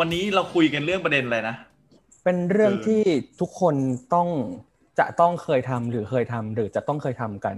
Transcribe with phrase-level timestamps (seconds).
[0.00, 1.56] อะวันนี้เราคุยกันเรื่องประเด็นอะไรนะ
[2.24, 3.02] เป็นเรื่องเออที่
[3.40, 3.74] ทุกคน
[4.14, 4.28] ต้อง
[4.98, 7.56] จะต้องเคยทำหรือเคยทำหรือจะต้องเคยทำกัน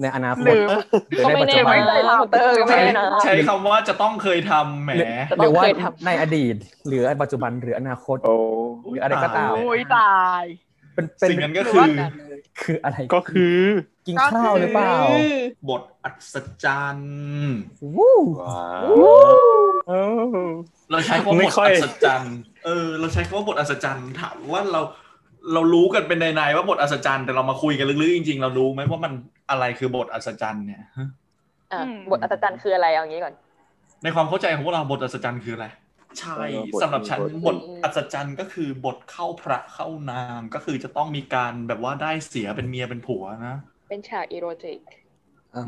[0.00, 0.66] ในอนาคหรืตอ
[1.10, 6.54] หรือก็ในไม่ปัจแน่จุบันไม่ได้ทำเตอร์ก็ไม่ใช้แน่นะใช้คำว่าจะต้องเคยทำแหมหรือจะหต้รือองว่าเคยทำในอดีต
[6.88, 8.36] หรือปัจจุบันหรืออนาคตโอ้
[8.90, 10.44] หรืออะไรก็ตามโอ้ยตาย
[10.94, 11.88] เป็นเป็นสิ่งนั้นก็หรือคือว่า
[12.62, 13.60] คืออะไรก็คือ
[14.06, 14.94] กินข้าวหรือเปล่า
[15.68, 17.14] บทอัศจรรย์
[17.96, 18.66] วู้ว้า
[20.92, 24.80] เออเราใช้คำว่าไม่บทค่อยอัศจรรย์เออ เราใช้คำว่าบทอัศจรรย์ถามว่าเรา
[25.52, 29.12] เรารู้กันเป็นในๆว่าบทอัศจรรย์แต่เรามาคุยกันลึกๆจริงๆ เรารู้ไหมว่ามัน
[29.50, 31.08] อะไรคือบทอัศจรรย์เนี่ยฮะ
[31.72, 33.34] อะอืมบทอัศจรรย์คืออะไรเอางี้ก่อน
[34.02, 35.66] ในความเข้าใจของพวกเราบทอัศจรรย์คืออะไร
[36.18, 36.36] ใช่
[36.82, 43.56] สำหรับฉันบทอัศจรรย์ก็คือบทเข้าพระเข้านางก็คือจะต้องมีการแบบว่าได้เสียเป็นเมียเป็นผัวนะ
[43.88, 44.80] เป็นฉากอีโรติก
[45.54, 45.64] อ่า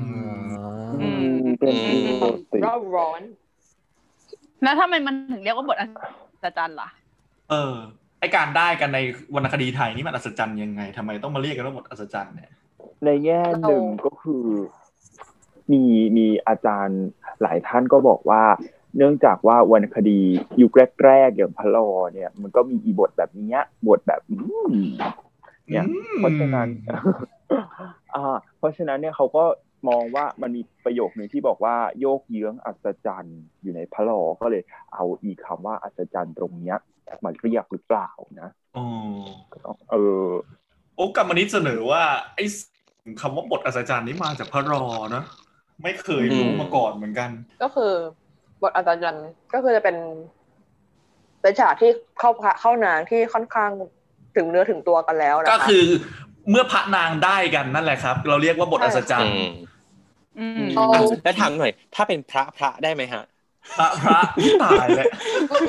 [1.01, 1.09] อื
[1.43, 3.23] มเป็นอีโรติกร้อนร้อน
[4.63, 5.87] แล้วทำไมมันถึงเรียกว่าบทอั
[6.45, 6.89] ศจรรย์ล่ะ
[7.51, 7.75] เออ
[8.21, 8.99] ไอการได้กันใน
[9.35, 12.51] วรรณคดีไทยนี่มันอัศจรรย์ยังไงทำไมต้องมาเรียกกันว่าบทอัศจรรย์เนี่ย
[13.05, 14.45] ในแง่หนึ่งก็คือ
[15.73, 15.83] มี
[16.17, 17.03] มีอาจารย์
[17.43, 18.43] หลายท่านก็บอกว่า
[18.97, 20.21] เนื่องจากว่าวรรณคดี
[20.63, 20.73] ยุค
[21.05, 24.37] แรกๆอย่างพระลอเนี่ย มันก็มีอีบทแบบเนี้ยบทแบบอื
[24.73, 24.75] ม
[25.71, 26.69] เนี่ยอืมเพราะฉะนั้น
[28.15, 29.45] อ่าเพราะฉะนั้นเนี่ยเขาก็
[29.89, 34.63] มองว่ามันมีประโยคหนึ่งที่บอกว่าโยกเยื้องอัศจรรย์อยู่ในพระลอก็เลย
[34.95, 36.79] เอาอีคำว่าอัศจรรย์ตรงเนี้ย
[37.25, 38.11] มาเรียกหรือเปล่า
[38.41, 38.85] นะอ๋อ
[39.53, 40.27] ก็ต้องเออ
[40.97, 42.03] โอ้กรรมนิตเสนอว่า
[42.35, 42.45] ไอ้
[43.21, 45.25] คำว่าบทอัศจรรย์นี่มาจากพระรอนะ
[45.83, 47.31] ไม่เคยรู้อืมมาก่อนเหมือนกัน
[47.63, 47.93] ก็คือ
[48.63, 49.97] บทอัศจรรย์ก็คือจะเป็น
[51.41, 53.71] เป็นฉากที่เข้าพระเข้านางที่ค่อนข้าง
[54.37, 55.85] ถึงเนื้อถึงตัวกันแล้วนะคะก็คือ
[56.51, 59.74] เมื่อพระนางได้กันนั่นแหละครับ เราเรียกว่าบทอัศจรรอืย์มอืมเอาอะ
[61.25, 63.23] แล้วถามหน่อย ถ้าเป็นพระพระได้ไหมฮะ
[63.79, 64.19] พระพระ
[64.63, 65.07] ตายเลย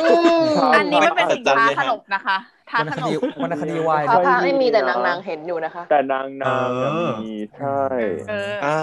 [0.01, 0.09] อื
[0.41, 0.45] ม
[0.75, 2.37] อันนี้มันเป็นสินค้าอัศจรรย์เลยขฮะนบนะคะ
[2.69, 7.81] ท้าวรรณขคนดีบวรรณคดีวายพระพระใช่ไม่มีแต่นางนางเห็นอยู่นะคะ แต่นางนางเนี่ยเออมีใช่
[8.29, 8.79] เอออ่า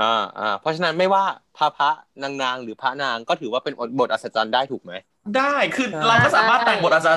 [0.00, 1.24] อ่าอ่าเพราะฉะนั้นไม่ว่า
[1.56, 1.90] พระพระ
[2.22, 4.92] นางนางหรือพระนางก็ถือว่าเป็นบทอัศจรรย์ได้ถูกไหม
[5.36, 7.08] ได้คือเราก็สามารถแต่งบทอัศ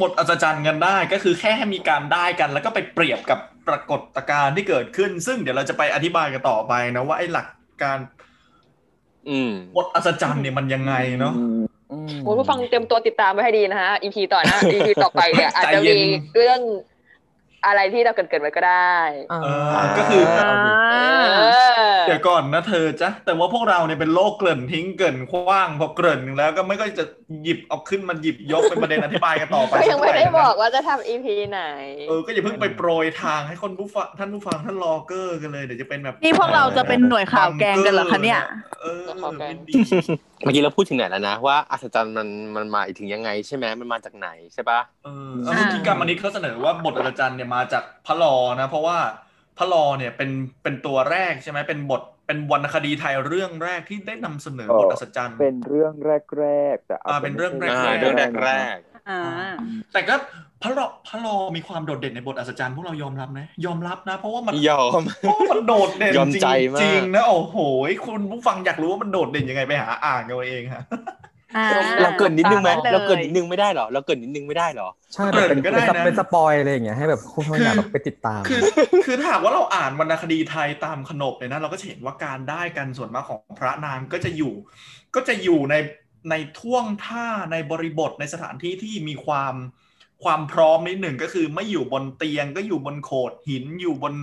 [0.00, 3.38] บทอัศจรรย์กันได้ก็คือแค่ให้มีการได้กัน แล้วก็ไปเปรียบกับ
[3.68, 7.46] ปรากฏการณ์ที่เกิดขึ้น ซึ่งเดี๋ยวเราจะไปอธิบายกันต่อไปนะว่าไอ้หลัก
[7.82, 7.98] การ
[9.28, 16.60] อืมบทอัศจรรย์เนี่ยมันยังไงเนาะอืมอืมคุณผู้ฟังเตรียมตัวติดตามไว้ให้ดีนะฮะ EP ต่อหน้า EP ต่อไปเนี่ยอาจจะใจเย็มีนเรื่อง
[17.66, 18.96] อะไรที่เราเกิดเกิดๆไว้ก็ได้
[19.32, 19.48] อ่าเอ
[19.84, 20.70] อก็คือเอาดิ
[21.38, 21.42] เอ
[21.94, 27.04] อเดี๋ยวก่อนนะเธอจ้ะแต่ว่าพวกเราเนี่ยเป็นโรคเกริ่นทิ้งเกริ่นขว้างพอเกริ่นแล้วก็ไม่ก็จะ
[27.42, 31.62] หยิบเอาขึ้นมาหยิบยกเป็นประเด็นอธิบายกันต่อไปก็ยังไม่ได้สักบเท่าหร่อกว่าจะทำ EP ไหน
[32.08, 38.40] เออก็อย่าเพิ่งไปโปรยทางให้คนผู้ฟังท่านผู้ฟังท่านรอเก้อกันเลยเดี๋ยวจะเป็นแบบนี่พวกเราจะเป็นหน่วยข่าวแกงกันเหรอคะเนี่ย
[38.82, 39.74] เออข่าวแกงไม่ดี
[40.44, 48.98] เมื่อกี้เราพูดถึงไหนแล้วนะว่าอัศจรรย์มันมันมาถึงยังไงใช่ไหมมันมาจากไหนใช่ปะเออเอาเมื่อกี้กรรมนิตเขาเสนอว่าบทอัศจรรย์เนี่ยมาจากพระลอนะ เพราะว่า
[49.58, 50.30] พระลอเนี่ยเป็น
[50.62, 55.94] เป็นตัวแรกใช่ไหมเป็นบทเป็นวรรณคดีไทยเรื่องแรกที่ได้นำเสนอบทอัศจรรย์เป็นเรื่อง
[56.38, 58.76] แรกๆแต่อาจอ่าจะเป็นเรื่องไม่แรใช่กๆเรื่องแรกแรก
[59.10, 59.20] อ่า
[59.92, 60.14] แต่ก็
[60.62, 67.56] พระลอพระลอมีความโดดเด่นในบทอัศจรรย์พวกเรายอมรับนะ ยอมรับนะ เพราะว่ามันยอมเพราะว่ามันโดดเด่นยอมจริงใจมากจริงนะโอ้โห
[68.06, 71.31] คุณผู้ฟังอยากรู้ว่ามันโดดเด่นยังไงไปหาอ่านกันเอาเองฮะอ่า
[72.02, 78.60] เราเกินนิดนึงไหมตามนั้นเลยเราเกินนิดนึงไม่ได้เหรอ เราเกินนิดนึงไม่ได้เหรอ ใช่แบบเป็นเกริ่นก็ได้เป็นสนะเป็นสปอยอะไรอย่างเงี้ยให้แบบคุณผู้ชมอยากแบบไปติดตาม คือ
[79.06, 84.54] คือถ้าหากว่าเราอ่านวรรณคดีไทยตามขนบเลยนะ เราก็จะเห็นว่าการได้กันส่วนมากของพระนางก็จะอยู่
[85.14, 85.74] ก็จะอยู่ใน
[86.30, 89.54] ในท่วงท่าในบริบทในสถานที่ที่มีความ
[90.24, 94.14] ความพร้อมนิดหนึ่งก็คือไม่อยู่บนเตียงก็อยู่บนโขดหินอยู่บน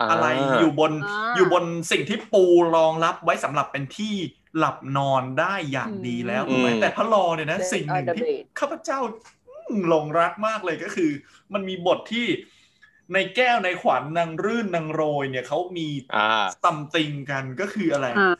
[0.00, 0.26] อ่าอะไร
[0.60, 2.44] อยู่บนอ่าอยู่บนสิ่งที่ปู
[2.76, 4.14] รองรับไว้สำหรับเป็นที่
[4.58, 8.98] หลับนอนได้อย่างดีแล้วถูกไหมอืมแต่พระลอเนี่ยนะ Bed สิ่งหนึ่ง on the ที่ bed ข้าพเจ้า
[9.68, 11.10] อืมหลงรักมากเลยก็คือ
[11.52, 12.26] มันมีบทที่
[13.14, 18.36] ในแก้วในขวัญนางรื่นนางโรยเนี่ยเขามีอ่าซัมติงกันก็คืออะไรอ่า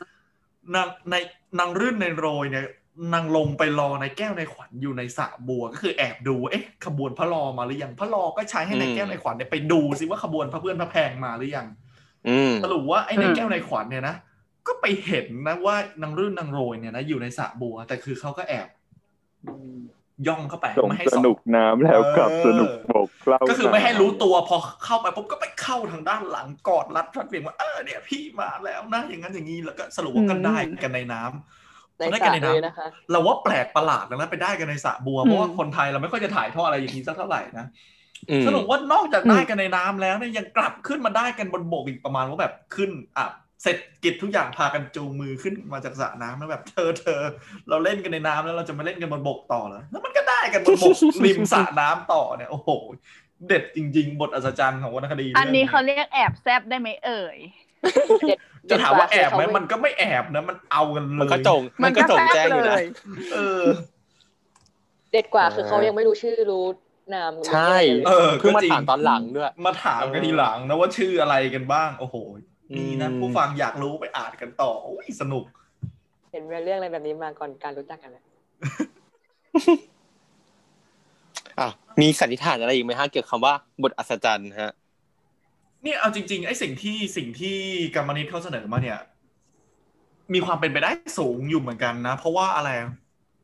[0.75, 1.15] นางใน
[1.59, 2.65] นางรื่นในโรยเนี่ย
[3.13, 11.67] นางลงไปรอในแก้วในขวัญอยู่ในสระบัว ก็คือแอบดูเอ๊ะขบวนพระลอมาหรือยังพระลอก็ใช้ให้ในอืมแก้วในขวัญเนี่ยไปดูซิว่าขบวนพระเพื่อนพระแพงมาหรือยัง
[12.29, 14.15] อืมสรุปว่าไอ้ในอืมแก้วในขวัญเนี่ยนะ
[14.69, 18.67] ก็ไปเห็นนะว่านางรื่นนางโรยเนี่ยนะอยู่ในสระบัว แต่คือเขาก็แอบ
[20.27, 37.65] ย่องเข้าไปส่งไม่ให้สส่องนุกน้ำแล้วกลับเออสนุกบกเล่าก็คือไม่ให้รู้ตัวพอเข้าไปปุ๊บก็ไปเข้าทางด้านหลังกอดรัดรัดเพียงว่าเออเนี่ยพี่มาแล้วนะอย่างนั้นอย่างนี้แล้วก็สรุปว่าก็ได้กันในน้ำในได้สกัระนในเลยน้ำนะคะเราว่าแปลกประหลาดแล้วนะไปได้กันในสระบัวเพราะว่าคนไทยเราไม่ค่อยจะถ่ายทอดอะไรอย่างนี้สักเท่าไหร่นะ
[38.29, 43.27] อืมสรุปว่านอกจากได้กันในน้ำแล้วเนี่ยยังกลับขึ้นมาได้กันบนบกอีกประมาณว่าแบบขึ้นอะ
[43.63, 47.21] เสร็จกิจทุกอย่างพากันจูงมือขึ้นมาจากสระน้ำแล้วแบบเธอเธอ
[47.69, 50.85] เราเล่นกันในน้ำแล้วเราจะมาเล่นกันบนบกต่อเหรอแล้วมันก็ได้กันบนบ
[51.21, 52.69] กริมสระน้ำต่อเนี่ยโอ้โห
[53.47, 57.37] เด็ดจริง ๆ บทอัศจรรย์ของวรรณคดี อันนี้เขาเรื่องเรียกแอบแซบได้ไหมเอ่ย
[58.21, 58.37] เด็ด
[58.69, 62.77] จะถามว่าแอบไหมเด็ดกมันก็ไม่แอบนะมันเอากันเลยมันก็จงมันก็จงแจ้งอยู่นะ
[63.33, 63.63] เออ
[65.11, 66.65] เด็ดกว่าคือเขายังไม่รู้ชื่อรู้
[67.13, 67.75] นามรู้ใช่
[68.07, 72.15] เออเพิ่งมาก็จริงถามตอนหลังด้วย มาถามกันทีหลังนะว่าชื่ออะไรกันบ้าง โอ้โห
[72.75, 75.45] นี่นะอืมผู้ฟังอยากรู้ไปอ่านกันต่อโอ้ยสนุก
[76.31, 78.23] เห็นเรื่องอะไรแบบนี้มาก่อนการรู้จักกันเลย
[81.59, 81.69] อะ
[82.01, 84.73] มีสันนิษฐานอะไรอีกไหมฮะเกี่ยวกับคำว่าบทอัศจรรย์ฮะ
[85.83, 87.57] เนี่ยเอาจริงๆไอ้สิ่งที่สิ่งที่
[87.95, 88.99] กรรมนิตเขาเสนอมาเนี่ย
[90.33, 92.69] มีความเป็นไปได้สูงอยู่เหมือนกันนะ เพราะว่าอะไร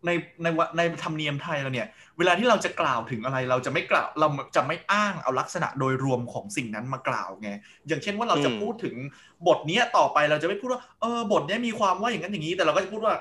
[0.05, 0.09] ใน
[0.43, 1.87] ในวะในธรรมเนียมไทยเราเนี่ย
[2.17, 7.49] เวลาที่เราจะกล่าวถึงอะไรเราจะไม่กล่าวเราจะไม่อ้างเอาลักษณะโดยรวมของสิ่งนั้นมากล่าวไง
[7.87, 8.95] อย่างเช่นว่าเราจะอืมพูดถึง
[9.47, 13.15] บทเนี้ยต่อไปเราจะไม่พูดว่าเออบทเนี้ยมีความว่าอย่างนั้นอย่างนี้ แต่เราก็จะพูดว่า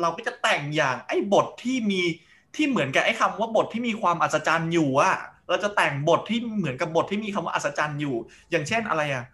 [0.00, 2.00] เราก็จะแต่งอย่างไอ้บทที่มี
[2.56, 5.16] ที่เหมือนกับไอ้คำว่าบทที่มีความอัศจรรย์อยู่อะ
[5.48, 8.16] เราจะแต่งบทที่เหมือนกับบทที่มีคำว่าอัศจรรย์อยู่
[8.50, 9.24] อย่างเช่นอะไรอะ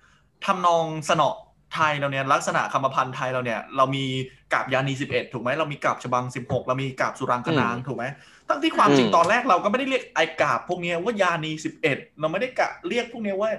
[0.44, 1.30] ทำนองสนอ
[1.74, 4.04] ไทยเราเนี่ยลักษณะคำพันธ์ไทยเราเนี่ยเรามี
[4.52, 8.04] กาบยานีสิบเอ็ดถูกไหมเรามีกาบฉบังสิบหกเรามีกาบสุรังคนางถูกไหม
[8.52, 13.50] ทั้งที่ความจริงอืมตอนแรกเราก็ไม่ได้เรียกไอ้กาบพวกเนี้ยว่ายานีสิบเอ็ดเราไม่ได้กะเรียกพวกเนี้ยว่า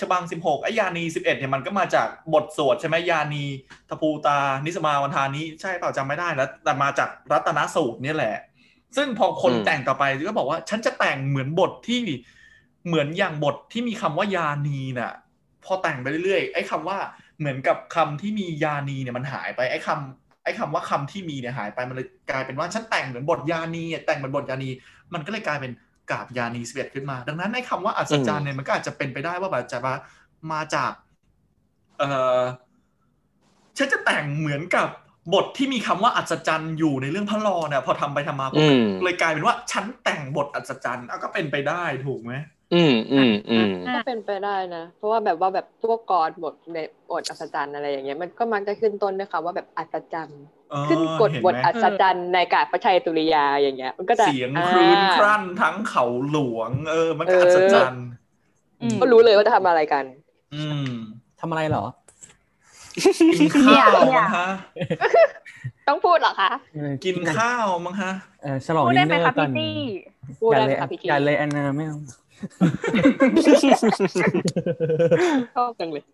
[0.00, 3.44] ฉบังสิบหกไอ้ยานีสิบเอ็ดเนี่ยมันก็มาจากบทสวดใช่ไหมยานี
[3.88, 8.36] ทภูตา นิสมาวันทานี้ใช่เปล่าจำไม่ได้แล้ว แต่มาจากรัตนสูตรเนี่ยแหละ
[8.96, 12.00] ซึ่งพอคนอืมแต่งต่อไปก็บอกว่า ฉันจะแต่งเหมือนบทที่
[12.86, 15.12] เหมือนอย่างบทที่มีคำว่ายานีน่ะ
[15.64, 16.98] พอแต่งไปเรื่อยๆไอ้คำว่า
[17.38, 24.70] เหมือนกับคำที่มียานีเนี่ยมันหายไปไอ้คำ ไอ้คำว่าคำที่มีเนี่ยหายไปมันเลยกลายเป็นว่าฉันแต่งเหมือนบทยานีอะแต่งเหมือนบทยานี
[25.14, 25.72] มันก็เลยกลายเป็น
[26.10, 29.94] กาบยานีสเปดขึ้นมา ดังนั้นไอ้คำว่าอัศจรรย์เนี่ยมันก็อาจจะเป็นไปได้ว่าแบบจะมา
[30.52, 30.92] มาจาก
[31.98, 32.02] เอ
[32.40, 32.42] อ
[33.78, 34.88] ฉันจะแต่งเหมือนกับ
[35.34, 42.32] บทที่มีคำว่าอัศจรรย์อยู่ในเรื่องพระลอเนี่ยพอทำไปทำมาปุ๊บอืมเลยกลายเป็นว่าฉันแต่งบทอัศจรรย์เอาก็เป็นไปได้ถูกไหม
[42.74, 46.78] อืมอืมอืมก็เป็นไปได้นะ เพราะว่าแบบว่าแบบพวกกรบทใน
[47.10, 58.04] บทอัศจรรย์อะไรอย่างเงี้ยมันก็มักจะขึ้นต้นด้วยคำว่าแบบอัศจรรย์เออขึ้นกฎเห็นบทไหมอัศจรรย์ในกาบพระชัยตุริยาอย่างเงี้ย มันก็จะเสียงครื้นอ่าครั่นทั้งเขาหลวง เออ มันก็เอออัอัศจรรย์
[58.82, 60.04] อืมก็รู้เลยว่าจะทำอะไรกัน
[60.54, 60.90] อืม
[61.40, 61.84] ทำอะไรเหรอ
[63.34, 64.48] กินข้าวเนี่ยมั้งฮะ
[65.88, 69.76] ต้องพูดเหรอคะเออกินข้าวมั้งฮะเออฉลองพูดดิได้นไหเนมอคะร์กัพี่นตี้
[70.40, 71.98] พูดอย่าได้เลยค่ะพี่อย่าเลยแอนนาไม่เอา
[75.56, 76.04] ชอบจังเลย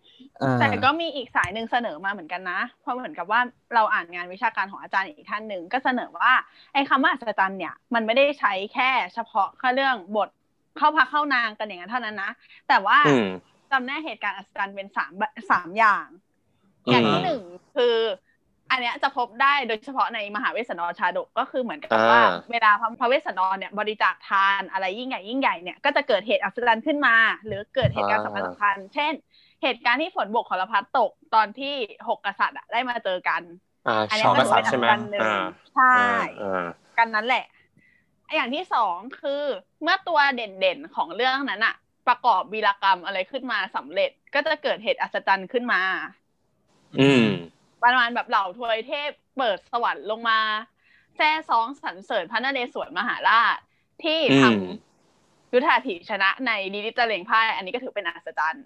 [0.41, 3.39] อ่าแต่ก็มีอีกสายหนึ่งเสนอมาเหมือนกันนะ เพราะเหมือนกับว่า
[3.73, 6.33] เราอ่านงานวิชาการของอาจารย์อีกท่านหนึ่งก็เสนอว่า
[6.73, 10.29] ไอ้คำว่าอัศจรรย์เนี่ย มันไม่ได้ใช้แค่เฉพาะแค่เรื่องบท
[10.77, 12.31] เข้าพักเข้านางกันอย่างนั้นเท่านั้นนะ
[12.67, 13.27] แต่ว่าอืม
[13.71, 15.11] จำแนกเหตุการณ์อัศจรรย์เป็นสาม
[15.51, 16.07] สามอย่าง
[16.89, 17.41] อย่างที่หนึ่ง
[17.75, 17.95] คือ
[18.73, 27.15] อันเนี้ยจะพบได้โดยเฉพาะในมหาเวสสันดรชาดกก็คือเหมือนกับว่าอ่าเวลาพระเวสสันดรเนี่ยบริจาคทานอะไรยิ่งใหญ่ยิ่งใหญ่เนี่ยก็จะเกิดเหตุอัศจรรย์ขึ้นมา
[27.45, 29.13] หรือเกิดเหตุการณ์สำคัญสำคัญเช่น
[29.63, 31.75] เหตุการณ์ที่ฝนโบกขรพรรษตกตอนที่
[32.07, 33.41] หกกษัตริย์อะได้มาเจอกัน
[33.87, 35.43] อ่าอันชเนี้อยบก็กถือษัตเป็นอัศริย์ใช่ไหมจรรย์หนึ่งอ่า
[35.75, 35.99] ใช่
[36.41, 36.65] อ่า
[36.97, 37.45] กันนั้นแหละ
[38.35, 39.43] อย่างที่สองคือ
[39.83, 41.75] เมื่อตัวเด่นๆของเรื่องนั้นอะ
[42.07, 45.81] ประกอบวีรกรรมอะไรขึ้นมาสำเร็จ ก็จะเกิดเหตุอัศจรรย์ขึ้นมา
[46.99, 47.25] อืม
[47.83, 50.39] ประมาณแบบเหล่าทวยเทพเปิดสวรรค์ลงมา
[51.15, 53.57] แซ่ซองสรรเสริญพระนเรศวรมหาราช
[54.03, 58.65] ที่ทอืมำยุทธาถีชนะในลิลิตะเลงพ่ายอันนี้ก็ถือเป็นอัศจรรย์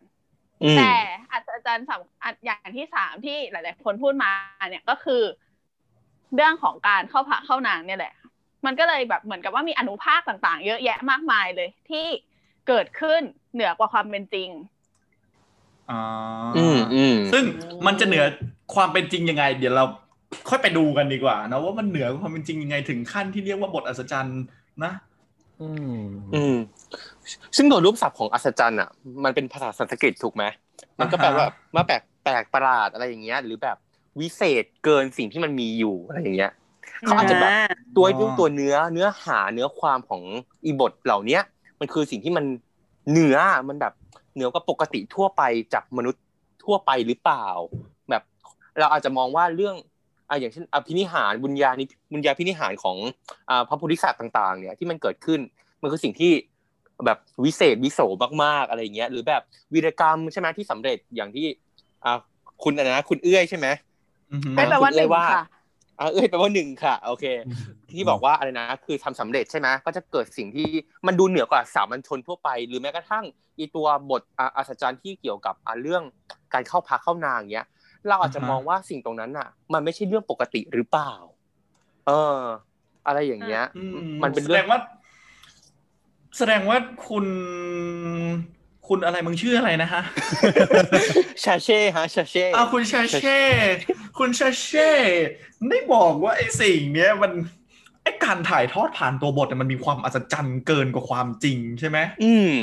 [0.63, 0.93] อืมแต่
[1.31, 4.31] อัศจรรย์สำอันอย่างที่สามที่หลาย ๆ คนพูดมา
[4.69, 5.21] เนี่ยก็คือ
[6.35, 8.13] เรื่องของการเข้าพระเข้านางเนี่ยแหละ
[8.65, 12.07] มันก็เลยแบบเหมือนกับว่ามีอนุภาคต่าง ๆ เยอะแยะมากมายเลยที่
[12.67, 13.21] เกิดขึ้น
[13.53, 14.49] เหนือกว่าความเป็นจริง
[15.89, 15.95] อ่า
[16.55, 17.43] อืมอืมซึ่ง
[17.85, 18.23] มันจะเหนือ
[18.73, 19.85] ความเป็นจริงยังไง เดี๋ยวเรา
[20.49, 24.41] ค่อยไปดูกันดีกว่านะว่ามันเหนือความเป็นจริงยังไงถึงขั้นที่เรียกว่าบทอัศจรรย์
[24.83, 24.93] นะ
[25.61, 26.01] อืม
[26.35, 26.55] อืม
[27.57, 28.89] ซึ่งโดยรูปศัพท์ของอัศจรรย์อะ
[29.23, 30.43] มันเป็นภาษาสันสกฤตถูกไหม
[30.99, 33.77] มันก็แปลว่าว่าแปลกแปลกประหลาดอะไรอย่างเงี้ย หรือแบบ
[34.19, 36.51] วิเศษเกินสิ่งที่มันมีอยู่อะไรอย่างเงี้ย
[37.01, 37.51] เขาอาจจะแบบ
[37.97, 40.23] ตัวด้วยตัวเนื้อเนื้อหาเนื้อความของ
[40.65, 41.41] อีบทเหล่าเนี้ย
[41.79, 42.45] มันคือสิ่งที่มัน
[43.09, 43.93] เหนือมันแบบ
[44.33, 45.41] เหนือกว่าปกติทั่วไป
[45.73, 46.23] จากมนุษย์
[46.63, 47.96] ทั่วไปหรือเปล่าแบบ
[48.79, 49.75] เราอาจจะมองว่าเรื่อง
[50.29, 52.97] อะอย่างเช่นอภินิหารบุญญาณิบุญญาพินิหารของ
[53.49, 55.39] อ่าพระโพธิสัตว์ต่าง ๆ เนี่ยที่มันเกิดขึ้น
[55.81, 56.31] มันคือสิ่งที่
[57.05, 57.99] แบบวิเศษวิโส
[58.43, 59.41] มากๆอะไรอย่างเงี้ย หรือแบบ
[59.73, 61.45] วีรกรรมใช่ไหมที่สำเร็จอย่างที่
[62.03, 62.17] อ่า
[62.63, 63.67] คุณอะไรนะคุณเอื้อยใช่ไหม
[64.31, 65.43] อือหือไม่แปลว่าหนึ่งว่าค่ะ
[65.99, 67.25] อ่าเอ้ยแปลว่าหนึ่งค่ะ โอเค
[67.91, 70.67] ที่บอกว่าอะไรนะ คือทำสำเร็จใช่ไหมก็จะเกิดสิ่งที่
[71.07, 73.25] มันดูเหนือกว่าสามัญชนทั่วไป หรือแม้กระทั่ง
[73.57, 76.03] อีตัวบทอ่าอัศจรรย์ที่เกี่ยวกับอ่าเรื่อง
[76.53, 77.67] การเข้าพักเข้านางเนี้ย
[78.07, 81.13] เราอาจจะอ่าฮะมองว่าสิ่งตรงนั้นน่ะ มันไม่ใช่เรื่องปกติหรือเปล่า
[82.07, 82.41] เออ
[83.07, 83.83] อะไรอย่างเงี้ยอื
[84.23, 84.79] มันเป็นแสเรื่ดองงว่า
[86.37, 86.77] แสดงว่า
[87.07, 87.25] คุณ
[88.87, 90.01] คุณอะไรมึงชื่ออะไรนะฮะ
[91.43, 93.39] ชาเช่ฮะ ชาเช่อ้าวคุณชาเช่
[94.17, 94.91] คุณชาเช่
[95.69, 97.31] ได้บอกว่าไอ้สิ่งเนี้ยมัน
[98.03, 102.53] ไอ้การถ่ายทอดผ่านตัวบทเนี่ยมันมีความอัศจรรย์เกินกว่าความจริงใช่ไหม อืม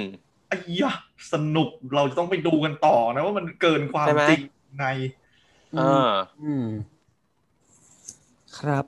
[0.49, 0.93] ไอ้ยะ
[1.33, 4.43] สนุกเราจะต้องไปดูกันต่อนะว่ามันเกินความใช่ไหมจริง
[4.79, 4.87] ไง
[5.77, 6.13] เออ
[6.43, 6.67] อืม
[8.59, 8.85] ครับ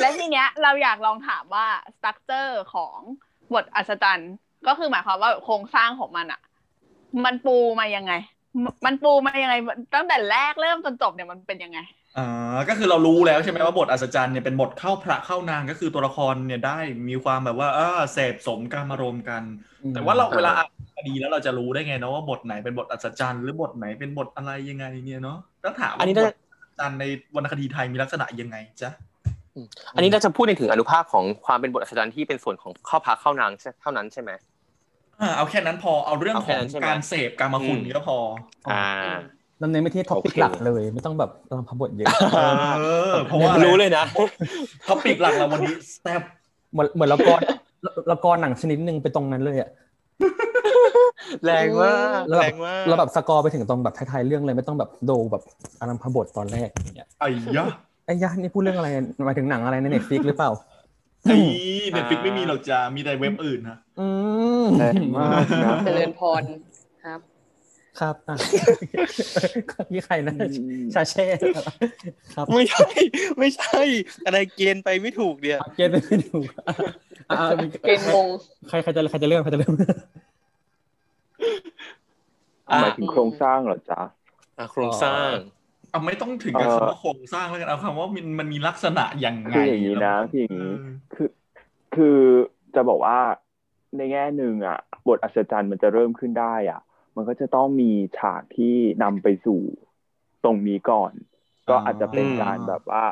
[0.00, 2.98] และทีเนี้ย เราอยากลองถามว่าสตั๊กเจอร์ของ
[3.54, 4.32] บทอัศจรรย์
[4.66, 6.40] ก็คือหมายความว่าโครงสร้างของมันอะ
[7.24, 8.12] มันปูมายังไง
[8.86, 9.54] มันปูมายังไง
[9.94, 11.78] ตั้งแต่แรกเริ่มจนจบเนี่ยมันเป็นยังไง
[12.18, 19.42] อ่าก็คือเรารู้แล้วใช่ไหมว่าบทอัศจรรย์เนี่ยเป็นบทเข้าพระเข้านางก็คือตัวละครเนี่ยได้มีความแบบว่าเออเสพสมการมารมณ์กัน
[19.94, 28.90] แต่ว่าเราอ่าเวลาอ่านคดีแล้วเราจะรู้ได้ไงเนาะว่าบทไหนเป็นบทอัศจรรย์หรือบทไหนเป็นบทอะไรยังไงเนี่ยเนาะต้องถามอันนี้ว่าบน่าทอัศจรรย์ในวรรณคดีไทยมีลักษณะยังไงจ๊ะ
[29.94, 34.30] อันนี้เราจะพูดในถึงอนุภาคของความเป็นบทอัศจรรย์ที่เป็นส่วนของเข้าพักเข้านางเท่านั้นใช่ไหม
[35.20, 38.18] อ่าเอาแค่นั้นพอเอาเรื่องเอาแค่ของนั้นใช่ไหมการเสพกามาคุณอืมนี่ก็พอ
[38.72, 38.86] อ่า
[39.62, 42.08] ดำเนินไปที่ topic โอเคหลักเลย ไม่ต้องแบบอารัมภบทเยอะ
[42.78, 44.04] เออเพราะว่ารู้เลยนะ
[44.88, 46.22] topic หลักเราวันนี้แซ่บ
[46.72, 47.40] เหมือนเหมือนละคร
[48.12, 49.70] ละครหนังชนิดหนึ่งไปตรงนั้นเลยอะ
[51.44, 55.42] แรงมากแล้วแรแบบงมากแล้วแบบสกอร์ไปถึงตรงแบบท้ายๆเรื่องเลยไม่ต้องแบบดูแบบ
[55.80, 57.66] อารัมพบทตอนแรกอย่างเงี้ยไอ้ยะ
[58.06, 58.88] ไอ้ยะนี่พูดเรื่องอะไร
[59.26, 60.50] หมายถึงหนังอะไรในเน็ตฟิกหรือเปล่า
[61.24, 61.36] ไอ้
[61.90, 64.08] เน็ตฟิกไม่มีหรอกจ้ามีแต่เว็บอื่นนะอื
[64.64, 65.30] มแรงมาก
[65.64, 66.42] นะเจริญพร
[68.00, 68.38] ครับครับ
[69.76, 70.34] อะพี่ใครนะ
[70.94, 71.26] ชาเช่
[72.34, 72.86] ครับ ไม่ใช่
[73.38, 73.80] ไม่ใช่
[74.26, 76.64] อะไรเกณฑ์ไปไม่ถูกเนี่ยเกณฑ์ไม่ถูกอะ
[77.30, 78.28] อะมีเกณฑ์งง
[78.68, 79.74] ใครใครจะใครจะเริ่มใครจะเริ่ม
[82.70, 84.00] อะหมายถึงโครงสร้างเหรอจ๊ะ
[84.58, 85.30] อะโครงสร้าง
[85.90, 90.76] เอาไม่ต้องถึงกับเอ่อคำว่าโครงสร้างแล้วกันเอาคำว่ามันมันมีลักษณะอย่างไงคืออย่างนี้นะคืออย่างเอนี้อ
[91.14, 91.28] คือ
[91.94, 92.18] คือ
[92.74, 93.18] จะบอกว่า
[93.96, 96.80] ในแง่หนึ่งอะ บทอัศจรรย์มันจะเริ่มขึ้นได้อะ
[97.18, 99.60] มันก็จะต้องมีฉากที่นำไปสู่
[100.44, 101.12] ตรงนี้ก่อน
[101.68, 103.04] ก็อาจจะเป็นการแบบว่า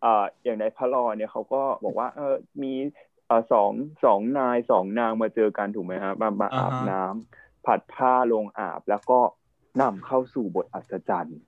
[0.00, 2.72] เอ่ออย่างในพระลอเนี่ยเขาก็บอกว่า เออมี
[3.26, 3.70] เอ่อสอง
[4.04, 9.20] สองนายสองนางมาเจอกันถูกไหมฮะมามาอาบน้ำผัดผ้าลงอาบ แล้วก็
[9.82, 11.38] นำเข้าสู่บทอัศจรรย์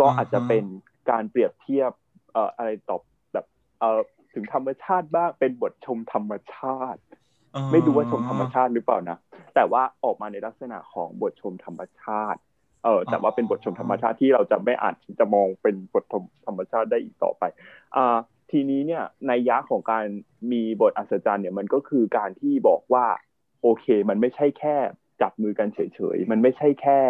[0.00, 0.64] ก็อาจจะเป็น
[1.10, 1.92] การเปรียบเทียบ
[2.32, 3.00] เอ่ออะไรตอบ
[3.32, 3.46] แบบ
[3.78, 4.00] เอ่อ
[4.34, 7.07] ถึงธรรมชาติบ้างเป็นบทชมธรรมชาติเออ
[7.72, 9.18] ไม่รู้ว่าชมธรรมชาติหรือเปล่านะ
[9.54, 12.40] แต่ว่าออกมาในลักษณะของบทชมธรรมชาติ
[12.84, 17.42] เออแต่ว่าเป็นบทชมธรรมชาติที่เราจะไม่อาจจะมองเป็นบทชมธรรมชาติได้อีกต่อไป
[17.96, 18.16] อ่า
[18.50, 20.04] ทีนี้เนี่ยในยะของการ
[20.52, 23.06] มีบทอัศจรรย์เนี่ยมันก็คือการที่บอกว่า
[23.62, 24.76] โอเค มันไม่ใช่แค่
[25.22, 27.00] จับมือกันเฉยๆมันไม่ใช่แค่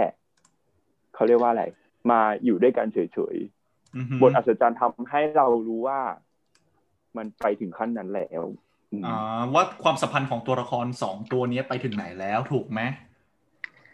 [1.14, 1.64] เขาเรียกว่าอะไร
[2.10, 2.98] มาอยู่ด้วยกันเฉ
[3.34, 6.00] ยๆอือหือบทอัศจรรย์ทำให้เรารู้ว่า
[7.16, 8.42] มันไปถึงขั้นนั้นแล้ว
[8.92, 12.80] อืมอ่าว่าความสัมพันธ์ของตัวละครสองตัวเนี้ยไปถึงไหนแล้วถูกไหม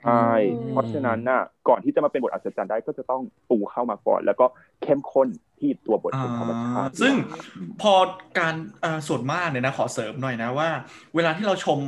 [0.04, 4.46] ใช่อืมเพราะฉะนั้นน่ะ ก่อนที่จะมาเป็นบทอัศจรรย์ได้ก็จะต้องปูเข้ามาก่อน แล้วก็
[4.82, 7.14] เข้มข้นที่ตัวบทของธรรมชาติอ่าซึ่ง
[7.82, 7.92] พอ
[8.38, 10.68] การอ่าส่วนมากเนี่ยนะขอเสริมหน่อยนะว่า
[11.14, 11.78] เวลาที่เราชม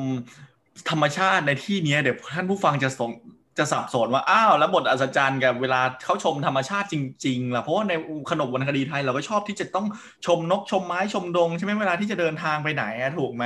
[0.90, 3.10] ธรรมชาติในที่เนี้ยเดี๋ยวท่านผู้ฟังจะสง
[3.58, 6.96] จะสับสนว่าอ้าวแล้วบทอัศจรรย์กับเวลาเขาชมธรรมชาติจ
[7.26, 7.92] ริงๆล่ะเพราะว่าใน
[8.30, 9.86] ขนบวรรณคดีไทยเราก็ชอบที่จะต้อง
[10.26, 13.44] ชมนกชมไม้ชมดงใช่ไหมเวลาที่จะเดินทางไปไหนอะถูกไหม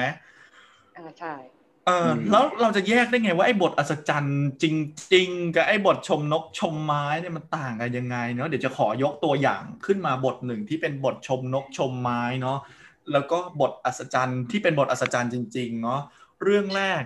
[0.97, 1.35] อ่าใช่
[1.87, 4.65] เออแล้วเราจะแยกได้ไงว่าไอ้บทอัศจรรย์จ
[5.15, 12.59] ริง ๆ กับไอ้บทชมนกชมไม้เนี่ยมันต่างกันยังไงเนาะเดี๋ยวจะขอยกตัวอย่างขึ้นมาบทหนึ่งที่เป็นบทชมนกชมไม้เนาะ
[13.13, 16.01] แล้วก็บทอัศจรรย์ที่เป็นบทอัศจรรย์จริง ๆ เนาะ
[16.45, 17.03] เรื่องแรก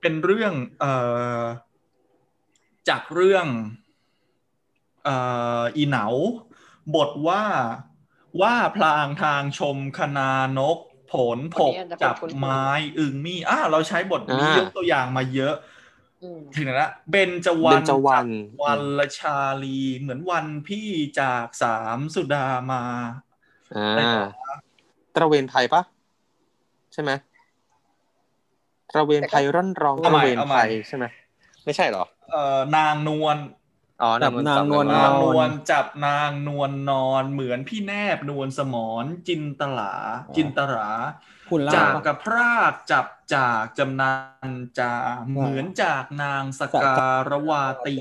[0.00, 0.92] เป็นเรื่องเอ่
[1.40, 1.42] อ
[2.90, 3.46] จากเรื่อง
[5.04, 5.16] เอ่
[5.60, 6.06] ออีเหนา
[6.94, 7.44] บทว่า
[8.40, 10.78] ว่าพลางทางชมคณานก
[11.12, 12.64] ผลผกจับไม้
[12.98, 15.54] อึงมี่อ่าเราใช้บทนี้อ่ายยกตัวอย่างมาเยอะ
[16.22, 18.30] อืมถึงไหนละเบนจวรเบรญจวรรณ
[18.62, 20.88] วันละชาลีเหมือนวันพี่
[21.20, 22.82] จากสามสุดามา
[23.76, 24.24] อ่า
[25.14, 25.82] ตระเวนภัยปะ
[26.92, 27.10] ใช่ไหม
[28.94, 31.04] ตระเวนภัยร่อนรองตเอาใหม่ระเวนเอาใหม่ภัยใช่ไหม
[31.64, 33.36] ไม่ใช่เหรอ เอ่อนางนวล
[34.02, 39.94] อ๋อจับนางนวลนางนนอนวลจับนางนวลนอนเหมือนพี่แนบนวลสมรจินตลา
[40.36, 40.90] จินตรา
[41.50, 44.12] คุณล่าจากปะกับพรากจับจากจำนั
[44.48, 44.94] นจา
[45.28, 47.98] เหมือนจากนางสการวาตี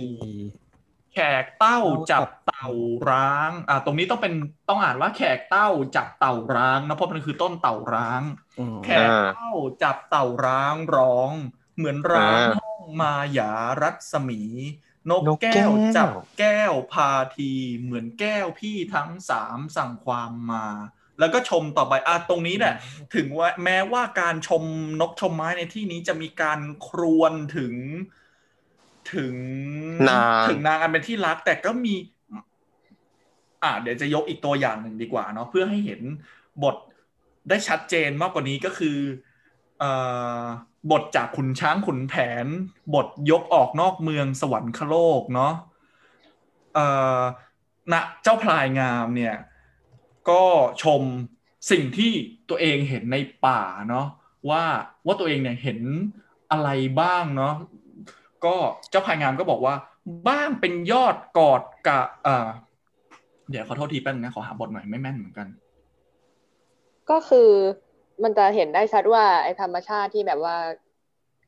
[1.14, 1.80] แขกเต้า
[2.12, 2.70] จับเต่า
[3.10, 4.34] ร้าง อ่าตรงนี้ต้องเป็น
[4.70, 8.22] ต้องอ่านว่าแขกเต้าจับเต่าร้างนะเพราะมันคือต้นเต่าร้าง
[8.60, 9.52] อืมแขกเต้า
[9.84, 11.32] จับเต่าร้างร้อง
[11.78, 13.52] เหมือนร้างอ่าห้อง มายา
[13.82, 14.42] รัศมี
[15.10, 17.52] นกนกแก้แก้ววจับแก้วพาที
[17.82, 20.68] เหมือนแก้วพี่ทั้งสามสั่งความมา
[21.20, 22.74] แล้วก็ชมต่อไปอะตรงนี้เนี่ย
[23.16, 24.64] ถึงว่าแม้ว่าการชม
[25.02, 27.74] นกชมไม้ในที่นี้จะมีการครวญถึง
[29.06, 29.38] ถึง
[30.08, 31.90] นางถึงนางอันเป็นที่รักแต่ก็มี
[33.62, 36.02] อ่าเดี๋ยวจะยกอีกตัวอย่างหนึ่งดีกว่าเนาะเพื่อให้เห็น
[36.62, 36.76] บท
[37.48, 38.88] ได้ชัดเจนมากกว่านี้ก็คือ
[39.76, 39.86] เอ่อ
[40.92, 42.14] บทจากขุนช้างขุนแผ
[42.44, 42.46] น
[42.96, 45.54] บทยกออกนอกเมืองสวรรคโลกเนาะ
[46.74, 46.88] เอ่
[47.20, 47.22] อ
[47.94, 49.36] ณเจ้าพลายงามเนี่ย
[50.30, 50.44] ก็
[50.84, 51.02] ชม
[51.72, 52.12] สิ่งที่
[52.50, 54.08] ตัวเองเห็นในป่าเนาะ
[54.50, 54.64] ว่า
[55.06, 55.80] ว่าตัวเองเนี่ยเห็น
[56.52, 56.70] อะไร
[57.02, 57.54] บ้างเนาะ
[58.46, 58.56] ก็
[58.90, 59.76] เจ้าพลายงามก็บอกว่า
[60.28, 62.48] บ้างเป็นยอดกอดกะเอ่อ
[63.50, 65.48] เดี๋ยวขอโทษทีแป๊บนึงนะขอหาบทหน่อยไม่แม่นเหมือนกัน
[67.10, 67.50] ก็คือ
[68.24, 70.56] มันจะเห็นได้ชัดว่าไอ้ธรรมชาติที่แบบว่า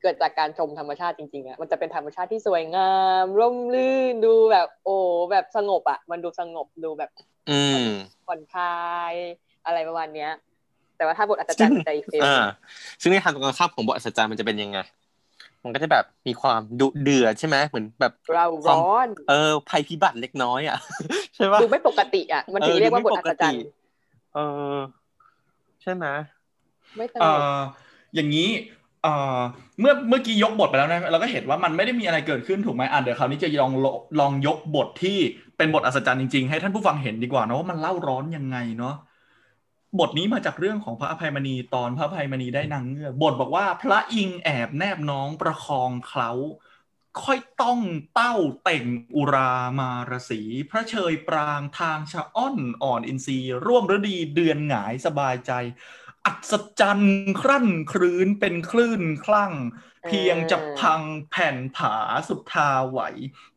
[0.02, 4.96] เกิดจากการชมธรรมชาติจริงๆอะมันจะเป็นธรรมชาติที่สวยงาม ร่มรื่นดูแบบ โอ้
[5.30, 7.10] แบบสงบอะมันดูสงบดูแบบ
[7.50, 7.86] อืม
[8.26, 8.80] ผ่อนคลา
[9.12, 9.14] ย
[9.66, 10.30] อะไรประมาณเนี้ย
[10.96, 12.46] แต่ว่าถ้าบทอัศจรรย์มันจะอีกฟิลอ่า
[13.00, 14.78] ซึ่งในทางตรงกันข้ามของบทอัศจรรย์มันจะเป็นยังไง
[15.64, 20.78] มันก็จะแบบมีความดุเดือดใช่ไหมเหมือนแบบเราร้อน เออภัยพิบัติเล็กน้อยอะ
[21.34, 23.62] ใช่ปะดูไม่ปกติอะมันถึงเรียกว่าบทอัศจรรย์
[24.34, 24.38] เอ
[24.74, 24.76] อ
[25.82, 26.06] ใช่ไหม
[26.96, 27.58] ไม่ตลเอ่กอ
[28.14, 28.48] อย่างนี้
[29.02, 29.40] เออ
[29.80, 33.72] เมื่อเมื่อกี้ยกบทไปแล้วนะเราก็เห็นว่ามันไม่ได้มีอะไรเกิดขึ้นถูกไหมอะเดี๋ยวคราวนี้จะลอง
[34.20, 35.18] ลองยกบทที่
[35.56, 38.94] เป็นบทอัศจรรย์จริงๆ ให้ท่านผู้ฟังเห็นดีกว่านะว่ามันเล่าร้อนยังไงเนาะ
[39.98, 46.30] บทนี้มาจากเรื่องของพระอภัยมณีตอนพระอภัยมณีได้นางเงือกบทบอกว่าพระอิงแอบแนบน้องประคองเคล้า
[47.22, 47.80] ค่อยต้อง
[48.14, 48.84] เต้าเต่ง
[49.16, 55.52] อุรามารสีพระเชยปรางทางชะอ้อนอ่อนอินทรีร่วมฤดีเดือนหงายสบายใจ
[56.26, 59.54] อัศจรรย์ครั่นครื้นเป็นคลื่นคลั่ง
[60.06, 61.96] เพียงจะพังแผ่นผา
[62.28, 63.00] สุดทาไหว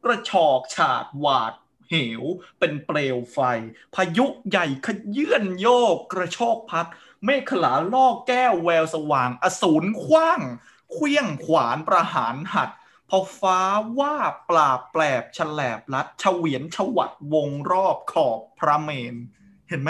[0.03, 1.53] กระชอกฉาดหวาด
[1.89, 2.23] เหว
[2.59, 3.39] เป็นเปลวไฟ
[3.95, 6.87] พายุใหญ่ขยื่นโยกกระโชกพัด
[7.25, 10.41] เมฆขลาลอกแก้วแววสว่าง อสูรคว้าง
[10.91, 12.69] เคลี้ยงขวานประหารหัด
[13.09, 13.59] พอฟ้า
[13.99, 14.15] ว่า
[14.49, 19.15] ปลาบแปลบฉลบลัดเฉวียนฉวัดวงรอบขอบพระเมน
[19.69, 19.89] เห็นไหม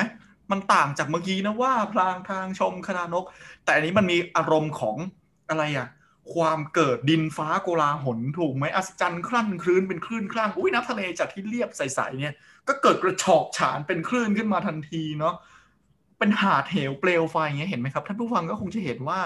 [0.54, 3.26] มันต่างจากเมื่อกี้นะว่าพลางทางชมคณานก
[3.63, 4.98] แต่อันนี้มันมีอารมณ์ของ
[5.50, 5.88] อะไรอะ
[6.36, 12.36] ความเกิดดินฟ้าโกลาหลถูกไหมอัศจรรย์คลั่นคลื่นเป็นคลื่นคลั่งอุ้ยน้ำทะเลจากที่เรียบใสๆเนี่ย
[12.68, 15.36] ก็เกิดกระชอกฉานเป็นคลื่นขึ้นมาทันทีเนาะ
[16.20, 19.22] เป็นหาดเหวเปลวไฟอย่างเงี้ยเห็นไหมครับท่านผู้ฟังก็คงจะเห็นว่า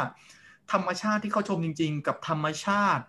[0.71, 3.03] ธรรมชาติที่เขาชมจริง ๆ กับธรรมชาติ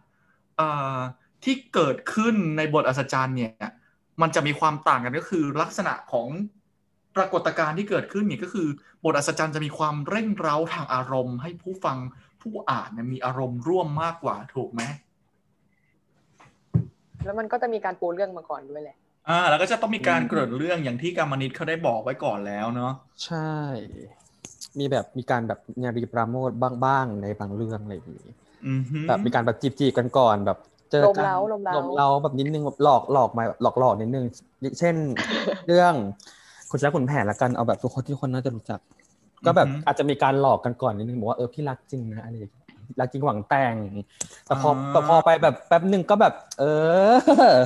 [1.45, 3.53] ที่เกิดขึ้นในบทอัศจรรย์เนี่ย
[4.23, 6.29] มันจะมีความต่างกันก็คือลักษณะของ
[7.17, 8.69] ปรากฏการณ์ที่เกิดขึ้นเนี่ยก็คือ
[9.05, 11.97] บทอัศจรรย์จะมีความเร่งเร้าทางอารมณ์ ให้ผู้ฟัง
[12.43, 14.83] ผู้อ่านเนี่ยมีอารมณ์ร่วมมากกว่าถูกไหม
[17.25, 18.97] แล้วมันก็จะมีการปูเรื่องมาก่อนด้วยแหละ
[19.29, 22.93] อ่าแล้วก็จะต้องมีการเกริ่นเรื่องอย่างที่กรรมนิตเขาได้บอกไว้ก่อนแล้วเนาะ
[23.25, 23.53] ใช่
[24.79, 26.51] มีแบบมีการแบบญารีปราโมท
[26.85, 28.29] บ้างๆในบางเรื่องอะไรอย่างนี้
[28.67, 30.59] อือฮึแบบมีการแบบจีบๆกันก่อนแบบ
[30.91, 34.27] เจอลมกันเล้าลมเล้าลมเล้าแบบนิดนึงแบบหลอกหลอกมาหลอกหลอกนิดนึง
[34.79, 34.97] เช่น
[35.67, 35.95] เรื่อง
[36.71, 38.81] คุณช้างขุนแผนละกันเอาแบบทุกคนที่คนน่าจะรู้จัก
[39.47, 42.67] ก็แบบอาจจะมีการหลอกกันก่อนนิดนึงบอกว่าเออพี่รักจริงนะอะไรอย่างเงี้ย
[43.01, 43.75] รักจริงหวังแต่ง
[44.47, 46.65] แต่พอแต่พอไปแบบแป๊บหนึ่งก็แบบ เอ
[47.53, 47.57] อ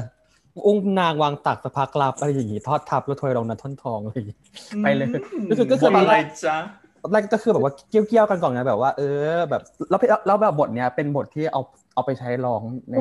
[0.66, 4.38] อุ้งนางวางตักสะพักลับอะไรอย่างงี้ทอดทับแล้วถอยลงนันท่อนทองอะไรอย่างงี้
[4.82, 5.14] ไปเลยม
[5.50, 6.56] ก็คือก็คือบทอะไรจ๊ะ
[7.02, 9.02] ตอนแรกก็คือแบบว่าเกี้ยวๆกันก่อนไงแบบว่าเอ
[9.36, 11.60] อแบบแล้วแล้วแบบบทเนี้ยเป็นบทที่เอา
[11.94, 12.94] เอาไปใช้ร้องใน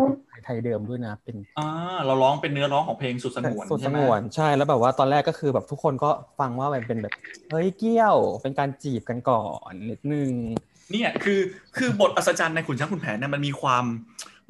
[0.46, 1.68] ไทยเดิมด้วยนะ เป็นอ่า
[2.06, 7.14] เราร้องเป็นเนื้อร้องของเพลงสุดสงวนสุดสใช่ไหมงวนใช่แล้วแบบว่าตอนแรกก็คือแบบทุกคนก็ฟังว่ามันเป็นแบบ
[7.52, 10.32] เฮ้ยเกี้ยว เป็นการจีบกันก่อนนิดนึง
[10.92, 11.40] เนี่ยคือ
[11.78, 13.84] คือบทอัศจรรย์ในขุนช้างขุนแผนเนี่ยมันมีความ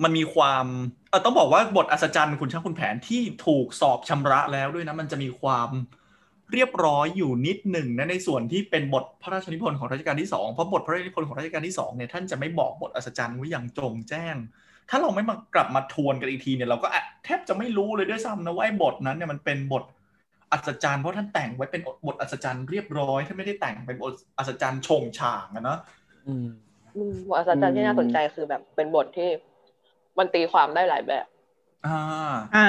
[0.04, 0.66] มันมีความ
[1.10, 5.70] เออต้องบอกว่าบทอัศจรรย์ขุนช้างขุนแผนที่ถูกสอบชำระแล้วด้วยนะมันจะมีความ
[6.54, 14.36] เรียบร้อยอยู่นิดหนึ่งนะในส่วนที่เป็นบทพระราชนิพนธ์ของรัชกาลที่สองเพราะบทพระราชนิพนธ์ของรัชกาลที่สองเนี่ยท่านจะไม่บอกบทอัศจรรย์ไว้อย่างจงแจ้ง
[14.90, 19.84] ถ้าเราไม่มากลับมาทวนกันอีกทีเนี่ยเราก็อะแทบจะไม่รู้เลยด้วยซ้ำนะว่าไอ้บทนั้นเนี่ยมันเป็นบท
[20.52, 25.80] อัศจรรย์เพราะท่านแต่งไว้เป็นบทอัศจรรย์เรียบร้อยท่านไม่ได้แต่งเป็นบทอัศจรรย์ชงฉางอะเนาะ
[26.28, 26.48] อืม
[26.96, 29.30] อืมบทอัศจรรย์ที่น่าสนใจคือแบบเป็นบทที่
[30.18, 31.26] มันตีความได้หลายแบบ
[31.86, 32.00] อ่า
[32.56, 32.68] อ่า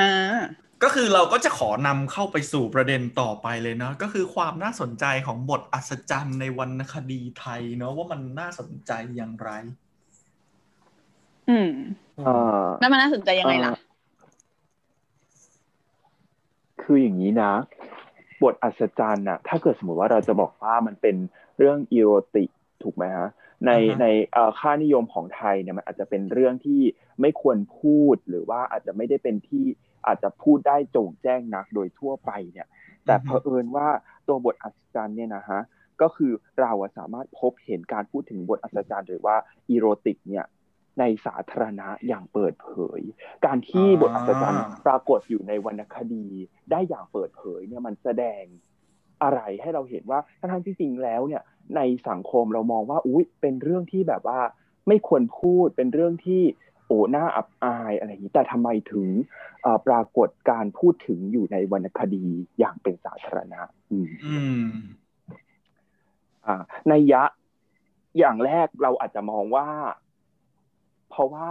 [0.82, 9.50] ก็คือเราก็จะขอนำเข้าไปสู่ประเด็นต่อไปเลยเนาะก็คือความน่าสนใจของบทอัศจรรย์ในวรรณคดีไทยเนาะว่ามันน่าสนใจอย่างไร
[11.50, 11.70] อืม
[12.24, 13.72] เอ่อแล้วมันน่าสนใจยังไงล่ะ
[16.82, 17.52] คืออย่างนี้นะ
[18.42, 21.16] บทอัศจรรย์น่ะ ถ้าเกิดสมมติว่าเราจะบอกว่ามันเป็น
[21.58, 22.50] เรื่องอีโรติก
[22.82, 23.28] ถูกไหมฮะ
[23.66, 26.80] ในอ่าฮะในเอ่อค่านิยมของไทยเนี่ยมันอาจจะเป็นเรื่องที่
[27.20, 29.64] ไม่ควรพูดหรือว่าอาจจะไม่ได้เป็นที่
[30.06, 32.68] อาจจะพูดได้โจ่งแจ้งนักโดยทั่วไปเนี่ย
[33.06, 33.88] แต่เผอิญว่า
[34.28, 35.60] ตัวบทอัศจรรย์เนี่ยนะฮะ
[36.02, 39.36] ก็คือเราอะสามารถพบเห็นการพูดถึงบทอัศจรรย์หรือว่า
[39.70, 40.46] อีโรติกเนี่ย
[41.00, 43.00] ในสาธารณะอย่างเปิดเผย
[43.46, 46.26] การที่บทอัศจรรย์ปรากฏอยู่ในวรรณคดี
[46.70, 48.42] ได้อย่างเปิดเผยเนี่ยมันแสดง
[49.22, 51.42] อะไรให้เราเห็นว่าทั้งๆที่จริงแล้วเนี่ย
[51.76, 54.40] ในสังคมเรามองว่าอุ้ยเป็นเรื่องที่แบบว่า
[54.88, 56.42] ไม่ควรพูดเป็นเรื่องที่
[56.86, 59.08] โอ้หน้าอับอายอะไรอย่างนี้ แต่ทำไมถึง
[59.62, 62.24] เอ่อปรากฏการพูดถึงอยู่ในวรรณคดี
[62.58, 64.66] อย่างเป็นสาธารณะ อืมอืม
[66.46, 67.22] อ่าในยยะ
[68.18, 69.66] อย่างแรกเราอาจจะมองว่า
[71.10, 71.48] เพราะว่า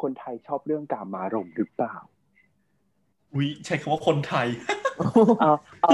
[0.00, 1.96] คนไทยชอบเรื่องการมารมณ์หรือเปล่า
[3.34, 4.46] อุ้ยใช้คำว่าคนไทย
[5.40, 5.52] เอา
[5.82, 5.92] เอา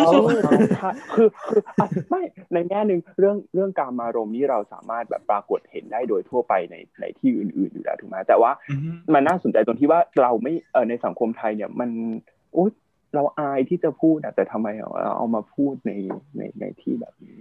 [1.14, 1.62] คือคือ
[2.08, 8.50] ไม่ในแง่หนึ่งเรื่องเรื่องการมารมนี่เราสามารถแบบปรากฏเห็นได้โดยทั่วไปในในที่อื่น ๆอยู่แล้วถูกไหมแต่ว่า
[9.14, 11.90] มันน่าสนใจตรงที่ว่าเราไม่เออในสังคมไทยเนี่ยมัน
[12.52, 12.70] โอ๊ย
[13.14, 15.92] เราอายที่จะพูดแต่ทำไมเอาเอามาพูดใน
[16.36, 17.38] ในในที่แบบนี้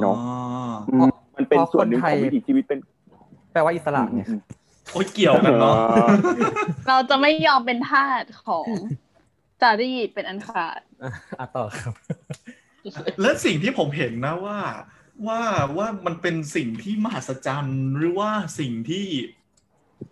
[0.00, 0.16] เนอะ
[1.36, 2.78] มันเป็นส่วนหนึ่งของวิถีชีวิตเป็น
[3.52, 4.22] แปลว่าอิสระไง
[4.92, 5.74] โอ้ยเกี่ยวกันเนาะ
[6.88, 8.66] เราจะไม่ยอมเป็นทาสของ
[9.62, 11.94] จารีตเป็นอันขาดอะอะต่อครับ
[13.22, 14.58] และสิ่งที่ผมเห็นนะว่า
[15.26, 15.40] ว่า
[15.76, 19.06] ว่ามันเป็นสิ่งที่มหัศจรรย์หรือว่าสิ่งที่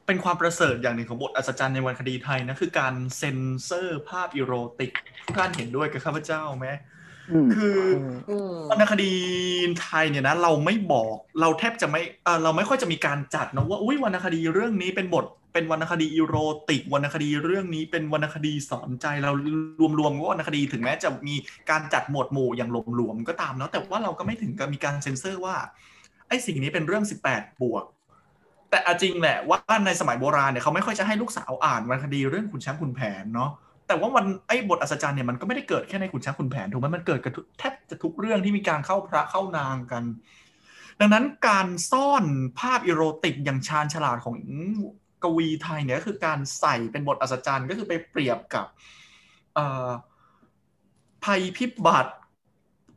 [0.07, 4.93] เป็นความประเสริฐอย่างหนึ่งของบทอัศจรรย์ในวันคดีไทยนะคือการเซ็นเซอร์ภาพอีโรติก
[5.27, 6.69] ทุกท่านเห็นด้วยกับข้าพเจ้าไหม
[7.33, 7.79] อืมคือ
[8.31, 9.13] อืมวรรณคดี
[9.83, 16.35] ไทยเนี่ยนะ เราไม่บอกเราแทบจะไม่เอ่อเราไม่ค่อยจะมีการจัดนะว่าอุ้ยวรรณคดีเรื่องนี้เป็นบท เป็นวรรณคดีอีโร
[16.69, 19.33] ติกวรรณคดีเรื่องนี้เป็นวรรณคดีสอนใจเรา
[19.99, 21.35] รวมๆว่าวรรณคดีถึงแม้จะมี
[21.71, 25.57] การจัดหมวดหมู่อย่างหลวมๆก็ตามเนาะแต่ว่าเราก็ไม่ถึงกับมีการเซ็นเซอร์ว่า
[26.29, 27.85] ไอ้สิ่งนี้เป็นเรื่อง 18 บวก
[28.71, 33.51] แต่อจริงแหละว่าในสมัยโบราณเนี่ยเขาไม่ค่อยจะให้ลูกสาวอ่านวรรณคดีเรื่องขุนช้างขุนแผนเนาะ
[33.87, 40.05] แต่ว่าวันไอ้บทอัศจรรย์เนี่ยมันก็ไม่ได้เกิดแค่ในขุนช้างขุนแผนถูกไหมมันเกิดกับแทบจะทุกเรื่องที่มีการเข้าพระเข้านางกัน
[41.01, 42.25] ดังนั้นการซ่อน
[42.59, 44.37] ภาพอีโรติกอย่างชาญฉลาดของ
[45.25, 48.67] กวีไทยเนี่ยก็คือการใส่เป็นบทอัศจรรย์ก็คือไปเปรียบกับ
[51.25, 52.13] ภัยพิบัติ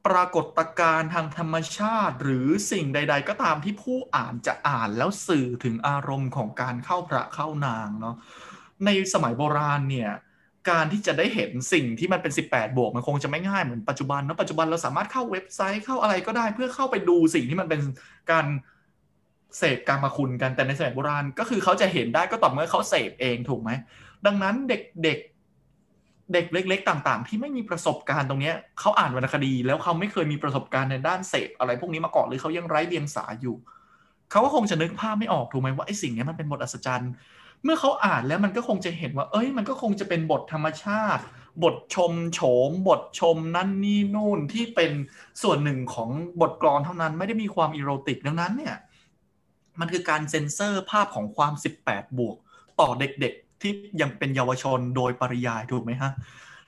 [0.07, 8.15] ปรากฏการณ์ทางธรรมชาติ หรือสิ่งใด ๆ ก็ตามที่ผู้อ่านจะอ่านแล้วสื่อถึงอารมณ์ของการเข้าพระเข้านางเนาะ
[8.85, 10.11] ในสมัยโบราณเนี่ย
[10.69, 17.81] การที่จะได้เห็นสิ่งที่มันเป็น 18 บวกมันคงจะไม่ง่ายเหมือนปัจจุบันเนอะปัจจุบันเราสามารถเข้าเว็บไซต์เข้าอะไรก็ได้เพื่อเข้าไปดูสิ่งที่มันเป็น
[18.31, 18.45] การ
[19.57, 23.71] เสพการมาคุณกันแต่ในสมัยโบราณ ก็คือเขาจะเห็นได้ก็ต่อเมื่อเขาเสพเองถูกไหม
[24.25, 25.19] ดังนั้นเด็กเด็ก
[26.33, 33.55] เด็กเล็ก ๆ ต่างๆ ที่ไม่มีประสบการณ์ตรงเนี้ยเขาอ่านวรรณคดี แล้วเขาไม่เคยมีประสบการณ์ในด้านเสพอะไรพวกนี้มาก่อนหรือเขายังไร้เดียงสาอยู่
[34.31, 37.11] เขาก็คงจะนึกภาพไม่ออกถูกไหมว่าไอ้สิ่งนี้มันเป็นบทอัศจรรย์
[37.63, 41.23] เมื่อเขาอ่านแล้วมันก็คงจะเห็นว่า เอ้ย มันก็คงจะเป็นบทธรรมชาติ
[41.63, 44.91] บทชมโฉม บทชมนั่นนี่นู่นที่เป็น
[45.41, 46.09] ส่วนหนึ่งของ
[46.41, 48.75] บทกลอนเท่านั้นไม่ได้มีความอีโรติกดังนั้นเนี่ย
[49.79, 51.53] มันคือการเซ็นเซอร์ภาพของความ
[51.85, 52.37] 18 บวก
[52.79, 56.11] ต่อเด็กๆ ที่ยังเป็นเยาวชนโดยปริยายถูกไหมฮะ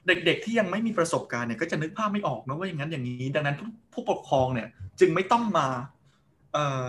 [0.07, 3.57] เด็กๆ ที่ยังไม่มีประสบการณ์เนี่ยก็จะนึกภาพไม่ออกนะว่าอย่างนั้นอย่างนี้ ดังนั้น
[3.93, 4.67] ผู้ปกครองเนี่ย
[4.99, 5.67] จึงไม่ต้องมา
[6.53, 6.83] เอ่อ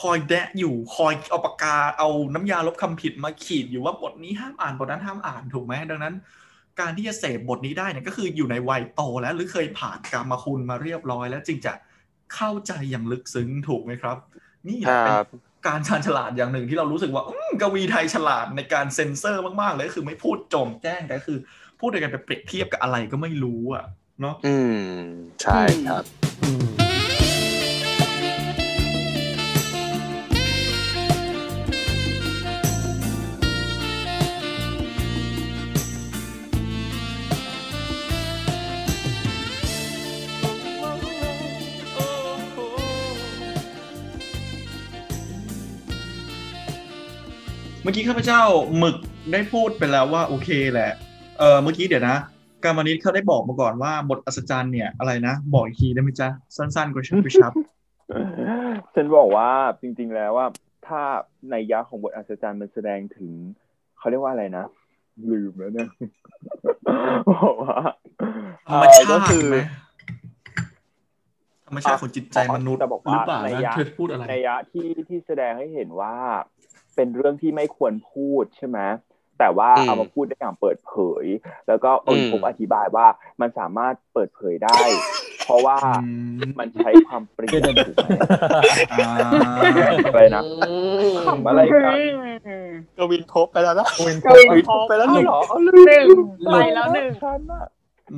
[0.00, 6.14] คอยแดะอยู่คอยเอาปากกาเอาน้ำยาลบคำผิดมาขีดอยู่ว่าบทนี้ห้ามอ่านบทนั้นห้ามอ่านถูกไหมดังนั้น
[6.80, 11.72] การที่จะเสพบทนี้ได้เนี่ยก็คืออยู่ในวัยโตแล้วหรือเคยผ่านกรรมคุณมาเรียบร้อย แล้วจึงจะ
[12.34, 14.16] เข้าใจอย่างลึกซึ้งถูกไหมครับ
[14.68, 15.18] นี่เป็น
[15.66, 21.38] การชาญฉลาดอย่างหนึ่งที่เรารู้สึกว่าอืมกวีไทยฉลาดในการเซ็นเซอร์มากๆเลยก็คือไม่พูดโจงแจ้งแต่ก็คือ
[21.80, 23.84] พูดโดยการไปเปรียบเทียบกับอะไรก็ไม่รู้อะ
[24.20, 24.96] เนาะอืม
[25.42, 26.04] ใช่ครับ
[26.42, 26.69] อืม
[47.82, 48.40] เมื่อกี้ข้าพเจ้า
[48.78, 48.96] หมึก
[49.32, 50.90] ได้พูดไปแล้วว่าโอเคแหละ
[51.38, 52.16] เออเมื่อกี้เดี๋ยวนะ
[52.64, 57.52] การมานิดเขาได้บอกมาก่อนว่าบทอัศจรรย์เนี่ยอะไรนะ บอกอีกทีได้ไหมจ๊ะ สั้นๆกระชับกระชับ
[58.94, 60.46] ฉันบอกว่าจริง ๆ แล้วว่า
[60.86, 61.02] ถ้า
[61.50, 63.30] ในยะของบทอัศจรรย์มันแสดงถึง
[63.98, 64.64] เขาเรียกว่าอะไรนะ
[65.30, 65.88] ลืมแล้วเนี่ย
[67.30, 67.78] บอกว่า
[68.68, 69.58] ธรรมชาเอ่อก็ติคือไหม
[71.66, 76.14] ธรรมชาติของจิตใจมนุษย์จะบอกหรือว่าเปล่าในนะยะเธอพูดอะไรในยะที่ที่แสดงให้เห็นว่า
[77.00, 78.78] เป็นเรื่องที่ไม่ควรพูดใช่ไหม
[79.38, 81.24] แต่ว่าอืมเอามาพูดได้อย่างเปิดเผย
[81.68, 83.06] แล้วก็องค์อืมผมอธิบายว่า
[83.40, 84.82] มันสามารถเปิดเผยได้
[85.44, 85.88] เพเพราะว่าอื
[86.40, 88.08] มมันใช้ความเปรี้ยวเดี๋ยวๆถูกไหม
[88.92, 89.04] อ่า
[90.06, 90.42] อะไรนะ
[91.28, 91.98] ทำอะไรกัน
[92.96, 96.18] กวินทบไปแล้วนะกวินกวินทบไปแล้วเอาหนึ่งเหรอเอาหลืมนึ่ง
[96.52, 97.64] ไปแล้วหนึ่งฉันอะ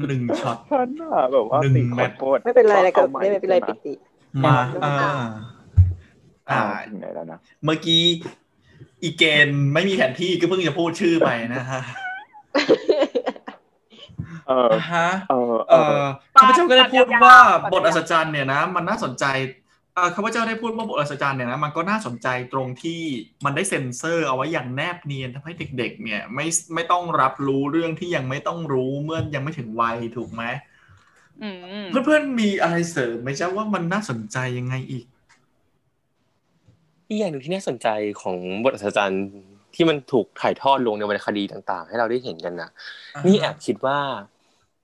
[0.08, 3.94] หนึ่งช็อตฉันอะแบบว่าหนึ่งติแมขอตช์โทษไม่เป็นไรนะก็อาใหไม่เป็นไรใช่ปิหติ
[4.44, 4.94] มาอ่า
[6.50, 8.02] อ่าอ่าถึงไหนแล้วนะเมื่อกี้
[9.02, 11.82] อีเกนไม่มีแผนที่ก็เพิ่งจะพูดชื่อไปนะฮะ
[14.48, 16.04] เอออ่าฮะเออเอเอออ
[16.40, 19.24] ข้าพเจ้าก็ได้พูดว่าปัดยาวบทอัศจรรย์เนี่ยนะ มันน่าสนใจ
[19.94, 23.00] เอ่อข้าพเจ้าได้พูดว่าบทอัศจรรย์เนี่ยนะมันก็น่าสนใจตรงที่
[23.44, 30.44] มันได้เซ็นเซอร์เอาไว้อย่างแนบเนียนทำให้เด็ก ๆ เนี่ย ไม่ไม่ต้องรับรู้เรื่องที่ยังไม่ต้องรู้เมื่อยังไม่ถึงวัยถูกไหม
[31.42, 31.50] อื
[31.82, 35.04] มเพื่อนๆมีอะไรเสริมไหมจ๊ะว่ามันน่าสนใจยังไงอีก
[37.12, 37.88] อีกอย่างหนึ่งที่น่าสนใจ
[38.22, 39.26] ของบทอัศจรรย์
[39.74, 42.70] ที่มันถูกถ่ายทอดลงในวรรณคดีต่างๆ ให้เราได้เห็นกันนะ
[43.14, 43.98] อ่าฮะนี่แอบคิดว่า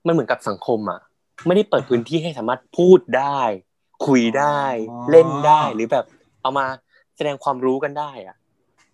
[0.05, 0.99] มันเหมือนกับสังคมอะ
[1.47, 3.41] ไม่ได้เปิดพื้นที่ให้สามารถพูดได้
[4.07, 6.05] คุยได้อ๋อเล่นได้หรือแบบ
[6.41, 6.65] เอามา
[7.17, 8.35] แสดงความรู้กันได้อะ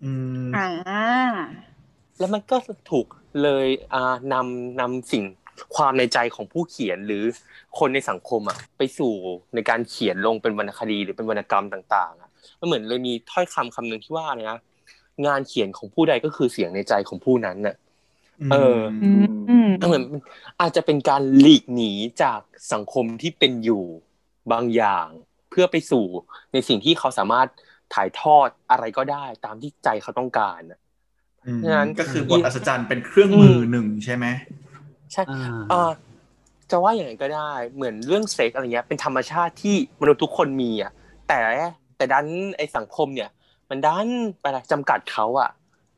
[0.03, 0.11] อื
[0.47, 0.69] มอ่า
[2.19, 2.57] แล้วมันก็
[2.91, 3.05] ถูก
[3.43, 5.23] เลยอ่านำนำสิ่ง
[5.75, 7.23] ความในใจของผู้เขียนหรือ
[7.79, 9.13] คนในสังคมอะไปสู่
[9.55, 12.24] ในการเขียนลงเป็นวรรณคดีหรือเป็นวรรณกรรมต่างๆอะ
[12.59, 14.59] มันเหมือนเลยมีถ้อยคำคำหนึ่งที่ว่าเนี่ยนะ
[15.25, 17.75] งานเขียนของผู้ใดก็คือเสียงในใจของผู้นั้นน่ะ
[18.51, 20.03] เอออืมอืมเหมือน
[20.61, 21.91] อาจจะเป็นการหลีกหนี
[22.23, 22.39] จาก
[22.73, 23.85] สังคมที่เป็นอยู่
[24.51, 25.07] บางอย่าง
[25.49, 26.05] เพื่อไปสู่
[26.53, 27.47] ในสิ่งที่เขาสามารถ
[27.93, 30.79] ถ่ายทอดอะไรก็ได้ตามที่ใจเขาต้องการน่ะ
[31.47, 34.25] อืมฉะนั้นก็คือบทอัศจรรย์เป็นเครื่องมือหนึ่งใช่ไหม
[35.11, 35.91] ใช่อ่าเออ
[36.71, 40.91] จะว่าอย่างไรก็ได้ เหมือนเรื่องเซ็กอะไรเงี้ย เป็นธรรมชาติที่มนุษย์ทุกคนมีอะ
[41.27, 41.39] แต่
[41.97, 42.27] แต่ดัน
[42.57, 43.29] ไอสังคมเนี่ย
[43.69, 44.07] มันดัน
[44.41, 45.49] ไปจำกัดเขาอะ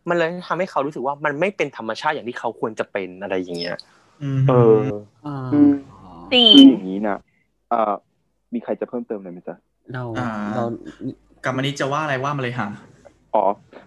[0.10, 3.78] มันเลยทำให้เขารู้สึกว่ามันไม่เป็นธรรมชาติอย่างที่เขาควรจะเป็นอะไรอย่างเงี้ย
[4.22, 4.78] อืมเออ
[5.26, 5.68] อ่าคือ
[6.34, 7.18] จริคืองอย่างนี้นะ
[7.70, 7.94] เอ่อ
[8.54, 9.56] มีใครจะเพิ่มเติมอะไรไหมจ๊ะ
[9.94, 10.64] เราอ่าเรา
[11.46, 12.70] กรรมนิตจะว่าอะไรว่ามาเลยฮะ
[13.34, 13.46] อ๋อ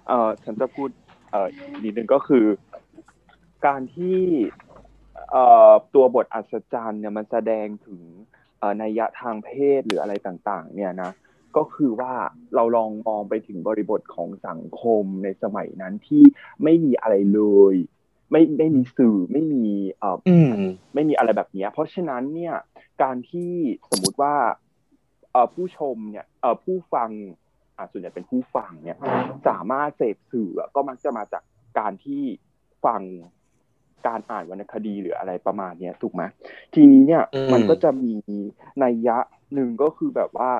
[0.09, 0.89] เออฉันจะพูด
[1.31, 2.45] เอ่ออีกนิดนึงก็คือ
[3.67, 4.19] การที่
[5.31, 8.01] เอ่อตัวบทอัศจรรย์เนี่ยมันแสดงถึง
[8.59, 11.11] เอ่อนัยยะทางเพศหรืออะไรต่าง ๆ เนี่ยนะ
[11.57, 12.13] ก็คือว่า
[12.55, 16.23] เราลองมองไปถึงบริบทของสังคมในสมัยนั้นที่
[16.63, 17.75] ไม่มีอะไรเลย
[18.31, 19.65] ไม่ไม่มีสื่อไม่มี
[19.99, 20.53] เอ่ออืม
[20.95, 22.55] ไม่มีอะไรแบบเนี้ยเพราะฉะนั้นเนี่ย
[23.03, 23.53] การที่
[23.91, 24.35] สมมุติว่า
[25.33, 27.11] เอ่อผู้ชมเนี่ยเอ่อผู้ฟัง
[27.77, 28.99] อะส่วนใหญ่เป็นผู้ฟังเนี่ย
[29.49, 31.43] สามารถเสพสื่อก็มักจะมาจาก
[31.79, 32.23] การที่
[32.85, 33.03] ฟัง
[34.07, 36.23] การอ่านวรรณคดีหรืออะไรประมาณเนี้ยถูกไหม
[36.75, 38.15] ทีนี้เนี่ยอืมมันก็จะมี
[38.83, 39.19] นัยยะ
[39.55, 40.51] หนึ่งก็คือแบบว่า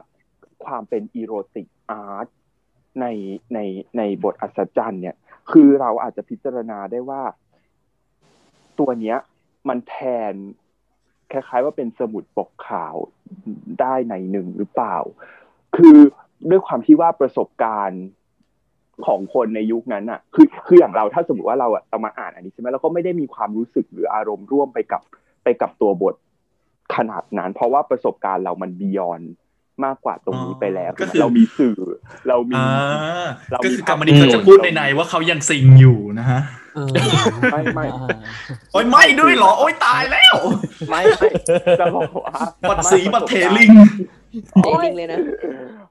[0.65, 2.27] ความเป็นอีโรติกอาร์ต
[3.01, 3.07] ใน
[3.55, 3.59] ใน
[3.99, 5.17] ในบทอัศจรรย์เนี่ย
[5.51, 7.23] คือเราอาจจะพิจารณาได้ว่า
[8.79, 9.19] ตัวเนี้ย
[9.69, 9.97] มันแท
[10.33, 10.35] น
[11.33, 12.95] คล้ายๆว่าเป็นสมุดปกข่าว
[13.81, 14.97] ได้ในหนึ่งหรือเปล่า
[15.77, 15.97] คือ
[16.51, 18.03] ด้วยความที่ว่าประสบการณ์
[19.07, 25.03] ของคนในยุคนั้นอะคือคืออย่างเราถ้าสมมติว่าเราอะเอามาอ่านอันนี้ใช่ไหมเราก็ไม่ได้มีความรู้สึกหรืออารมณ์ร่วมไปกับ
[25.45, 26.15] ไปกับตัวบท
[26.97, 29.21] ขนาดนั้น เพราะว่าประสบการณ์เรามันบียอน
[29.87, 31.79] มากกว่าตรงนี้ไปแล้วก็คือเรามีสื่อ
[32.29, 36.41] เรามีอ่าเรามีก็คือกรรมนิตเขาจะพูดในในๆว่าเขายังซิงอยู่นะฮะ
[36.75, 36.89] เออ
[37.53, 38.09] ไม่ไม่อ่า
[38.73, 40.35] โอ้ยไม่ด้วยเหรอ โอ้ยตายแล้ว
[40.89, 41.29] ไม่ไม่
[41.81, 42.35] จะบอกว่า
[42.69, 43.71] บัดสีบัดเทลิง
[44.63, 45.21] เจ๋งจริงเลยนะ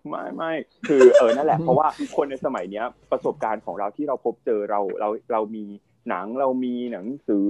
[0.10, 0.52] ไม่ไม่
[0.88, 5.66] คือเออนั่นแหละ เพราะว่าคนในสมัยเนี้ย ประสบการณ์ของเราที่เราพบเจอเราเราเรามี
[6.10, 7.48] หนังเรามีหนังสือ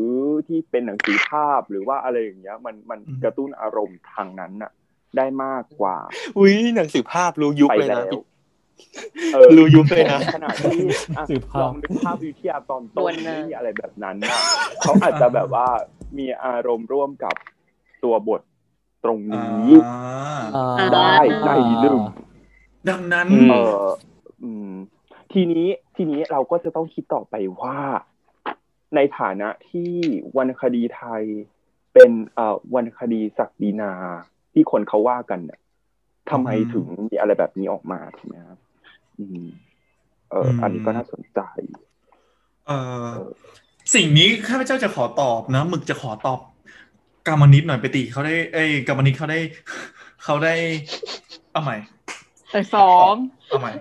[0.48, 4.72] ที่เป็นหนังสือภาพหรือว่าอะไรอย่างเงี้ย มันมันอืมกระตุ้นอารมณ์ทางนั้นน่ะ
[5.18, 5.98] ได้มากกว่า
[6.38, 8.24] อุ้ยหนังสือภาพรู้ยุคไปเลยแล้นะว
[9.34, 14.38] เออรู้ยุคเลยนะขนาดที่อะสืบภาพลองนึกภาพวิทยาตอนต้ตัวนนะที่อะไรแบบนั้นน่ะ
[14.82, 15.68] เขาอาจจะแบบว่า
[16.18, 17.36] มีอารมณ์ร่วมกับ
[18.04, 18.42] ตัวบท
[19.04, 19.68] ตรงนี้
[20.56, 22.00] อ่าได้ในหนึ่ง
[22.90, 23.86] ดังนั้นอืมเออ
[24.44, 24.72] อืม
[25.34, 27.78] ทีนี้ทีนี้เราก็จะต้องคิดต่อไปว่า
[28.96, 29.92] ในฐานะที่
[30.38, 31.24] วรรณคดีไทย
[31.94, 33.94] เป็นเอ่อวรรณคดีศักดินา
[34.60, 35.60] ที่คนเขาว่ากันเนี่ย
[36.32, 38.60] ทำไมอืมถึงมีอะไรแบบนี้ออกมาถูกไหมครับ
[39.20, 39.46] อืม
[40.32, 41.40] เอออมอันนี้ก็น่าสนใจ
[42.68, 42.72] เอ
[43.06, 43.10] อ
[43.96, 46.40] สิ่งนี้ข้าพเจ้าจะขอตอบนะหมึกจะขอตอบ
[47.28, 49.40] กรรมนิตหน่อยไปติเขาได้ เอ้ยกรรมนิตเขาได้
[50.24, 50.56] เขาได้
[51.52, 51.78] เอาใหม่
[52.52, 53.14] แต่สอง
[53.48, 53.74] เอาใหม่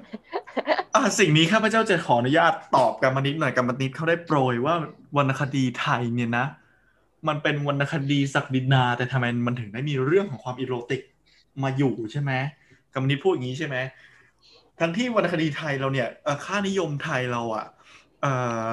[0.94, 4.74] อ่าสิ่งนี้ข้าพเจ้าจะขออนุญาตตอบกรรมนิตหน่อยกรรมนิตเขาได้โปรยว่า
[5.16, 6.46] วรรณคดีไทยเนี่ยนะ
[7.28, 11.02] มันเป็นวรรณคดีศักดินา แต่ทำไมมันถึงได้มีเรื่องของความอีโรติก
[11.62, 12.32] มาอยู่ใช่ไหม
[12.94, 13.76] กรรมนิตพูดอย่างนี้ใช่ไหม
[14.80, 16.08] ทั้งที่วรรณคดีไทยเราเนี่ย
[16.44, 17.66] ค่านิยมไทยเราอะ
[18.22, 18.32] เอ่
[18.66, 18.68] อ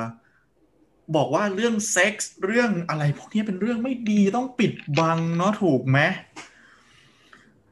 [1.16, 6.00] บอกว่าเรื่องเซ็กส์เรื่องอะไรพวกนี้เป็นเรื่องไม่ดีต้องปิดบังเนาะถูกไหม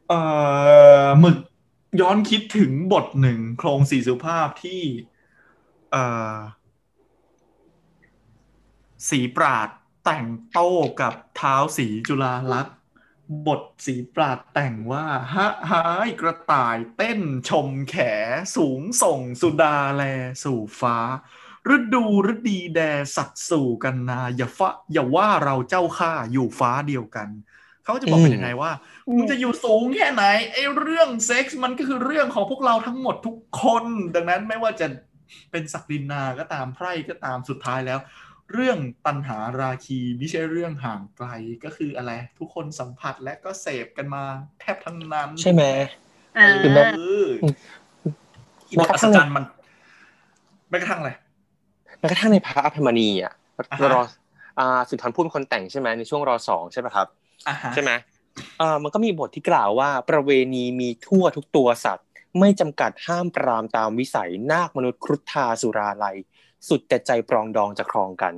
[0.09, 0.13] เอ
[1.05, 1.37] อหมึก
[2.01, 4.81] ย้อนคิดถึงบทหนึ่งโครงสี่สุภาพที่
[5.91, 5.97] เอ
[6.35, 6.37] อ
[9.09, 9.69] สีปราด
[10.05, 12.75] แต่งโต้กับเท้าสีจุฬาลักษณ์
[13.47, 17.95] บทสีปราดแต่งว่าฮะหายกระต่ายเต้นชมแข
[18.55, 20.03] สูงส่งสุดาแล
[20.43, 20.97] สู่ฟ้า
[21.75, 22.79] ฤดูฤดีแด
[23.15, 27.29] สัตว์สู่กันนา อย่าฟะอย่าว่าเราเจ้าข้าอยู่ฟ้าเดียวกัน
[27.83, 28.71] เขาจะบอกเป็นยังไงว่า
[29.15, 33.85] มึงจะอยู่สูงแค่ไหนไอ้เรื่องเซ็กส์มันก็คือเรื่องของพวกเราทั้งหมดทุกคน
[34.15, 34.87] ดังนั้นไม่ว่าจะ
[35.51, 37.99] เป็นศักดินาก็ตามไพร่ก็ตามสุดท้ายแล้ว
[38.53, 41.27] เรื่องตันหาราคีไม่ใช่เรื่องห่างไกล
[41.63, 44.23] ก็คืออะไร ทุกคนสัมผัสและก็เสพกันมา
[44.59, 45.63] แทบทั้งนั้น ใช่ไหม
[46.37, 47.27] อ่าคือแบบเออ
[48.77, 49.43] บทอัศจรรย์มัน
[50.69, 51.11] แม้กระทั่งอะไร
[51.99, 53.33] แม้กระทั่งในพระอภัยมณีอะ
[53.71, 54.01] อ่าฮะรอ
[54.59, 57.07] อ่าสุนทรภู่เป็นคนแต่งใช่ไหมในช่วงรอสองใช่ไหมครับ
[57.47, 57.91] อะฮะใช่ไหม
[58.59, 62.07] เอ่ามันก็มีบทที่กล่าวว่าประเวณีมีทั่วทุกตัวสัตว์
[62.39, 66.17] ไม่จำกัดห้ามปรามตามวิสัยนาคมนุษย์ครุฑทาสุราลัย
[66.69, 68.33] สุดแต่ใจปรองดองจะครองกัน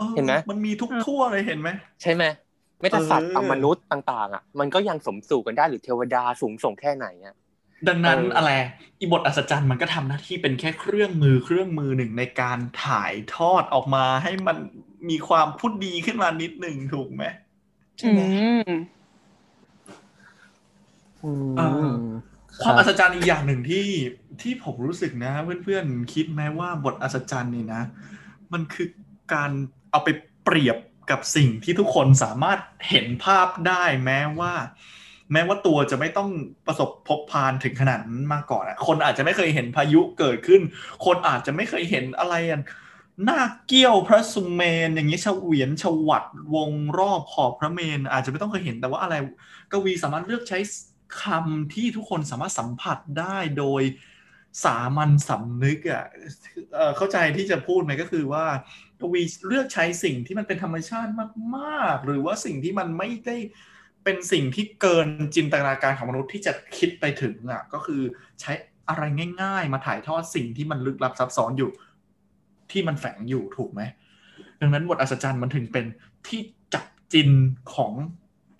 [0.00, 1.68] ออเห็นไหมมันมีทุกทั่วเลยเห็นไหม
[2.02, 2.24] ใช่ไหม
[2.80, 7.34] ไม่แต่สัตว์เออกับมนุษย์ต่าง ๆ อะ มันก็ยังสมสู่กันได้หรือเทวดาสูงส่งแค่ไหนอะ
[7.88, 8.50] ดังนั้นเออออะไร
[9.00, 14.56] อีบทอัศจรรย์มันก็ทำหน้าที่เป็นแค่เครื่องมือเครื่องมือหนึ่งในการถ่ายทอดออกมาให้มัน
[15.08, 17.24] มีความพูดดีขึ้นมานิดหนึ่งถูกไหม
[17.98, 18.26] ใช่ไหมอื
[18.68, 18.72] ม
[21.22, 21.90] อืมเออ
[22.62, 23.86] ความอัศจรรย์อีกอย่างหนึ่งที่
[24.42, 25.32] ที่ผมรู้สึกนะ
[25.64, 27.82] เพื่อนๆคิดไหมว่าบทอัศจรรย์นี่นะ
[28.52, 28.88] มันคือ
[29.34, 29.50] การ
[29.90, 30.08] เอาไป
[30.44, 30.76] เปรียบ
[31.10, 32.58] กับสิ่งที่ทุกคนสามารถ
[32.90, 34.54] เห็นภาพได้แม้ว่า
[35.32, 36.30] แม้ว่าตัวจะไม่ต้อง
[36.66, 40.62] ประสบพบพานถึงขนาดนั้นมาก่อนคนอาจจะไม่เคยเห็นพายุเกิดขึ้น
[41.04, 42.62] คนอาจจะไม่เคยเห็นอะไรอัน
[43.24, 49.14] หน้าเกี้ยวพระสุเมน อย่างนี้เฉวียนฉวัดวงรอบขอบพระเมน อาจจะไม่ต้องเคยเห็นแต่ว่าอะไร
[49.72, 50.58] กวีสามารถเลือกใช้
[51.22, 53.82] คำที่ทุกคนสามารถสัมผัสได้โดย
[54.64, 56.04] สามัญสำนึกอะ
[56.74, 58.46] เอ่อเข้าใจที่จะพูดไหมก็คือว่า
[59.00, 61.10] กวีเลือกใช้สิ่งที่มันเป็นธรรมชาติ
[61.56, 63.36] มากๆ หรือว่าสิ่งที่มันไม่ได้
[64.04, 68.02] เป็นสิ่งที่เกินจินตนาการของมนุษย์ที่จะคิดไปถึงอะก็คือ
[68.40, 68.52] ใช้
[68.88, 69.02] อะไร
[69.42, 71.70] ง่าย ๆ มาถ่ายทอดสิ่งที่มันลึกลับซับซ้อนอยู่
[72.70, 73.82] ที่มันแฝงอยู่ถูกไหม
[74.60, 75.84] ดังนั้นบทอัศจรรย์มันถึงเป็น
[76.26, 76.40] ที่
[76.74, 77.30] จับจิน
[77.74, 77.92] ของ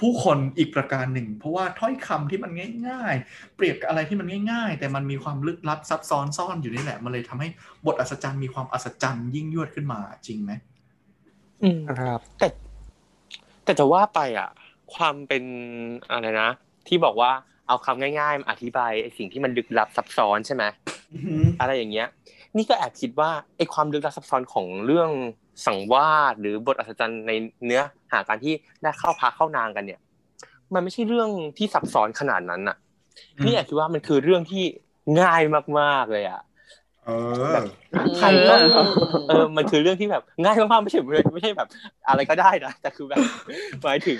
[0.00, 2.52] ผู้คนอีกประการหนึ่ง เพราะว่าถ้อยคำที่มัน
[2.88, 7.48] ง่าย ๆ เปรียบกับอะไรที่มันง่าย ๆ แต่มันมีความลึกลับซับซ้อนซ่อนอยู่นี่แหละ มันเลยทำให้
[7.86, 10.52] บทอัศจรรย์มีความอัศจรรย์ยิ่งยวดขึ้นมาจริงไหม
[11.62, 12.48] อืมครับ แต่
[13.64, 14.48] แต่จะว่าไปอะ
[14.94, 15.44] ความเป็น
[16.10, 16.50] อะไรนะ
[16.88, 17.30] ที่บอกว่า
[17.68, 20.64] เอาคำง่ายๆมาอธิบายไอ้สิ่งที่มันลึกลับซับซ้อนใช่ไหม
[21.12, 22.08] อือหืออะไรอย่างเงี้ย
[22.56, 25.10] นี่ก็แอบคิดว่าไอ้ความลึกลับซับซ้อนของเรื่อง
[25.66, 27.32] สังวาสหรือบทอัศจรรย์ใน
[27.64, 27.80] เนื้อ
[28.12, 30.00] หาการที่ได้เข้าพาเข้านางกันเนี่ย
[30.74, 32.76] มันไม่ใช่เรื่องที่ซับซ้อนขนาดนั้นน่ะ
[33.44, 34.64] นี่แอบคิดว่ามันคือเรื่องที่
[35.20, 35.42] ง่าย
[35.78, 36.40] มากๆเลยอะ
[37.04, 37.10] เอ
[37.52, 37.54] อ
[38.18, 38.54] ใครก็
[39.28, 41.00] เออมันคือเรื่องที่แบบง่ายมากๆไม่ใช่
[41.34, 41.68] ไม่ใช่แบบ
[42.08, 43.18] อะไรก็ได้นะแต่คือแบบ
[43.84, 44.18] หมายถึง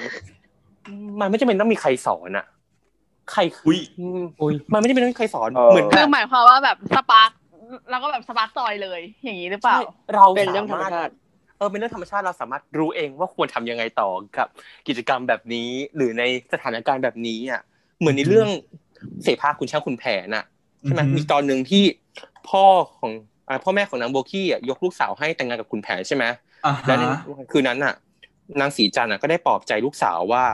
[1.20, 2.47] มันไม่จำเป็นต้องมีใครสอนอะ
[3.33, 4.20] ใครอุ้ยอืม
[4.73, 7.31] มันไม่จำเป็นต้องมีใครสอนเออเหมือนคืแบอบหมายความว่าแบบสปาร์ก
[7.90, 11.12] แล้วก็แบบสปาร์กจอยเลย อย่างนี้หรือเปล่าใช่เราเป็นเรื่องธรรมสชาติ
[11.58, 14.48] เออเป็นเรื่องธรรมชาติเราสามารถรู้เองว่าควรทำยังไงต่อกับ
[14.88, 17.60] กิจกรรมแบบนี้ หรือในสถานการณ์แบบนี้อะ
[17.98, 18.48] เหมือนในเรื่อง
[19.22, 20.44] เสภาคุณช่างคุณแผนอะ
[20.84, 21.84] ใช่ไหมอือฮึมีตอนหนึ่งที่
[22.48, 22.64] พ่อ
[23.00, 23.12] ของ
[23.48, 26.24] อ่าพ่อแม่ของนางโบกี้อะยกลูกสาวให้แต่งงานกับคุณแผนใช่ไหม
[26.66, 27.18] อ่าแล้วในฮะ
[27.52, 27.94] คืนนั้นน่ะ
[28.60, 30.44] นางสีจันทร์น่ะก็ได้ปลอบใจลูกสาวว่า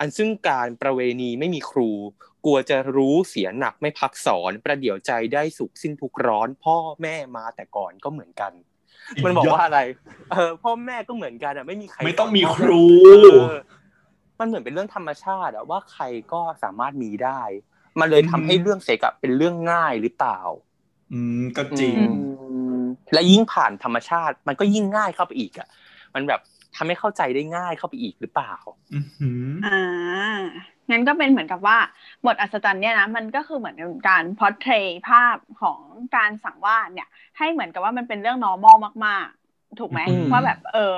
[0.00, 1.90] อันซึ่งการประเวณีไม่มีครู
[2.44, 8.52] กลัวจะรู้เสียหนักไม่พักสอน ประเดี๋ยวใจได้สุขสิ้นทุกข์ร้อน พ่อแม่มาแต่ก่อนก็เหมือนกัน
[9.24, 9.80] มันบอกว่าอะไร
[10.32, 13.56] เออพ่อแม่ก็เหมือนกันอะไม่มีใคร ไม่ต้องมีสนครูเออ
[14.38, 17.40] มันเหมือนเป็นเรื่องธรรมชาติอะว่าใครก็สามารถมีได้
[18.00, 20.38] มันเลยทำให้เรื่องเซ็กอะเป็นเรื่องง่ายหรือเปล่า
[21.12, 22.06] อืมก็จริงอื
[22.78, 22.80] ม
[23.12, 25.68] และยิ่งผ่านธรรมชาติ มันก็ยิ่งง่ายเข้าไปอีกอะ
[26.14, 26.40] มันแบบ
[26.76, 28.54] ทำให้เข้าใจได้ง่ายเข้าไปอีกหรือเปล่า
[28.94, 29.80] อือหืออ่า
[30.90, 31.78] งั้นก็เป็นเหมือนกับว่า
[32.26, 33.76] บทอัศจรรย์เนี่ยนะมันก็คือเหมือน
[34.08, 34.72] การพอร์เทร
[35.08, 35.80] ภาพของ
[36.16, 37.08] การสั่งวาดเนี่ย
[37.38, 40.94] ให้เหมือนกับว่ามันเป็นเรื่อง normal มาก ๆ ถูกไหมอืมว่าแบบ เออ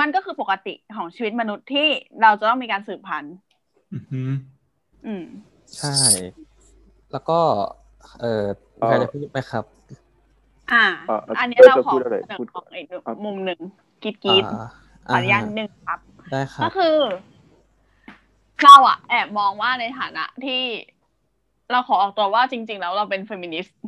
[0.00, 1.88] มันก็คือปกติของชีวิตมนุษย์ที่
[2.22, 3.34] เราจะต้องมีการสืบพันธุ์
[3.92, 4.30] อือหือ
[5.06, 5.24] อืม
[5.78, 5.96] ใช่
[7.12, 7.38] แล้วก็
[8.20, 8.44] เออ
[8.80, 9.64] เอ่อใครจะพูดไหมครับ
[10.72, 13.60] อ่าเอ่ออัอันนี้เต้ยเราจะขอพูดอะไรเสนอพูดของอีกอะมุมหนึ่ง
[14.02, 14.68] กีดกีดอ่า
[15.08, 16.00] ขออนุญาตอ่านิดนึงครับ
[16.30, 16.96] ได้ครัก็บคือ
[18.62, 20.62] เราอะแอบมองว่าในฐานะที่
[21.70, 23.78] เราขอออกตัวว่าจริง ๆ แล้วเราเป็นเฟมินิสต์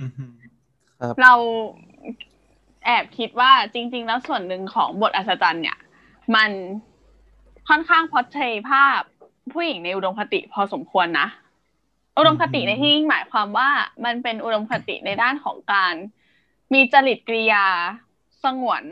[0.00, 0.32] อือหือ
[1.00, 1.32] ครับเรา
[2.84, 5.78] แอบคิดว่าจริง ๆ แล้วส่วนหนึ่งของบทอัศจรรย์เนี่ย
[6.34, 6.50] มัน
[7.68, 9.00] ค่อนข้างพอเทรภาพ
[9.52, 11.28] ผู้หญิงในอุดมคติพอสมควรนะ
[12.18, 13.68] อุดมคติในที่นี้หมายความว่า
[14.04, 15.94] มันเป็นอุดมคติในด้านของการ
[16.72, 17.66] มีจริตกริยา
[18.44, 18.82] สงวน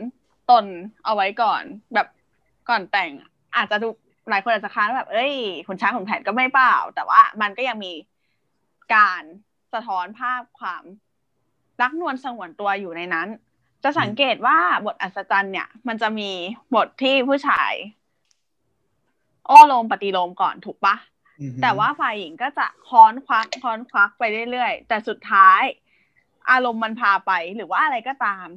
[0.51, 0.65] ตน
[1.05, 2.07] เอาไว้ก่อนแบบ
[2.69, 3.11] ก่อนแต่ง
[3.55, 3.87] อาจจะดู
[4.29, 5.33] หลายคนอาจจะค้านว่าแบบ เอ้ย
[5.67, 7.93] คุณช้างขุนแผนก็ไม่เปล่า แต่ว่ามันก็ยังมี
[8.95, 9.23] การ
[9.73, 10.83] สะท้อนภาพความ
[11.81, 13.27] รักนวลสงวนตัวอยู่ในนั้น
[13.83, 16.31] จะสังเกตว่าบทอัศจรรย์เนี่ย มันจะมี
[16.75, 17.73] บทที่ผู้ชาย
[19.47, 20.95] โอ้โลมปฏิโลมก่อนถูกปะ
[21.41, 25.61] อือฮึแต่ว่าฝ่ายหญิงก็จะค้อนควักค้อนควักไปเรื่อยๆ แต่สุดท้าย
[26.51, 28.47] อารมณ์มันพาไปหรือว่าอะไรก็ตาม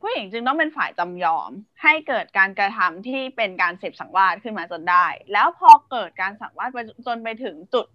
[0.00, 1.50] ผู้หญิงจึงต้องเป็นฝ่ายจำยอม
[1.82, 7.86] ให้เกิดการกระทำที่เป็นการเสพสังวาสขึ้นมาจนได้ แล้วพอเกิดการสังวาสไปจนไปถึงจุด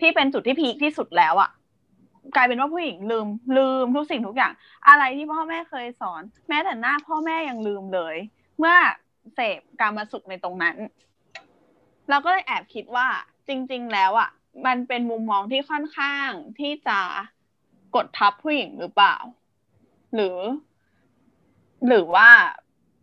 [0.00, 1.50] ที่เป็นจุดที่พีคที่สุดแล้วอะ
[2.36, 4.52] กลายเป็นว่าผู้หญิงลืมลืมทุกสิ่งทุกอย่าง
[4.88, 8.16] อะไรที่พ่อแม่เคยสอน แม้แต่หน้าพ่อแม่ยังลืมเลย
[8.58, 8.76] เมื่อ
[9.34, 10.76] เสพการมาสุขในตรงนั้น
[12.08, 13.06] เราก็เลยแอบคิดว่า
[13.48, 14.30] จริง ๆ แล้วอะ
[14.66, 16.98] มันเป็นมุมมองที่ค่อนข้างที่จะ
[17.94, 19.16] กดทับผู้หญิงหรือเปล่า
[20.14, 20.36] หรือ
[21.86, 22.28] หรือว่า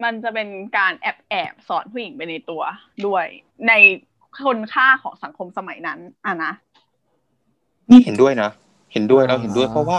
[0.04, 0.48] มันจะเป็น
[0.78, 2.62] การแอบแอบสอนผู้หญิงไปในตัว
[3.06, 3.26] ด้วย
[3.68, 3.74] ใน
[4.38, 6.52] คุณค่าของสังคมสมัยนั้นอะนะ
[7.90, 8.50] นี่เห็นด้วยนะ
[8.94, 9.98] เห็นด้วยเราเห็นด้วยเพราะว่า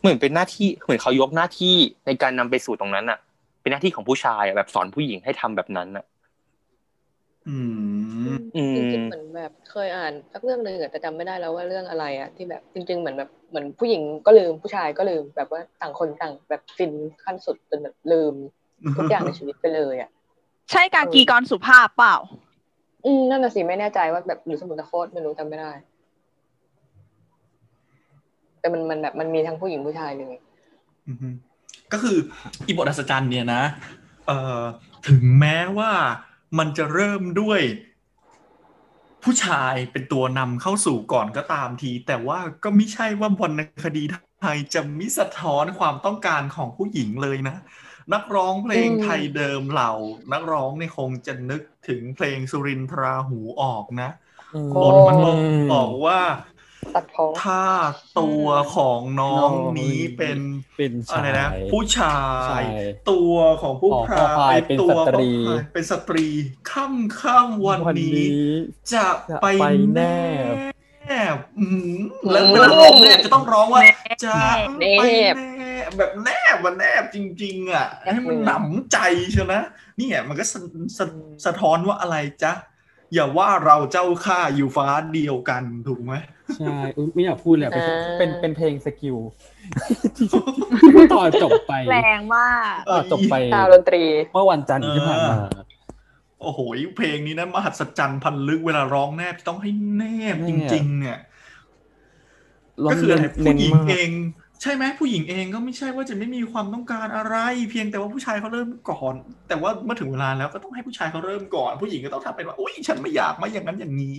[0.00, 1.76] เหมือนเป็นหน้าที่เหมือนเขายกหน้าที่
[2.06, 3.18] ในการนำไปสู่ตรงนั้นอะ
[3.60, 6.04] เป็นหน้าที่ของผู้ชายอะแบบสอนผู้หญิงให้ทำแบบนั้นอะ
[7.48, 7.58] อื
[8.36, 16.92] มอืมจริงๆเหมือนแบบเคยอ่านสักเรื่องหนึ่งอะแต่จำไม่ได้แล้วว่าเรื่องอะไรอะที่แบบจริง ๆ เหมือนแบบเหมือนผู้หญิงก็ลืมผู้ชายก็ลืมแบบว่าต่างคนต่างแบบฟิน
[17.24, 18.34] ขั้นสุดจนแบบลืม
[18.96, 20.10] ทุกอย่างในชีวิตไปเลยอะ
[20.70, 22.16] ใช่กากีกรสุภาพเปล่า
[23.04, 25.72] อืมนั่นน่ะสิไม่แน่ใจว่าแบบหรือสมุนตะโคตรไม่รู้จำไม่ได้
[28.60, 30.34] แต่มันมันแบบมันมีทั้งผู้หญิงผู้ชายเลย
[31.08, 31.28] อือฮึ
[31.92, 32.16] ก็คือ
[32.66, 33.62] อีบทอัศจรรย์เนี่ยนะ
[34.26, 34.60] เอ่อ
[35.08, 35.90] ถึงแม้ว่า
[36.58, 37.60] มันจะเริ่มด้วย
[39.22, 44.02] ผู้ชายเป็นตัวนำเข้าสู่ก่อนก็ตามที แต่ว่าก็ไม่ใช่ว่าวรรณคดี
[44.40, 47.56] ไทยจะมิสะท้อนความต้องการของผู้หญิงเลยนะ
[48.14, 49.92] นักร้องเพลงอืมไทยเดิมเหล่า
[50.32, 54.10] นักร้องเนี่ยคงจะนึกถึงเพลงสุรินทราหูออกนะ
[54.82, 55.38] บทมันบอก
[55.74, 56.20] บอกว่า
[56.94, 57.64] ตัดพ้อถ้า
[58.20, 60.38] ตัวของน้องนี้เป็น
[60.76, 62.14] เป็นอะไรชายนะผู้ชา
[62.48, 62.64] ใช่ย
[63.10, 66.26] ตัวของผู้ของพพ่อราพายไอ้เป็นตัวสตรีพ่อพายเป็นสตรี
[66.70, 68.24] ค่ำค่ำวันนี้
[68.92, 69.64] จะจะไปไป
[69.94, 70.00] แน
[71.06, 71.98] แนบอืม
[72.32, 73.80] แล้วเวลาร้องแนบจะต้องร้องว่า
[74.24, 74.36] จะ
[74.78, 75.02] แนไป
[75.34, 78.98] บแนบแบบแนบมันแนบจริง ๆ อะให้มันหนำใจ
[79.32, 79.62] เชียวนะ
[79.96, 80.60] เนี่ยมันก็สะ
[80.98, 81.04] สะ
[81.44, 82.52] สะท้อนว่าอะไรจ๊ะ
[83.14, 86.12] อย่าว่าเราเจ้าข้าอยู่ฟ้าเดียวกันถูกไหม
[86.56, 89.16] ใช่อุ๊ยไม่อยากพูดเลยอะเป็นอ่าเป็นเป็นเพลงสกิล
[90.16, 94.02] ที่ต่อจบไปแรงมากต่อจบไปชาวดนตรี
[94.32, 95.36] เมื่อวันจันทร์ที่ผ่านมา
[96.40, 96.58] โอ้โห
[96.96, 100.02] เพลงนี้นะมหัศจรรย์พันลึกเวลาร้องแนบต้องให้แน
[100.34, 101.18] บจริง ๆ เนี่ย
[102.86, 104.10] ก็คืออะไรเน้ผู้นหญิงมากเอง
[104.62, 107.36] ใช่ไหมผู้หญิงเองก็ไม่ใช่ว่าจะไม่มีความต้องการอะไร
[107.70, 109.14] เพียงแต่ว่าผู้ชายเขาเริ่มก่อน
[109.48, 114.16] แต่ว่าเมื่อถึงเวลาแล้วก็ต้องให้ผู้ชายเขาเริ่มก่อน ผู้หญิงก็ต้องทำเป็นว่าอุ้ยฉันไม่อยากมาอย่างนั้นอย่างนี้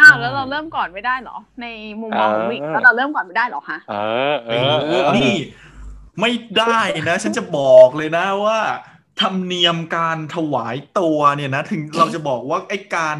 [0.00, 1.66] อ้าวแล้วเราเริ่มก่อนไม่ได้เหรอ ใน
[2.00, 3.94] มุมมองของวิกอ่าแล้วเราเริ่มก่อนไม่ได้เหรอคะเอ
[4.32, 5.32] อเออเออนี่
[6.20, 8.58] ไม่ได้นะ ฉันจะบอกเลยนะว่า
[9.20, 13.16] ธรรมเนียมการถวายตัวเนี่ยนะ ถึงเราจะบอกว่าไอ้การ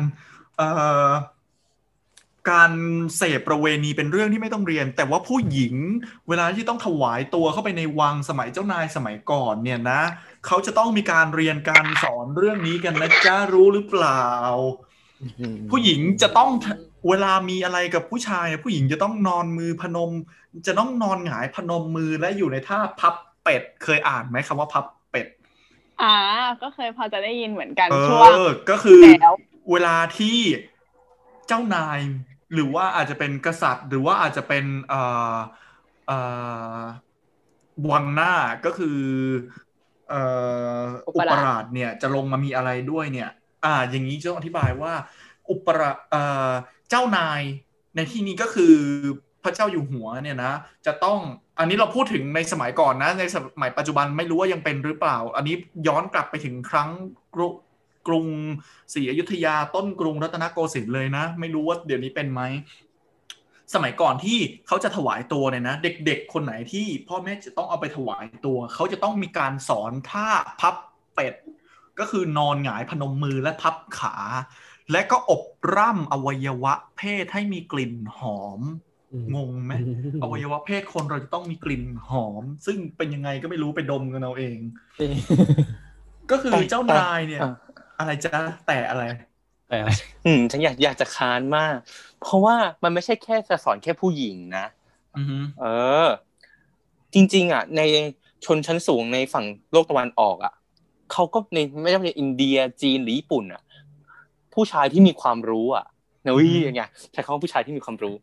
[0.57, 0.69] เอ่
[1.07, 1.09] อ
[2.51, 2.71] การ
[3.17, 5.75] เสพประเวณีเป็นเรื่องที่ไม่ต้องเรียน แต่ว่าผู้หญิง
[6.29, 10.01] เวลาที่ต้องถวายตัวเข้าไปในวังสมัยเจ้านายสมัยก่อนเนี่ยนะ
[10.47, 14.25] เขาจะต้องมีการเรียนการสอนเรื่องนี้กันนะจ๊ะรู้หรือเปล่า
[15.71, 16.51] ผู้หญิงจะต้อง
[17.09, 20.11] เวลามีอะไรกับผู้ชาย ผู้หญิงจะต้องนอนมือพนม
[20.67, 25.27] จะต้องนอนหงายพนมมือและอยู่ในท่าพับเป็ด เคยอ่านไหมคำว่าพับเป็ด
[26.03, 26.17] อ่า
[26.63, 28.41] ก็เคยพอจะได้ยินเหมือนกันเอช่วงอ
[28.71, 29.35] ก็คือแล้ว
[29.73, 30.39] เวลาที่
[31.47, 31.99] เจ้านาย
[32.55, 35.01] หรือว่าอาจจะเป็นกษัตริย์ หรือว่าอาจจะเป็นเอ่
[35.35, 35.37] อ
[36.07, 36.19] เอ่
[36.79, 36.81] อ
[37.91, 38.33] วังหน้า
[38.65, 38.99] ก็คือ
[40.11, 40.23] เอ่
[40.83, 43.31] ออุอุปปราชราชเนี่ยจะลงมามีอะไรด้วยเนี่ย
[43.65, 44.93] อ่าอย่างนี้จะต้องอธิบายว่า
[45.51, 46.53] อุปราเอ่อ
[46.91, 47.43] เจ้านาย
[47.97, 48.75] ในที่นี้ก็คือ
[49.45, 50.53] พระเจ้าอยู่หัวเนี่ยนะ
[50.87, 51.19] จะต้อง
[51.59, 55.57] อันนี้เราพูดถึงในสมัยก่อนนะในสมัยปัจจุบันไม่รู้ว่ายังเป็นหรือเปล่า อันนี้
[55.89, 56.91] ย้อนกลับไปถึงครั้ง
[58.07, 58.29] กรุกรุง
[58.95, 62.43] ศรีอยุธยาต้นกรุงรัตนโกสินทร์เลยนะ ไม่รู้ว่าเดี๋ยวนี้เป็นไหม
[63.75, 70.29] สมัยก่อนที่เขาจะถวายตัวเนี่ยนะ เด็กๆ คนไหนที่พ่อแม่จะต้องเอาไปถวายตัว เขาจะต้องมีการสอนท่า
[70.61, 70.75] พับ
[71.15, 71.35] เป็ด
[71.99, 74.17] ก็คือนอนหงายพนมมือและพับขา
[74.93, 75.45] และก็อบ
[75.77, 78.61] ร่ำอวัยวะเพศให้มีกลิ่นหอม
[79.35, 79.73] งงไหม
[80.23, 84.59] อวัยวะเพศคนเราจะต้องมีกลิ่นหอม ซึ่งเป็นยังไงก็ไม่รู้ไปดมกันเอาเอง
[86.31, 87.43] ก็คือเจ้านายเนี่ย
[87.97, 89.03] อะอะไรจ๊ะแต่อะไร
[89.69, 89.91] แต่อะไร
[90.27, 91.77] อืมฉันอยากอยากจะค้านมาก
[92.21, 94.67] เพราะว่ามันไม่ใช่แค่จะสอนแค่ผู้หญิงนะ
[95.17, 95.65] อือฮึเอ
[96.05, 96.09] อ
[97.15, 97.83] จริง ๆ อะ ใน
[98.45, 100.53] ชนชั้นสูงในฝั่งโลกตะวันออกอะ
[101.13, 103.63] เขาก็ในไม่ใช่ในอินเดียจีนหรือญี่ปุ่นอะ
[104.55, 105.87] ผู้ชายที่มีความรู้อะ
[106.27, 108.15] นะวิอย่างเงี้ยใช้คำว่าผู้ชายที่มีความรู้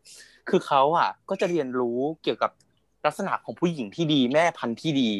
[0.48, 2.50] คือเขาอะ ก็จะเรียนรู้เกี่ยวกับ
[3.06, 5.12] ลักษณะของผู้หญิงที่ดีแม่พันธุ์ที่ดี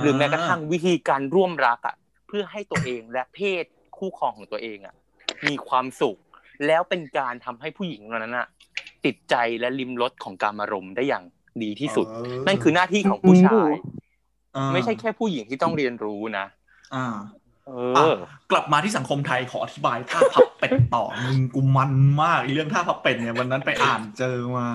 [0.00, 3.64] หรือแม้กระทั่งวิธีการร่วมรักอะเพื่อให้ตัวเองและเพศ
[3.98, 4.94] คู่ครองของตัวเองอะ
[5.48, 6.16] มีความสุข
[6.66, 8.46] แล้วเป็นการทำให้ผู้หญิงเหล่านั้นอะ
[9.04, 11.24] ติดใจและลิมรสของการอารมณ์ได้อย่าง
[11.62, 13.70] ดีที่สุดเออนั่นคือหน้าที่ของผู้ชาย
[14.56, 16.46] อ่าไม่ใช่แค่ผู้หญิงที่ต้องเรียนรู้นะ
[16.94, 17.06] อ่า
[17.66, 18.14] เออะอ
[18.50, 24.66] กลับมาที่สังคมไทยขออธิบายท่าพับเป็ดต่อมึงกูมันมากไอ้เรื่องท่าพับเป็ดเนี่ยวันนั้นไปอ่านเจอมา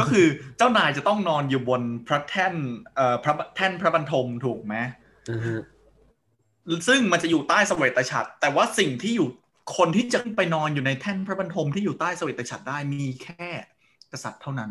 [0.00, 0.26] ก็คือ
[0.56, 2.54] เจ้านายจะต้องนอนอยู่บนพระแท่น
[2.96, 4.76] เอ่อพระแท่นพระบรรทมถูกไหม
[6.88, 9.28] ซึ่งมันจะอยู่ใต้เสวตฉัตรแต่ว่าสิ่งที่อยู่
[9.76, 13.48] คนที่จะขึ้นไปนอนอยู่ในแท่นพระบรรทมที่อยู่ใต้เสวตฉัตรได้มีแค่
[14.12, 14.70] กษัตริย์เท่านั้น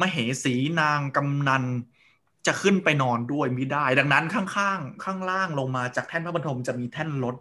[0.00, 1.64] มเหสีนางกำนัน
[2.46, 7.36] จะขึ้นไปนอนด้วยมิได้ ดังนั้นข้างๆข้างล่างลงมาจากแท่นพระบรรทมจะมีแท่นรถ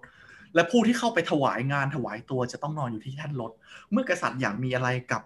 [0.55, 3.51] และผู้ที่เข้าไปถวายงานถวายตัวจะต้องนอนอยู่ที่แท่นรถ
[3.91, 5.21] เมื่อกษัตริย์อยากมีอะไรกับ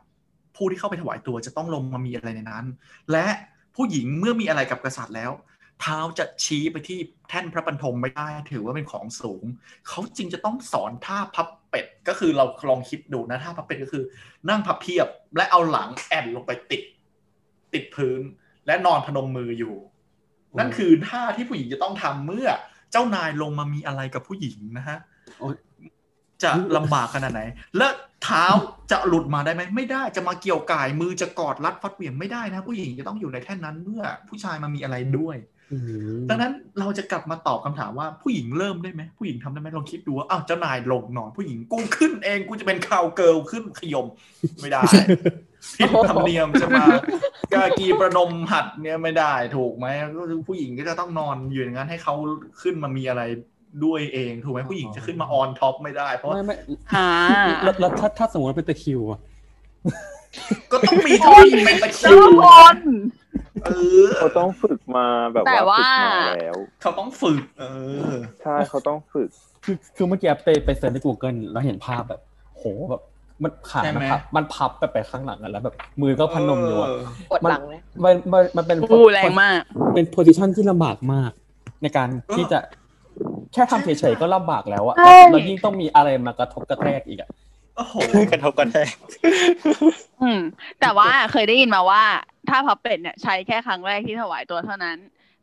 [0.55, 2.65] ผู้ที่เข้าไปถวายตัวจะต้องลงมามีอะไรในนั้น
[3.11, 3.27] และ
[3.75, 5.31] ผู้หญิงเมื่อมีอะไรกับกษัตริย์แล้ว
[5.81, 6.99] เท้าจะชี้ไปที่
[7.29, 9.43] แท่นพระบรรทมไม่ได้ ถือว่าเป็นของสูง
[9.87, 14.03] เขาจึงจะต้องสอนท่าพับเป็ด ก็คือเราลองคิดดูนะท่าพับเป็ดก็คือ
[14.49, 16.81] นั่งพับเพียบและเอาหลังแอนลงไปติด
[17.73, 18.21] ติดพื้น
[18.67, 19.75] และนอนพนมมืออยู่
[20.59, 22.47] นั่นคือท่าที่ผู้หญิงจะต้องทำเมื่อ
[22.91, 24.97] เจ้านายลงมามีอะไรกับผู้หญิงนะฮะ
[25.39, 25.55] โอ๊ย
[26.43, 27.41] จะลำบากขนาดไหน
[27.77, 27.87] และ
[28.23, 28.45] เท้า
[28.91, 35.56] จะหลุดมาได้ไหมไม่ได้จะมาเกี่ยวก่ายมือจะกอดรัดฟัดเหวี่ยงไม่ได้นะ ผู้หญิงจะต้องอยู่ในแท่นนั้นเมื่อผู้ชายมามีอะไรด้วยอืม
[36.29, 44.05] ดังนั้นเราจะกลับมาตอบคำถามว่าผู้หญิงเริ่มได้ไหมผู้หญิงทำได้ไหมลองคิดดูว่าอ้าวเจ้านายลงนอนผู้หญิงกูขึ้นเองกูจะเป็น cowgirl ขึ้นขย่ม
[44.61, 44.81] ไม่ได้
[45.77, 46.85] ผิดธรรมเนียมจะมา
[47.53, 49.87] กากีประนมหัตถ์เนี่ยไม่ได้ถูกไหม
[50.17, 52.13] ก็คือผู้หญิงก็จะต้องนอนอยู่อย่างนั้นให้เขา
[52.61, 53.23] ขึ้นมามีอะไร
[53.85, 56.55] ด้วยเองถูกไหมผู้หญิงจะขึ้นมา on top ไม่ได้ เพราะว่าไม่ไม่
[56.93, 57.07] อ่า
[57.63, 59.19] แล้วแล้วถ้าถ้าสมมติว่าเป็นตะคริวอะ
[60.71, 62.45] ก็ต้องมีท่อนเป็นตะคริทุวกค
[62.75, 62.77] น
[63.65, 63.69] เอ
[64.01, 67.63] อเขาต้องฝึกมาแบบแต่ว่าว่าฝึกมาแล้ว เขาต้องฝึก เอ
[68.11, 69.29] อ ใช่เขาต้องฝึก
[69.65, 72.21] คือคือเมื่อกี้ไปไปเสิร์ชใน Google แล้วเห็นภาพแบบ
[72.53, 73.01] โหแบบ
[73.43, 76.89] มันขาใช่มันไหมพับมันพับไปไปข้างหลังอะแล้วแบบ มือก็พนมอยู่อะ
[77.31, 79.61] กดหลังนะมันมันมันเป็นอู้แรงมาก
[79.93, 81.31] เป็นโพซิชันที่ลำบากมาก
[81.81, 82.59] ในการที่จะ
[83.53, 87.29] แค่ทำเฉยๆก็ลำบากแล้วอะใช่แล้วยิ่งต้องมีอะไรมากระทบกระแทกอีกอะ
[87.75, 87.95] โอ้โห
[88.31, 88.93] กระทบกระแทก
[90.21, 90.41] อืม
[90.81, 92.03] แต่ว่าเคยได้ยินมาว่า
[92.49, 94.97] ถ้าพับเป็ดเนี่ยใช้แค่ครั้งแรกที่ถวายตัวเท่านั้น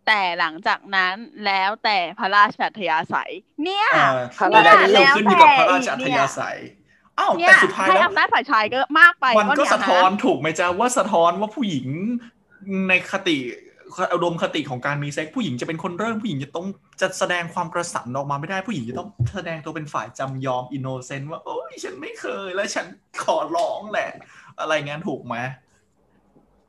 [0.06, 1.14] แต่หลังจากนั้น
[1.46, 3.32] แล้วแต่พระราชอัธยาศัย
[3.64, 6.58] เนี่ยอ่าพระไม่ราได้ชเกี่ยวขึ้นอยู่กับพระราชอัธยาศัย
[7.18, 11.86] อ้าวเนี่แต่ยสุดท้ายให้แล้วอำนาจฝ่ายชายก็มากไปมันก็เยสะท้อนฮถูกไหมจ๊ะว่าสะท้อนว่าผู้หญิง
[12.88, 13.38] ในคติ
[14.14, 16.66] อุดมคติของการมีเซ็กผู้หญิงจะเป็นคนเริ่มผู้หญิงจะต้อง
[17.00, 22.86] จะแสดงความกระสันออกมาไม่ได้ผู้หญิงจะต้องแสดงตัวเป็นฝ่ายจำยอมอินโนเซนต์ว่าโอ้ยฉันไม่เคยและฉัน
[23.22, 24.10] ขอร้องแหละ
[24.60, 25.36] อะไรงั้นถูกไหม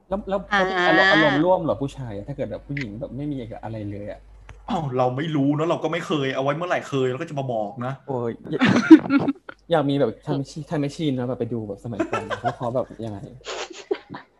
[0.10, 4.20] แล้วแล้วอ่าอารมณ์อารมณ์ร่วมเหรอผู้ชายอะถ้าเกิดแบบผู้หญิงแบบไม่มีอะไรเลยอะ
[4.70, 8.62] อ้าวเราไม่รู้เนอะเราก็ไม่เคยเอาไว้เมื่อไหร่เคยเราก็จะมาบอกนะโอ้ยอยาก
[9.72, 13.20] อยากมีแบบทำไม่ชีทำไม่ชีนนะแบบไปดูแบบสมัยก่อนนะว่าเขาแบบยังไง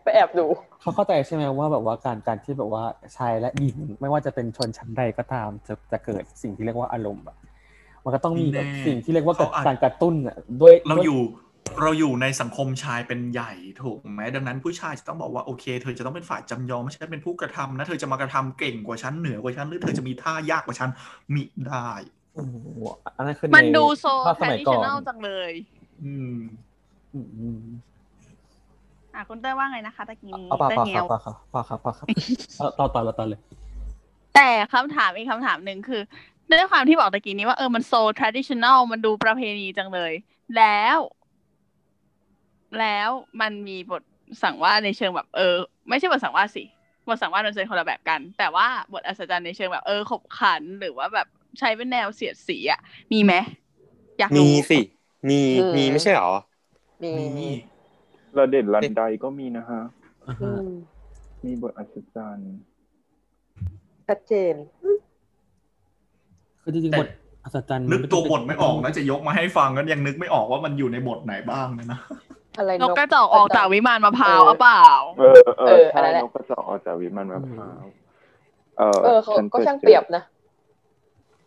[0.04, 0.46] ไปแอบดู
[0.82, 2.84] เขาเข้าใจใช่ไหมว่าแบบว่าการการที่แบบว่า
[3.18, 7.36] ชายและหญิงไม่ว่าจะเป็นชนชั้นใดก็ตามจะจะเกิดสิ่งที่เรียกว่าอารมณ์อะ
[8.04, 11.22] มันก็ต้องมีแบบแน่สิ่งที่เรียกว่าเขาอาจการกระตุ้นอะด้วยเราด้วยอยู่
[11.82, 13.52] เราอยู่ในสังคมชายเป็นใหญ่
[13.82, 20.90] ถูกไหมดังนั้นผู้ชายจะต้องบอกว่าโอเค เธอจะต้องเป็นฝ่ายจำยอมไม่ใช่เป็นผู้กระทำนะ เธอจะมากระทำเก่งกว่าฉันเหนือกว่าฉันหรือเธอจะมีท่ายากกว่าฉัน
[21.36, 21.90] มิได้
[22.34, 22.56] โอ้โห
[23.18, 25.52] อันนั้นคือมันในดูโซภาพแทสดิมัยชก่อนแนลจังเลย
[26.04, 26.36] อืม
[27.14, 27.62] อืมอืม
[29.14, 32.08] อะคุณเต้ยว่าไงนะคะตะกี้นี้เอาเปล่าเต้ยเปล่าเงียวเปล่าครับเปล่าครับเปล่าครับ
[32.58, 33.40] เอาต่อต่อต่อเลย
[34.36, 36.02] แต่คำถามอีกคำถามหนึ่งคือ
[36.52, 40.12] ด้วยความที่บอกตะกี้นี้ว่าเออมันโซ traditional มันดูประเพณีจังเลย
[40.58, 40.98] แล้ว
[42.82, 43.10] แล้ว
[43.42, 44.04] มันมีบท
[44.44, 45.56] สั่งว่าในเชิงแบบเออ
[45.90, 46.64] ไม่ใช่บทสั่งว่าสิ
[47.08, 51.28] บทสั่งว่ามันเป็นคนละแบบกัน แต่ว่าบทอัศจรรย์ในเชิงแบบเออขบขันหรือว่าแบบ
[51.60, 52.80] ใช้เป็นแนวเสียดสีอะ
[53.12, 53.34] มีไหม
[54.20, 54.80] อยากมีรู้สิ
[55.30, 56.32] มีอืมมีไม่ใช่หรอ
[57.04, 57.54] มีนี่
[58.38, 59.82] ระเด็ดรันใดก็มีนะฮะ
[60.28, 60.70] อ่าอืฮะม
[61.46, 62.54] มีบทอัศจรรย์
[64.08, 64.56] ชัดเจน
[66.62, 67.08] คือจริงแต่ๆบท
[67.44, 72.00] อัศจรรย์นึกตัวบทไม่ออกนะจะจะยกมาให้ฟังก็ยังนึกไม่ออกว่ามันอยู่ในบทไหนบ้างเลยนะ
[72.58, 74.84] อะไรนกกระจอกออกจากวิมานมะพร้าวเออเอาเปล่า
[75.20, 77.84] เออเอเออออันใช่นั้นแหละนกกระจอกออกจากวิมานมะพร้าว
[78.78, 80.24] เออเออเขาฉันก็จะช่างเปรียบนะ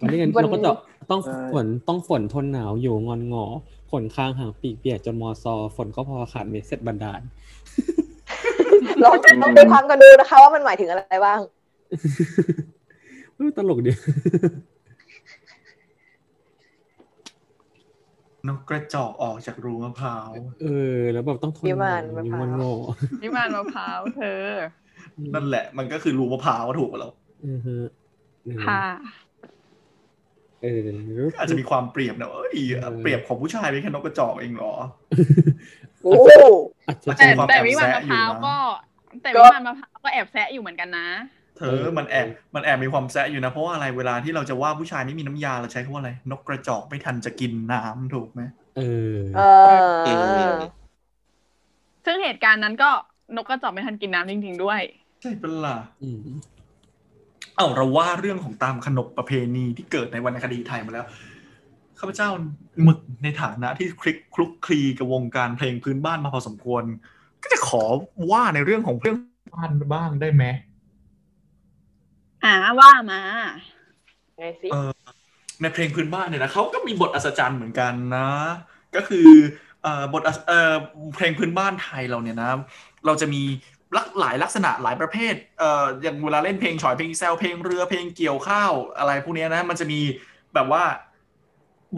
[0.01, 0.71] อันนี้กันวันเราก็จะ
[1.11, 3.45] ต้องใช่ฝนต้องฝนทนหนาวอยู่งอนงอ
[3.91, 7.21] ฝนค้างหางปีกเปียกจนมอซอฝนก็พอขาดเม็ดเสร็จบันดาล
[9.03, 11.41] ลองลองตีความกันดูนะคะ ว่ามันหมายถึงอะไรบ้าง
[13.37, 13.91] เออตลกดี
[18.49, 20.31] นกกระจอกออกจากรูมะพร้าว
[20.63, 24.43] เออ แล้วแบบต้องทนวิหมานาวมะงพร้าวอนงอวิมานมะพร้าวเธอ
[25.35, 27.13] นั่นแหละ มันก็คือรูมะพร้าวถูกแล้ว
[27.47, 27.87] อือฮะ
[28.67, 28.85] ค่ะ
[30.63, 30.89] เออ
[31.39, 32.59] อาจจะมีความเปรียบนะเอ้ย
[33.01, 34.73] เปรียบของผู้ชายเป็นแค่นกกระจอกเองเหรอ
[36.05, 36.13] โอ้
[36.89, 38.57] อาจจะแต่มีความแต่แอบวิมานแซะมะพร้าวอยู่นะก็
[39.23, 41.09] แต่ก็วิมานมะพร้าวก็แอบแซะอยู่เหมือนกันนะ
[41.59, 48.43] เธอมันแอบมันแอบมีความแซะอยู่นะเพราะว่าอะไรเวลาที่เราจะว่าผู้ชายไม่มีน้ำยาเราใช้คำว่าอะไร นกกระจอกไม่ทันจะกินน้ำถูกไหม
[48.77, 48.81] เอ
[49.17, 49.19] อ
[50.07, 50.11] เอ
[50.51, 50.53] อ
[52.05, 52.91] ซึ่งเหตุการณ์นั้นก็
[53.37, 54.81] นกกระจอกไม่ทันกินน้ำจริงๆด้วย
[55.21, 56.19] ใช่เป็นล่ะอืม
[57.57, 61.07] เอ้าเราว่าเรื่องของตามขนบประเพณีที่เกิดในวรรณคดีไทยมาแล้ว
[61.99, 62.29] ข้าพเจ้า
[62.83, 66.83] หมึกในฐานะที่คลิกคลุกคลีกับวงการเพลงพื้นบ้านมาพอสมควร
[67.43, 67.83] ก็จะขอ
[68.31, 69.15] ว่าในเรื่องของเพลง
[69.55, 70.45] บ้านบ้างได้ไหม
[72.45, 73.21] อ่าว่ามา
[74.37, 74.91] ไงสิเออ
[75.63, 78.31] ในเพลงพื้นบ้านเนี่ยนะเขาก็มีบทอัศจรรย์เหมือนกันนะ
[78.95, 79.29] ก็คือ
[79.83, 80.75] เอ่อบทอัศเอ่อ
[81.15, 82.51] เพลงพื้นบ้านไทยเราเนี่ยนะ
[83.07, 83.43] เราจะมี
[83.97, 90.01] ลักหลายลักษณะหลายประเภทเอ่ออย่างเวลาเล่นเพลงฉอยเพลงแซวเพลงเรือเพลงเกี่ยวข้าวอะไรพวกเนี้ยนะมันจะมี
[90.55, 90.85] แบบว่า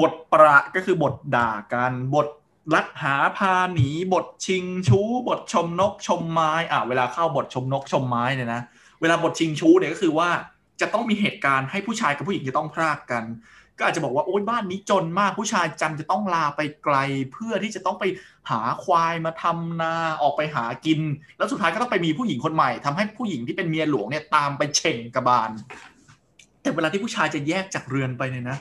[0.01, 2.28] บทประก็คือบทด่ากันบท
[2.74, 8.62] ลัดหาพาหนีบทชิงชู้ บทชมนกชมไม้อะเวลาเข้าบทชมนกชมไม้เนี่ยนะ
[9.01, 10.30] เวลาบทชิงชู้เนี่ยก็คือว่า
[10.80, 13.24] จะต้องมีเหตุการณ์ให้ผู้ชายกับผู้หญิงจะต้องพรากกัน
[13.78, 16.96] ก็อาจจะบอกว่าโอ๊ยบ้านนี้จนมากผู้ชายจำจะต้องลาไปไกล
[17.32, 18.05] เพื่อที่จะต้องไป
[18.51, 21.01] หาควายมาทำนาออกไปหากิน
[21.38, 25.51] แล้วสุดท้ายก็ต้องไปมีผู้หญิงคนใหม่ทำให้ผู้หญิงที่เป็นเมียหลวงเนี่ยตามไปเฉ่งกระบาล
[26.62, 28.59] แต่เวลาที่ผู้ชายจะแยกจากเรือนไปเนี่ยนะ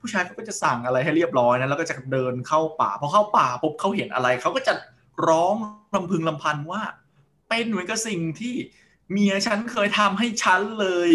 [0.00, 4.74] ผู้ชายเขาก็จะสั่งอะไรให้เรียบร้อยนะแล้วก็จะเดินเข้าป่าพอเข้าป่าปุ๊บเขาเห็นอะไรเขาก็จะ
[5.28, 5.54] ร้อง
[5.94, 6.82] ลำพึงลำพันว่า
[7.48, 8.54] เป็นเหมือนกับสิ่งที่
[9.12, 11.10] เมียฉันเคยทำให้ฉันเลย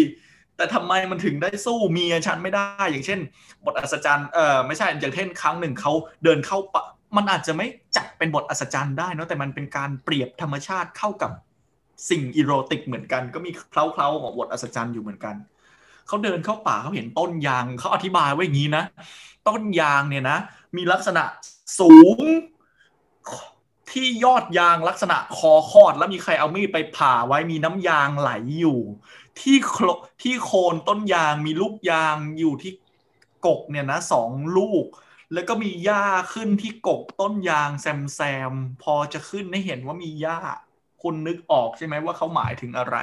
[0.56, 3.20] แต่ทำไมมันถึงได้สู้เมียฉันไม่ได้ อย่างเช่น
[3.64, 5.92] บทอัศจรรย์เออไม่ใช่อย่างเช่นครั้งหนึ่งเขา
[6.24, 6.82] เดินเข้าป่า
[7.16, 11.30] มันอาจจะไม่จัดเป็นบทอัศจรรย์ได้นะแต่มันเป็นการเปรียบธรรมชาติเข้ากับ
[12.10, 15.34] สิ่งอีโรติกเหมือนกัน ก็มีเคล้าๆของบทอัศจรรย์อยู่เหมือนกัน
[16.06, 18.84] เขาเดินเข้าป่าเขาเห็นต้นยางเขาอธิบายไว้อย่างนี้นะ
[19.48, 20.38] ต้นยางเนี่ยนะ
[20.76, 21.22] มีลักษณะ
[21.80, 22.18] สูง
[23.90, 28.30] ที่ยอดยางลักษณะคอคอด แล้วมีใครเอามีดไปผ่าไว้มีน้ำยางไหล
[28.60, 28.80] อยู่
[29.40, 29.88] ที่โคล
[30.22, 32.72] ที่โคนต้นยางมีลูกยางอยู่ที่
[33.46, 34.86] กกเนี่ยนะสองลูก
[35.32, 38.20] แล้วก็มีหญ้าขึ้นที่กกต้นยางแซมแซ
[38.50, 40.40] มๆพอจะขึ้นให้เห็นว่ามีหญ้า
[41.02, 42.96] คุณนึกออกใช่ไหมว่าเขาหมายถึงอะไร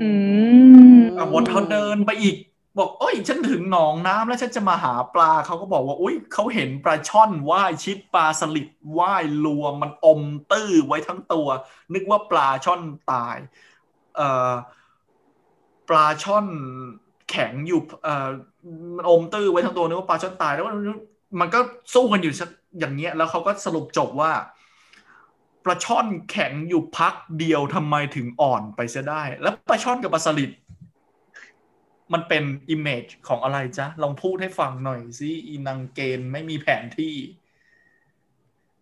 [0.00, 0.08] ื
[0.96, 2.36] มอะวันเขาเดินไปอีก
[2.78, 8.68] บอกเอ้ยฉันถึงหนองน้ำแล้วฉันจะมาหาปลาเขาก็บอกว่าอุ้ยเขาเห็นปลาช่อนว่ายชิดปลาสลิด
[8.98, 11.48] ว่ายรวมมันอมตื้อไว้ทั้งตัว
[11.94, 13.36] นึกว่าปลาช่อนตาย
[14.16, 14.52] เอ่อ
[15.88, 16.46] ปลาช่อน
[17.30, 18.28] แข็งอยู่เอ่อ
[18.96, 20.64] มันอมตื้อไว้ทั้งตัวนึกว่าปลาช่อนตายแล้ว
[21.40, 21.58] มันก็
[21.94, 22.48] สู้กันอยู่สัก
[22.78, 24.32] อย่างเงี้ยแล้วเขาก็สรุปจบว่า
[25.64, 30.50] ปลาช่อนแข็งอยู่พักเดียวทำไมถึงอ่อนไปเสียได้ แล้วปลาช่อนกับปลาสลิด
[32.12, 37.14] มันเป็นอิมเมจของอะไรจ๊ะ ลองพูดให้ฟังหน่อยสิอีนางเกณฑ์ไม่มีแผนที่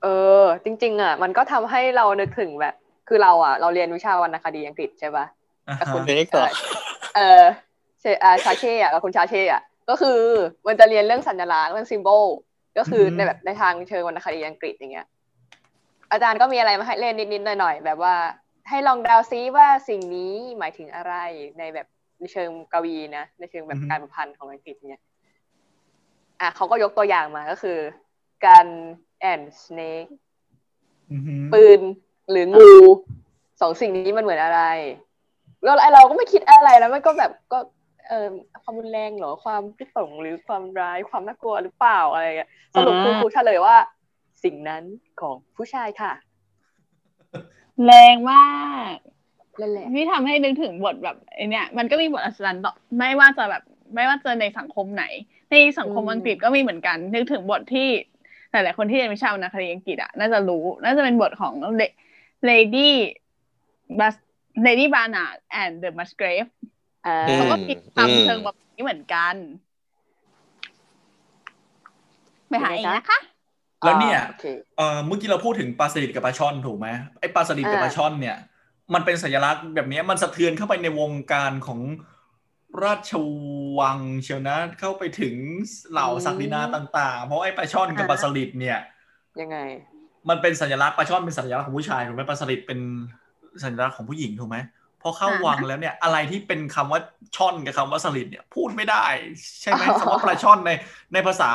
[0.03, 0.07] เอ
[0.43, 2.75] อ จริง ๆ อะ มันก็ทำให้เรานึกถึงแบบ
[3.09, 5.27] คือเราอะ เราเรียนวิชาวรรณคดีอังกฤษใช่ปะ
[5.69, 6.49] อ่ากับฮะคุณเล็กเหรอ
[7.17, 7.45] เออ
[8.01, 10.21] เชอ่าชาเช่อะกับคุณชาเช่อะก็คือ
[10.67, 12.25] มันจะเรียนเรื่องสัญลักษณ์เรื่องซิมโบล
[12.79, 15.07] ก็คือในแบบในทางเชิงวรรณคดีอังกฤษอย่างเงี้ย
[16.13, 18.15] อาจารย์ก็มีอะไรมาให้เล่นนิดๆหน่อยๆแบบว่า
[18.69, 21.15] ให้ลองเดาซิว่าสิ่งนี้หมายถึงอะไร
[21.59, 21.87] ในแบบ
[22.23, 25.01] ในเชิงกวีนะในเชิงแบบการประพันธ์ของอังกฤษเนี่ย
[26.41, 27.79] อะเขาก็ยกตัวอย่างมาก็คือ
[28.47, 28.67] การ
[29.21, 30.05] แอนสเนก
[31.13, 31.81] อือฮึปืน
[32.31, 32.73] หรืองู
[33.61, 34.63] สองสิ่งนี้มันเหมือนอะไร
[35.63, 37.59] แล้วไอเราก็ไม่คิดอะไรแล้วมันก็แบบก็
[38.09, 38.27] เออ
[38.63, 43.77] ความรุนแรงเหรอความพิสงหรือความร้ายความน่ากลัวหรือเปล่าอะไรเงี้ยสรุปคืออ่าครูเฉลยว่า
[44.45, 44.83] สิ่งนั้น
[45.21, 46.13] ของผู้ชายค่ะ
[47.85, 48.47] แรงมา
[48.95, 48.97] ก
[49.61, 53.63] นั่นแหละที่ทำให้นึกถึงบทแบบไอเนี้ยมันก็มีบทอัศจรรย์ต่อไม่ว่าจะแบบ
[53.95, 55.05] ไม่ว่าจะในสังคมไหน
[55.51, 57.89] ในสังคมอืมอังกฤษก็มีเหมือนกัน นึกถึงบทที่
[58.51, 61.55] หลายๆคนที่เรียนวิชาวรรณคดีอังกฤษอะน่าจะรู้ น่าจะเป็นบทของ
[62.49, 62.91] Lady
[63.99, 64.15] Bas
[64.67, 66.49] Lady Barnard and the Musgrave
[67.07, 69.35] อ่าอืเขาก็มีความอืมเชิงแบบนี้เหมือนกัน
[72.49, 73.19] ไปหาเองนะคะ
[73.85, 74.45] แล้วเนี่ยโอเค
[74.77, 76.89] เอ่อเมื่อกี้เราพูดถึงปลาสลิดกับปลาช่อนถูกไหม
[77.21, 78.37] ไอ้ปลาสลิดกับอ่าปลาช่อนเนี่ย
[78.95, 81.81] มันเป็นสัญลักษณ์แบบเนี้ยมันสะเทือนเข้าไปในวงการของ
[82.85, 83.13] ราช
[83.79, 85.35] วังเชียวนะเข้าไปถึง
[85.91, 88.79] เหล่าศักดินาต่าง ๆ เพราะไอ้ปลาช่อนกับปลาสลิดเนี่ย
[89.41, 89.59] ยังไง
[90.29, 92.81] มันเป็นสัญลักษณ์ปลาช่อนเป็นสัญลักษณ์ของผู้ชายถูกไหมปลาสลิดเป็น
[93.65, 94.57] สัญลักษณ์ของผู้หญิงถูกไหม
[95.03, 97.01] พอเข้าวังแล้วเนี่ย อะไรที่เป็นคำว่า
[97.37, 99.05] ช่อนกับคำว่าสลิดเนี่ย พูดไม่ได้
[99.61, 100.71] ใช่ไหมอ๋อคำว่าปลาช่อนใน
[101.13, 101.51] ในภาษา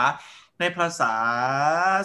[0.59, 1.13] ในภาษา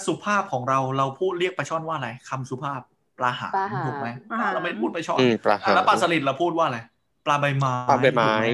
[0.07, 2.81] สุภาพของเราเราพูดเรียกปลาช่อนว่าอะไรคำสุภาพ
[3.19, 6.79] ปลาหางปลาหางถูกไหมปลาหางเราไม่พูดปลาช่อนอืมปลาหางแล้วปลาสลิดเราพูดว่าอะไร
[7.27, 8.49] ปลาใบไม้ปลาใบไม้ถูกห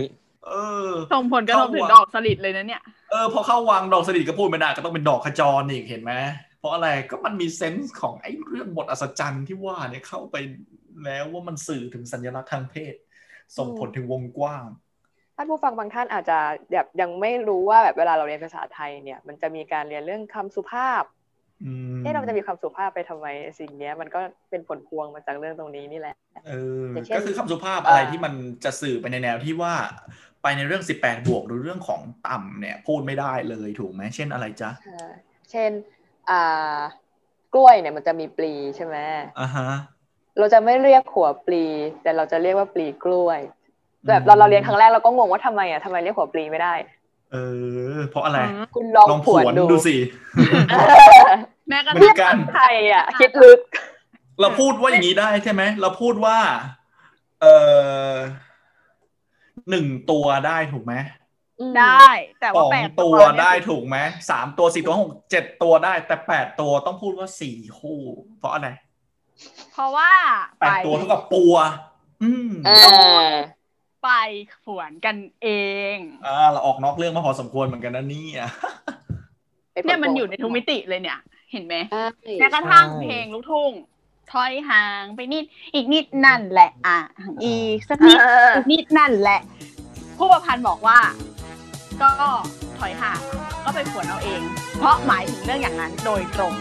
[0.47, 0.53] เอ
[0.87, 6.13] อส่งผลกระทบถึงดอกสลิดเลยนะเนี่ยเออพอเข้าวังดอกสลิดก็พูดไม่ได้ก็ต้องเป็นดอกขจรอีกเห็นไหม
[6.59, 10.37] เพราะอะไรก็มันมีเซนส์ของไอ้เรื่องบทอัศจรรย์ที่ว่าเนี่ยเข้าไป
[11.05, 12.95] แล้วว่ามันสื่อถึงสัญลักษณ์ทางเพศ
[13.59, 14.65] ส่งผลถึงวงกว้าง
[15.37, 16.39] ท่านผู้ฟังบางท่านอาจจะ
[16.73, 21.18] แบบยังไม่รู้ว่าแบบเวลาเราเรียนภาษาไทยเนี่ย มันจะมีการเรียนเรื่องคำสุภาพอืม
[22.03, 23.27] เอ๊ะเราจะมีคำสุภาพไปทำไม
[23.61, 26.53] สิ่งเนี้ย มันก็เป็นผลพวงมาจากเรื่องตรงนี้นี่แหละเอ
[26.83, 28.33] ออย่างเช่นก็คือคำสุภาพอะไรเอ่อที่มัน
[28.65, 29.75] จะสื่อไปในแนวที่ว่า
[30.43, 35.05] ไปในเรื่อง 18 บวกหรือเรื่องของต่ำเนี่ย พูดไม่ได้เลยถูกไหมเช่นอะไรจ๊ะใช่
[35.51, 35.71] เช่น
[36.31, 36.79] อ่า
[37.55, 38.97] กล้วยเนี่ยมันจะมีปลีใช่ไหม
[39.41, 39.69] อ่าฮะ
[40.39, 41.65] เราจะไม่เรียกขัวปลี
[42.03, 43.41] แต่เราจะเรียกว่าปลีกล้วย
[44.09, 46.75] แบบอืมเราเราเรียนครั้งแรกเราก็งงว่าทำไมอะทำไมเรียกขัวปลีไม่ได้
[47.33, 47.37] เอ
[47.97, 49.97] อ เพราะอะไรอืมคุณลองลองผผววนนดูดูสิ
[51.69, 53.61] แม้กระเหมืทั่องนกันไทยอะ คิดลึก
[54.41, 56.39] เราพูดว่าอย่างนี้ได้ใช่ไหมเราพูดว่า
[57.43, 57.47] เอ
[58.11, 58.13] อ
[59.71, 60.95] หนึ่งตัวได้ถูกไหม
[61.79, 62.09] ได้
[62.41, 63.97] แต่สว่าองแปดตัวเนี่ยได้ถูกไหม
[64.31, 68.01] สามตัวสี่ตัวหกเจ็ดตัวได้ แต่แปดตัวต้องพูดว่าสี่คู่
[68.39, 68.69] เพราะอะไร
[69.73, 70.11] เพราะว่า
[70.61, 71.55] แปดตัวเท่ากับปัว
[72.23, 73.31] อืมอ่า
[74.03, 74.09] ไป
[74.65, 75.49] ฝวนกันเอ
[75.95, 75.97] ง
[76.27, 78.43] อ่าเราออกนอกเรื่องมาพอสมควรเหมือนกันนะเนี่ย
[79.85, 81.19] เนี่ยมันอยู่ในทุกมิติเลยเนี่ย
[81.53, 82.07] เห็นไหมใช่
[82.41, 83.73] แม้กระทั่งใช่เพลงลูกทุ่ง
[84.33, 85.45] ถอยห่างไปนิด
[85.75, 86.99] อีกนิดนั่นแหละ อะ
[87.45, 89.41] อีกสักนิดเอออีกนิดนั่นแหละ
[90.19, 90.99] ผู้ประพันธ์บอกว่า
[92.03, 92.11] ก็
[92.79, 93.21] ถอยห่าง
[93.65, 94.41] ก็ไปฝวนเอาเอง
[94.79, 96.53] เพราะหมายถึงเรื่องอย่างนั้นโดยตรง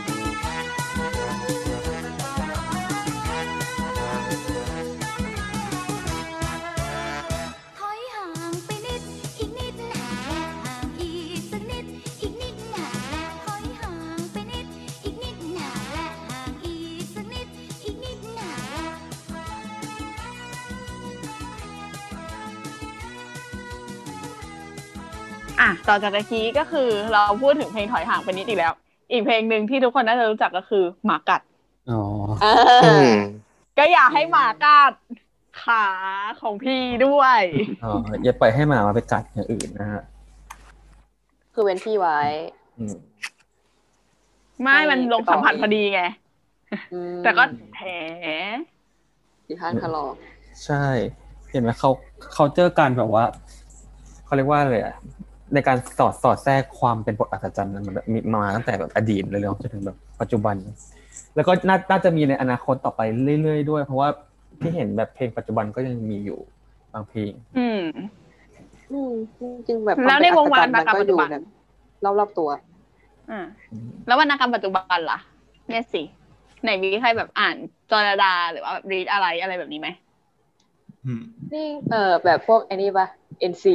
[25.59, 28.73] อะต่อจากตะกี้ก็คือเราพูดถึงเพลงถอยห่างไปนิดอีกแล้ว
[29.11, 31.41] อีกเพลงหนึ่งที่ทุกคนน่าจะรู้จักก็คือหมากัด
[31.91, 32.01] อ๋อ
[32.43, 32.53] อ่า
[32.83, 33.11] อืม
[33.77, 34.93] ก็อยากให้หมากัด
[35.63, 35.85] ขา
[36.41, 37.41] ของพี่ด้วย
[37.83, 37.91] อ๋อ
[38.23, 40.03] อย่าปล่อยให้หมามาไปกัดอย่างอื่นนะฮะ
[41.53, 42.19] คือเว้นที่ไว้
[42.79, 42.95] อืม
[44.61, 46.01] ไม่มันลงสัมผัสพอดีไง
[46.93, 47.43] อืมแต่ก็
[47.73, 47.87] แผล
[49.47, 50.13] ดิฉันทะลอก
[50.65, 50.85] ใช่
[51.51, 51.91] เห็นไหมเขา
[52.33, 53.25] เขาเจอการแบบว่า
[54.25, 54.95] เขาเรียกว่าอะไรอะ
[55.53, 60.55] ในการสอดสอดแทรกความเป็นบทอัศจรรย์มันแบบมีมาตั้งแต่แบบอดีตเลยๆจนถึงแบบปัจจุบัน
[61.35, 63.01] แล้วก็น่าน่าจะมีในอนาคตต่อไป
[63.41, 64.09] เรื่อยๆด้วย เพราะว่า
[64.59, 66.39] ที่เห็นแบบเพลงปัจจุบันก็ยังมีอยู่
[66.93, 67.81] บางเพลง อืม
[68.91, 69.13] อืม
[69.67, 72.49] จริงๆแบบแล้วในวงวานมันวรรณกรรมก็ปัจจุบันอยู่แบบรอบๆตัว
[73.31, 73.41] อ่า
[74.07, 75.19] แล้ววรรณกรรมปัจจุบันล่ะ
[75.69, 76.01] เนี่ยสิ
[76.63, 77.55] ไหนมีใครแบบอ่าน
[77.91, 79.89] จอร์ดาหรือว่าแบบรีดอะไรอะไรแบบนี้ไหม
[81.05, 81.21] อืม
[81.53, 83.07] นี่เออแบบพวกไอ้นี่ปะ
[83.51, 83.65] NC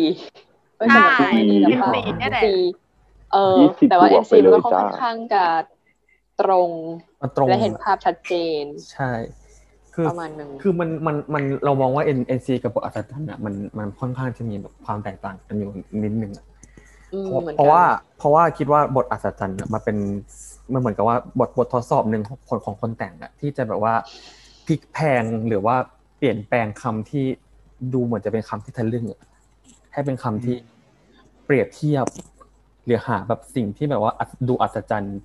[0.83, 2.47] เอ้ยใช่แต่แบบพวกไอ้นี่หรือเปล่า NC เนี่ยแหละ NC
[3.33, 5.45] เออ20แต่ว่าบวก NC ไปเลยมันก็ค่จ้าอนข้างจะ
[6.41, 6.71] ตรง
[7.23, 9.11] มันตรงและเห็นภาพชัดเจน ใช่
[9.95, 15.71] คือประมาณหนึ่งคือมันมันมันเรามองว่า N N C กับบทอัศจรรย์อะมันมันค่อนข้างจะมีแบบความแตกต่างกันอยู่
[16.05, 16.47] นิดนึงอะ
[17.13, 17.83] อืมเพราะเหมือนกันเพราะว่า
[18.19, 19.97] เพราะว่าคิดว่าบทอัศจรรย์อะมันเป็น
[20.73, 23.95] มันเหมือนกับว่าบทบททดสอบหนึ่งของคนของคนแต่งอะที่จะแบบว่า
[24.67, 25.77] พลิกแพลงหรือว่า
[26.19, 27.25] เปลี่ยนแปลงคำที่
[27.95, 29.21] ดูเหมือนจะเป็นคำที่ทะลึ่งอะ
[29.93, 30.57] ให้เป็นคำที่
[31.45, 32.07] เปรียบเทียบ
[32.85, 35.19] หรือหาแบบสิ่งที่แบบว่าอัศดูอัศจรรย์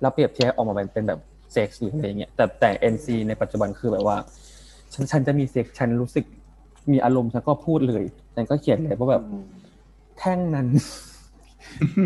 [0.00, 1.20] แล้วเปรียบเทียบออกมาเป็นเป็นแบบ
[1.52, 4.16] เซ็กซ์หรืออะไรเงี้ยแต่แต่ NC ในปัจจุบันคือแบบว่า
[4.94, 6.24] ฉันฉันจะมีเซ็กซ์ฉันรู้สึก
[6.92, 8.02] มีอารมณ์ฉันก็พูดเลย
[8.34, 9.24] ฉันก็เขียนเลยว่าแบบ
[10.18, 10.68] แท่งนั้น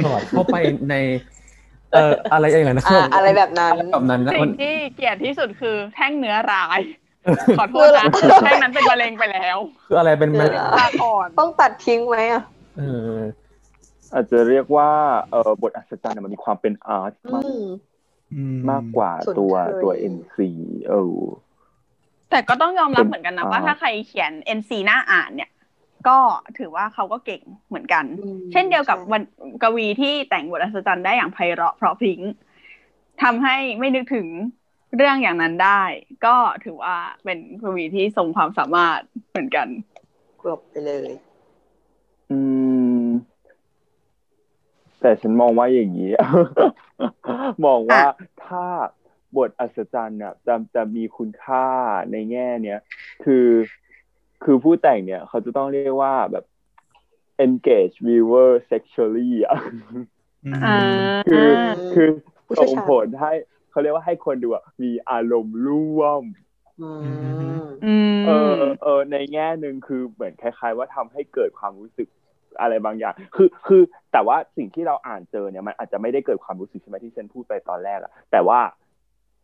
[0.04, 0.56] สอดเข้าไป
[0.90, 0.94] ใน
[1.92, 6.80] เอ่ออะไรอย่างนั้นนะอ่าอะไรแบบนั้นอะไรแบบนั้นนะสิ่มังนที่เกลียดที่สุดคือ แท่งเนื้อร้าย
[7.58, 9.58] ขอโทษนะคืออะไรแท่งนั้นเป็นมะเร็งไปแล้ว
[9.88, 12.42] คืออะไรเป็นแมลงลาก่อนต้องตัดทิ้งไหมอะ
[12.78, 13.16] เออ
[14.14, 14.90] อาจจะเรียกว่า
[15.30, 17.66] เออบทอัศจรรย์เนี่ยมันมีความเป็นอาร์ตอืมากม
[18.34, 20.38] อืมมากกว่าส่วนตัวเคยตัว NC
[20.88, 21.16] เออ
[22.30, 25.50] แต่ก็ต้องยอมรับเป็นเหมือนกันนะอ่าว่าถ้าใครเขียน NC หน้าอ่านเนี่ย
[26.08, 26.18] ก็
[26.58, 29.22] ถือว่าเขาก็เก่งเหมือนกันอืมเช่นเดียวกับใช่วัน
[29.62, 32.20] กวีที่แต่งบทอัศจรรย์ได้อย่างไพเราะเพราะพริ้ง
[33.22, 34.26] ทำให้ไม่นึกถึง
[34.96, 35.82] เรื่องอย่างนั้นได้
[36.26, 38.98] ก็ถือว่าเป็นกวีที่ทรงความสามารถ
[39.30, 39.68] เหมือนกัน
[40.42, 41.10] กลบไปเลย
[42.30, 42.38] อื
[42.75, 42.75] ม
[45.00, 46.12] แต่ฉันมองว่าอย่างนี้
[47.66, 48.04] มองว่า
[48.46, 48.66] ถ้า
[49.36, 51.66] บทอัศจรรย์น่ะจะจะมีคุณค่า
[52.12, 52.80] ในแง่เนี้ย
[53.24, 53.48] คือ
[54.44, 56.44] คือผู้แต่งเนี่ย เขาจะต้องเรียกว่าแบบ
[57.46, 59.58] engage viewer sexually อะ
[60.64, 60.78] อ่า
[61.30, 61.48] คือ
[61.94, 62.08] คือ
[62.46, 63.32] ผู้เชี่ส่ยวงชาญผลให้
[63.70, 66.22] เขาเรียกว่าให้คนดูอะมีอารมณ์ร่วม
[66.80, 72.08] อืมอืมเออเออในแง่หนึ่งคือเหมือนคล้าย ๆ ว่าทำให้เกิดความรู้สึก
[72.60, 73.82] อะไรบางอย่าง คือคือ
[74.12, 78.60] แต่ว่าสิ่งที่เราอ่านเจอเนี่ยมันอาจจะไม่ได้เกิดความรู้สึกใช่ไหมที่ฉันพูดไปตอนแรกอะแต่ว่า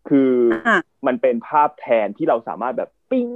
[0.08, 0.32] คือ
[0.66, 3.28] อะมันเป็นภาพแทนที่เราสามารถแบบปิ้ง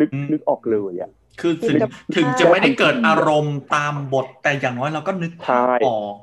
[0.00, 1.10] นึกอืมนึกออกเลยอะ
[1.40, 6.14] คือถึงกับถึงจะไม่ได้เกิดอารมณ์ตามบทแต่อย่างน้อยเราก็นึกภาพออก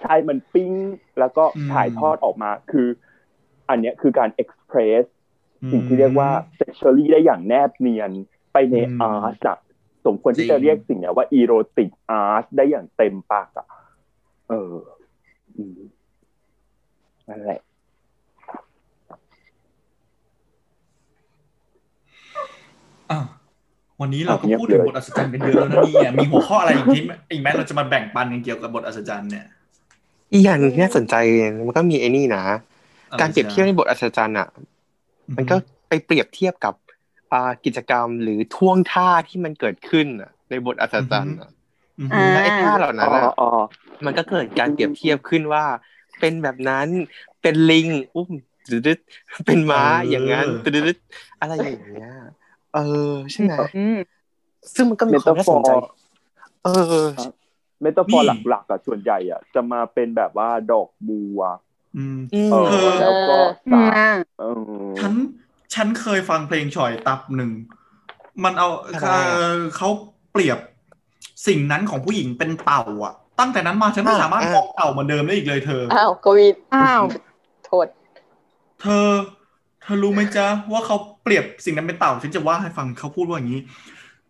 [0.00, 0.72] ใช่มันปิ้ง
[1.18, 2.88] แล้วก็อืมถ่ายทอดออกมาคือ
[3.68, 5.04] อันเนี้ยคือการ express
[5.62, 6.30] อืมสิ่งที่เรียกว่า
[6.60, 8.12] sexually ได้อย่างแนบเนียน
[8.52, 9.58] ไปในอืมอาร์ตอะ
[10.06, 11.88] สมควรจริที่งจะเรียกสิ่งเนี้ยว่า erotic
[12.22, 13.66] art ได้อย่างเต็มปากอะ
[14.48, 14.72] เออ
[15.56, 15.78] อืม
[17.28, 17.60] นั่นแหละ
[23.10, 23.18] อะ
[24.00, 29.46] วันนี้เราก็เงียบพูดถึงเลยบทอัศจรรย์กันเยอะแล้วนะเนี่ยมีหัวข้ออะไรอีกที่อีกไหมเราจะมาแบ่งปันกันเกี่ยวกับบทอัศจรรย์เนี่ย
[30.32, 31.14] อีกอย่างหนึ่งที่น่าสนใจ
[31.66, 32.42] มันก็มีไอ้นี่นะ
[33.10, 34.48] อะไรการเปรียบเทียบในบทอัศจรรย์อะ
[35.36, 35.56] มันก็
[35.88, 36.89] ไปเปรียบเทียบกับอ่า
[37.64, 41.50] กิจกรรมหรือท่วงท่าที่มันเกิดขึ้นน่ะในบทอัศจรรย์น่ะ
[41.98, 43.44] อืมอ่าและไอ้ท่าเหล่าอ๋นั้นอน่ะอ๋อ
[44.04, 45.64] มันก็เกิดการเปรียบเทียบขึ้นว่า
[46.20, 46.88] เป็นแบบนั้น
[47.42, 48.30] เป็นลิงอุ้ม
[48.70, 52.10] ดึดๆเป็นม้าอย่างนั้นดึดๆอะไรอย่างเงี้ย
[52.72, 52.80] เออ
[53.32, 53.96] ใช่ไหมอืม
[54.74, 55.70] ซึ่งมันก็มีความน่าสนใจ
[56.62, 57.08] เออ
[57.82, 61.40] เมตาฟอร์หลักๆอะส่วนใหญ่อะจะมาเป็นแบบว่าดอกบัว
[61.96, 63.86] อืมอืมเออเออแล้วก็อืสาม
[64.38, 64.44] เออ
[65.74, 67.50] ฉันฉันเคยฟังเพลงฉ่อยตับหนึ่ง
[68.44, 69.88] มันเอาอะไรเอ่อะอเขา
[70.32, 70.58] เปรียบ
[71.46, 77.02] สิ่งนั้นของผู้หญิงเป็นเต่าอะ ตั้งแต่นั้นมาฉันไม่อะสามารถอะมองเต่าเหมือนเดิมได้อีกเลยเธอ อ้าวกวีดอ้าว
[77.66, 77.86] โทษ
[78.80, 79.08] เธอ
[79.82, 83.60] เธอรู้ไหมจ๊ะ ว่าเขาเปรียบสิ่งนั้นเป็นเต่า ฉันจะว่าให้ฟังเขาพูดว่าอย่างนี้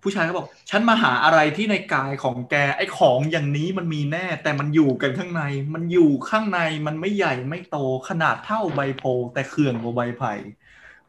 [0.02, 5.42] ผู้ชายเขาบอก ฉันมาหาอะไรที่ในกายของแก ไอ้ของอย่างนี้มันมีแน่ แต่มันอยู่กันข้างใน
[5.74, 7.76] มันอยู่ข้างในมันไม่ใหญ่ไม่โต
[8.08, 10.32] ขนาดเท่าใบโพธิ์แต่เขื่องกว่าใบไผ่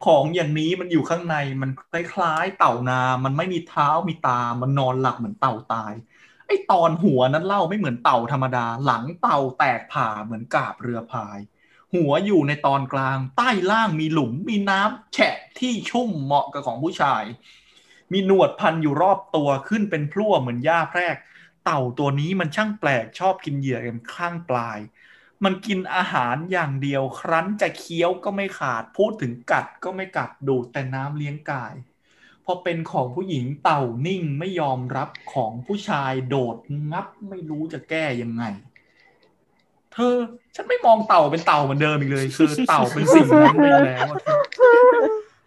[0.05, 5.93] ของอย่างนี้มันอยู่ข้างในมันคล้ายๆเต่านา มันไม่มีเท้ามีตา มันนอนหลับเหมือนเต่าตาย
[6.47, 11.39] ไอ้ตอนหัวนั้นเล่าไม่เหมือนเต่าธรรมดา หลังเต่าแตกผ่าเหมือนกาบเรือพาย
[11.93, 17.23] หัวอยู่ในตอนกลาง ใต้ล่างมีหลุมมีน้ำแฉะที่ชุ่มเหมาะกับของผู้ชาย
[18.11, 21.15] มีหนวดพันอยู่รอบตัวขึ้นเป็นพลั่วเหมือนหญ้าแพรก
[21.65, 24.79] เต่าตัวนี้มันช่างแปลกชอบกินเหยื่อกันข้างปลาย
[25.43, 31.73] มันกินอาหารอย่างเดียว ครั้นจะเคี้ยวก็ไม่ขาด พูดถึงกัดก็ไม่กัดดูดแต่น้ำเลี้ยงกาย
[32.45, 36.57] พอเป็นของผู้หญิงเต่านิ่งไม่ยอมรับของผู้ชายโดด
[36.91, 38.43] งับไม่รู้จะแก้ยังไง
[39.93, 40.15] เธอ
[40.55, 44.07] ฉันไม่มองเต่าเป็นเต่าเหมือนเดิมอีกเลย คือเต่าเป็นสิ่งนั้นไปแล้ว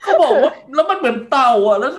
[0.03, 1.93] เขาบอกว่าแล้วมันเหมือนเต่าอะแล้ว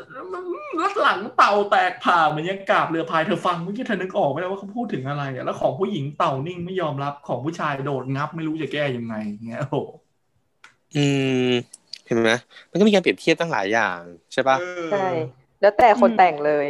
[0.78, 9.16] แล้วหลังเต่าแตกผ่าเหมือนยังกาบเรือพายเธอฟังเมื่อกี้เธอนึกออกไหมว่าเขาพูดถึงอะไรอะแล้วของผู้หญิงเต่านิ่งไม่ยอมรับของผู้ชายโดดงับไม่รู้จะแก้ยังไง
[9.48, 9.78] เงี้ยโอ้โห
[10.96, 11.06] อื
[11.50, 11.52] ม
[12.06, 12.30] เห็นไหม
[12.72, 14.00] มันก็มีการเปรียบเทียบตั้งหลายอย่าง
[14.34, 15.08] ใช่ปะเออใช่
[15.62, 16.66] แล้วแต่คนแต่งเลย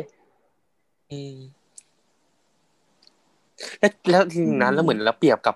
[1.12, 1.36] อืม
[3.80, 5.56] แล้วแล้วทีนั้นแล้วเหมือนเราเปรียบกับ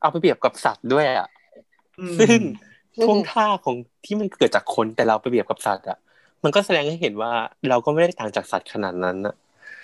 [0.00, 1.28] เอาไปเปรียบกับสัตว์ด้วยอะ
[2.00, 2.40] อืมซึ่ง
[2.96, 5.98] อืมท่วงท่าของที่มันเกิดจากคนแต่เราไปเปรียบกับสัตว์อะ
[6.44, 7.32] มันก็แสดงให้เห็นว่า
[7.68, 9.34] เราก็ไม่ได้ต่างจากสัตว์ขนาดนั้นอะ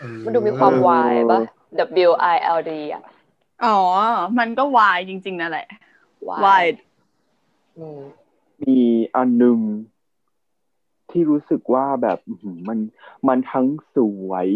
[0.01, 1.41] เออมันดูมีความวายป่ะ
[2.09, 3.03] W I L D อะ
[3.65, 3.79] อ๋อ
[4.39, 5.67] มันก็วายจริง ๆนั่นแหละ
[6.31, 6.65] วาย
[7.79, 8.01] อืม
[8.63, 8.79] มี
[9.17, 9.59] อันหนึ่ง
[11.11, 12.79] ที่รู้สึกว่าแบบอื้อหือมัน
[13.29, 13.97] มันทั้งส
[14.29, 14.49] วย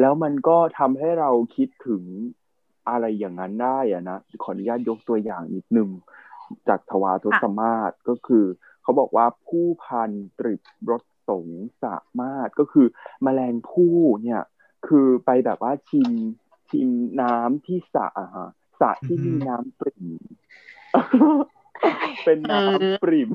[0.00, 2.02] แล้วมันก็ทำให้เราคิดถึง
[2.88, 5.88] อะไรอย่างนั้นได้อะนะขออนุญาตยกตัวอย่างนิดนึง
[6.68, 8.44] จากทวารทศมาศก็คือ
[8.82, 10.54] เขาบอกว่าผู้พันตริ
[10.86, 11.46] บรส สง
[11.84, 12.86] สามารถก็คือ
[13.22, 14.42] แมลงผู้เนี่ย
[14.86, 16.10] คือไปแบบว่าชิม
[16.70, 16.90] ชิม
[17.22, 18.48] น้ำที่สระอะฮะ
[18.80, 20.04] สระที่มีน้ำปริ่ม
[22.24, 23.30] เป็นน้ำปริ่ม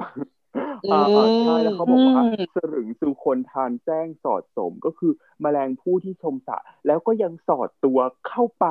[0.91, 8.66] อ่าอ่าใช่แล้วเขาบอกว่าอืมสรึงสู่คนทานแจ้งสอดสมก็คือแมลงผู้ที่ชมสระแล้วก็ยังสอดตัวเข้าไป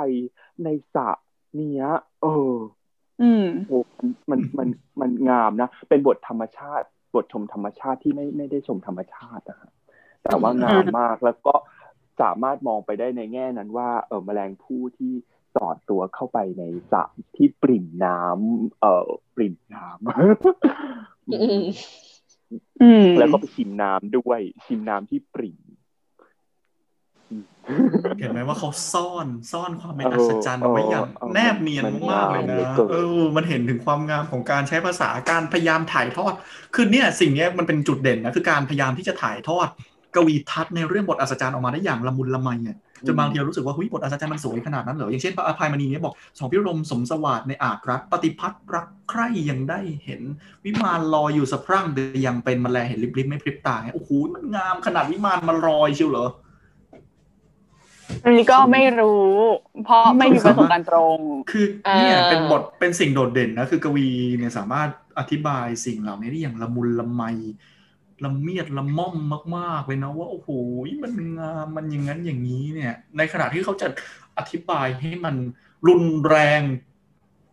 [0.64, 1.09] ในสระ
[1.57, 1.87] เนี้ย
[2.22, 2.55] เออ
[3.22, 3.79] อืมโอ้
[4.31, 4.68] มันมัน
[5.01, 9.71] มันงามนะ เป็นบทธรรมชาติ บทชมธรรมชาติที่ไม่ไม่ได้ชมธรรมชาตินะฮะ
[10.23, 11.55] แต่ว่างามมากแล้วก็
[12.21, 15.12] สามารถมองไปได้ในแง่นั้นว่าเออแมลงผู้ที่
[15.55, 16.62] สอดตัวเข้าไปใน
[16.93, 17.03] สระ
[17.37, 21.65] ที่ปริ่มน้ำเออปริ่มน้ำอืม
[22.83, 25.64] อืมแล้วก็ไปชิมน้ำด้วย ชิมน้ำที่ปริ่มอืม
[28.18, 36.32] เห็นไหมว่าเขาซ่อนซ่อนความเป็นอัศจรรย์เอาไว้อย่างเออแนบเนียนมันมากๆเลยนะงามเหลือเกินเออมันเห็นถึงความงามของการใช้ภาษาการพยายามถ่ายทอด
[36.74, 39.68] คือเนี่ยสิ่งเนี้ยมันเป็นจุดเด่นนะคือการพยายามที่จะถ่ายทอด
[40.14, 42.76] กวีทัศน์ในเรื่องบทอัศจรรย์ออกมาได้อย่างละมุนละไมเนี่ย
[43.07, 50.22] จนบางทีเรารู้สึกว่าเฮ้ยบทอัศจรรย์มันสวยขนาดนั้นเหรออย่างเช่นพระอภัยมณีเนี่ยบอกสองพิรมสมสวัสดในอาจรักปฏิพัทธ์รักใคร่ยังได้เห็น
[50.64, 56.28] วิมานลอยอยู่สะพรั่งเดยยังเป็นแมลงเห็นลิบๆไม่พริบตาไงโอ้โหมันงามขนาดวิมานมันลอยเชียวเหรอ
[58.24, 59.30] อันนี้ก็ไม่รู้
[59.84, 61.18] เพราะไม่มีประสบการณ์ตรง
[61.50, 64.88] คือเนี่ยเป็นบทเป็นสิ่งโดดเด่นนะ คือกวีเนี่ยสามารถ
[65.18, 67.22] อธิบายสิ่งเหล่านี้ได้อย่างละมุนละไม
[68.24, 69.16] ละเมียดละม่อม
[69.57, 70.48] มาก ๆ เลยนะว่าโอ้โห
[71.02, 73.86] มันงามมันอย่างนั้นอย่างนี้เนี่ย ในขณะที่เขาจะ
[74.38, 75.36] อธิบายให้มัน
[75.88, 76.62] รุนแรง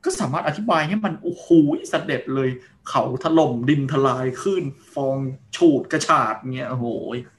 [0.04, 1.48] ก็สามารถอธิบายให้มันโอ้โห
[1.92, 2.50] สเด็จเลย
[2.90, 5.18] เขาถล่มดินทลายขึ้น ฟอง
[5.56, 6.86] ฉูดกระฉาดเนี่ยโอ้โห
[7.16, 7.30] อืม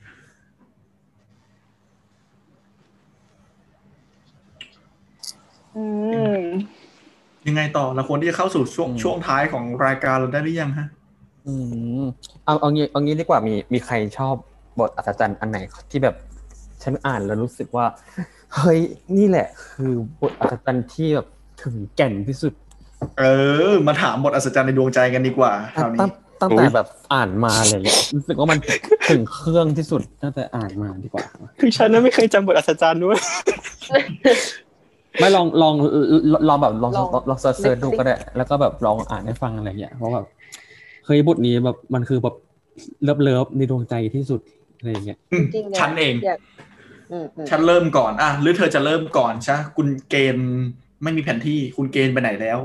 [7.49, 10.89] ยังไงต่อเราควรที่จะเข้าสู่ช่วงอืมช่วงท้ายของรายการเราได้หรือยังฮะ
[11.47, 11.55] อื
[12.01, 12.03] ม
[12.45, 14.35] เอาเอางี้เอางี้ดีกว่ามีมีใครชอบ
[14.79, 15.59] บทอัศจรรย์อันไหน
[15.91, 16.17] ที่แบบ
[16.83, 17.87] ฉันอ่านแล้วรู้สึกว่า
[18.55, 18.81] เฮ้ย
[19.17, 21.27] นี่แหละ คือบทอัศจรรย์ที่แบบ
[21.63, 22.53] ถึงแก่นที่สุด
[23.19, 23.25] เอ
[23.71, 26.11] อ มาถามบทอัศจรรย์ในดวงใจกันดีกว่าคราวตั้นี้ง
[26.41, 28.59] ตั้งแต่แบบอ่านมาอะไรเงี้ยรู้สึกว่ามัน
[29.11, 31.25] ถึงเครื่องที่สุดตั้งแต่อ่านมาดีกว่า
[31.61, 33.19] คือฉันน่ะไม่เคยจำบทอัศจรรย์ด้วย
[35.21, 35.75] ไม่ลองลอง
[36.33, 40.27] ลองลองแบบลองลองลองลอง search ดูก็ได้ แล้วก็แบบลองอ่านให้ฟังอะไรเงี้ยเพราะแบบ
[41.07, 42.35] เฮ้ยบทนี้แบบมันคือแบบ
[43.03, 44.41] love love ในดวงใจที่สุด
[44.79, 46.39] อะไรเงี้ยอืมจริงๆเนี่ยฉันเองอยาก
[47.13, 50.51] อืมอืมฉันเริ่มก่อนอะหรือเธอจะเริ่มก่อนใช่คุณเกณฑ์
[51.03, 52.59] ไม่มีแผนที่คุณเกณฑ์ไปไหนแล้ว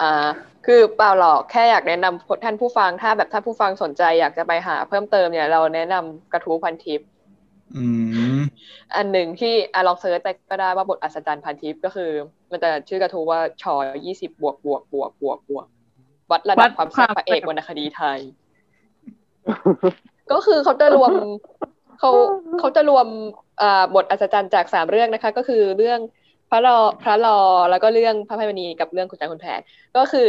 [0.00, 0.28] อ่า
[0.66, 7.00] คือเปล่าหรอกแค่อยากแนะนำท่านผู้ฟังถ้าแบบท่านผู้ฟังสนใจอยากจะไปหาเพิ่มเติมเนี่ยเราแนะนำกระทู้พันทิป
[8.96, 12.10] อันหนึ่งที่อลองเซิร์ชไปก็ได้ว่าบทอัศจรรย์พันทิปก็คือ
[12.50, 13.74] มันจะชื่อกระทู้ว่าชอ
[14.06, 15.66] ยี่สิบบวกบวกบวกบวกบวก
[16.30, 18.18] วัดระดับความแซ่บพระเอกวรรณคดีไทย
[20.32, 21.12] ก็คือเขาจะรวม
[21.98, 22.10] เขา
[22.60, 23.06] เขาจะรวม
[23.94, 26.00] บทอัศจรรย์จากสามเรื่องนะคะ ก็คือเรื่อง
[26.50, 27.38] พระรอพระรอ
[27.70, 29.60] แล้วก็เรื่องพระพิมณีกับเรื่องคุณจางคุณแผน
[29.96, 30.28] ก็คือ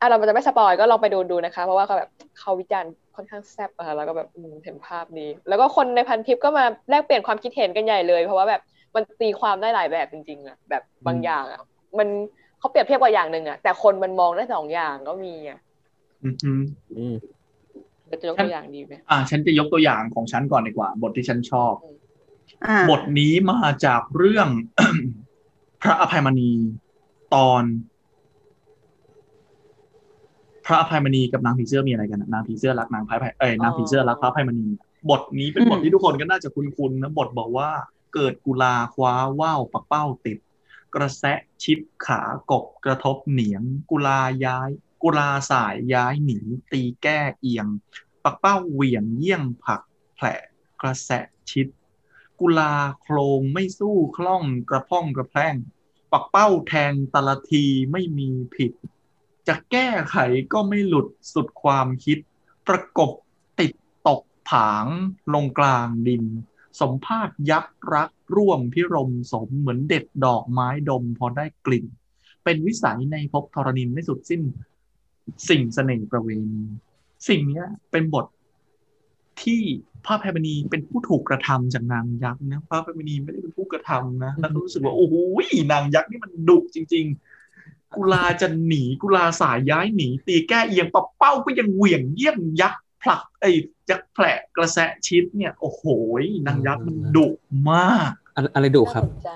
[0.00, 8.60] อะเราจะไม่สปอยก็ลองไปดูดูนะคะ เพราะว่าเขาแบบเขาวิจารณ์ ค่อนข้างแซ่บอะแล้วก็แบบอืมเห็นภาพนี้ แล้วก็คนในพันทิปก็มาแลกเปลี่ยนความคิดเห็นกันใหญ่เลย เพราะว่าแบบ
[8.94, 11.60] มันตีความได้หลายแบบจริงๆอะแบบบางอย่างอะ
[11.98, 12.08] มัน
[12.58, 15.58] เขาเปรียบเทียบกับอย่างหนึ่งอะแต่คนมันมองได้สองอย่างก็มีอะ
[16.22, 16.62] อืมอืม
[16.96, 17.14] อืม
[18.10, 21.74] จะยกตัวอย่างดีไหมอะฉันจะยกตัวอย่างของฉันก่อนดีกว่า บทที่ฉันชอบ
[22.66, 24.48] อ่าบทนี้มาจากเรื่อง
[25.82, 26.50] พระอภัยมณี
[27.34, 27.62] ตอน
[30.66, 34.68] พระอภัยมณีกับนางผีเสื้อมีอะไรกันอะนางผีเสื้อรักนางพายเอ้ยนางผีเสื้อรักพระอภัยมณี
[35.10, 37.70] บทนี้เป็นบทที่ทุกคนก็น่าจะคุ้นๆนะบทบอกว่า
[38.14, 40.38] เกิดกุลาคว้าว่าวปักเป้าติด
[40.94, 44.70] กระแสะชิบขากบกระทบเหนียง กุลาย้าย
[45.02, 46.38] กุลาสายย้ายหนี
[46.72, 47.66] ตีแก้เอียง
[48.24, 49.80] ปักเป้าเหวี่ยงเยี่ยงผัก
[50.14, 50.26] แผล
[50.80, 51.66] กระแสะชิด
[52.40, 55.56] กุลาโครงไม่สู้คล่องกระพ่องกระแพร่ง
[56.12, 58.72] ปักเป้าแทงแตละทีไม่มีผิด
[59.48, 60.16] จะแก้ไข
[60.52, 62.18] ก็ไม่หลุดสุดความคิด
[62.68, 63.10] ประกบ
[63.60, 63.72] ติด
[64.08, 64.86] ตกผาง
[65.34, 66.24] ลงกลางดิน
[66.80, 71.86] สมภาพยักษรักร่วมพิรมสมเหมือนเด็ดดอกไม้ดมพอได้กลิ่น
[72.44, 74.42] เป็นวิสัยในภพธรณินไม่สุดสิ้น
[75.48, 76.64] สิ่งเสน่ห์ประเวณี
[77.28, 78.26] สิ่งนี้เป็นบท
[79.42, 79.62] ที่
[80.04, 85.14] พระอภัยมณีเป็นผู้ถูกกระทำจากนางยักษ์นะพระอภัยมณีไม่ได้เป็นผู้กระทำนะแล้วก็รู้สึกว่าโอ้โห
[85.72, 87.35] นางยักษ์นี่มันดุจริง ๆ
[87.94, 93.50] กุลาจะหนีกุลาสายย้ายหนี ตีแก้เอียงปะเป้าก็ยังเหวี่ยงเยี่ยมยักษ์ผลักไอ้
[93.90, 94.24] ยักษ์แผล
[94.56, 95.82] กระแสะชิดเนี่ย โอ้โห
[96.46, 97.26] นางยักษ์มันดุ
[97.70, 99.30] มากอะอะไรดุครับน่าสนใจ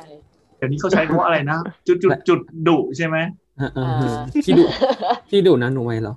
[0.56, 3.16] เดี๋ยวนี้เขาใช้คำว่าอะไรนะ จุดจุดจุดดุใช่ไหม
[3.60, 3.86] อ่าอ่า
[4.44, 4.64] พี่ดุ
[5.30, 6.14] พี่ดุนะหนูไหมเหรอ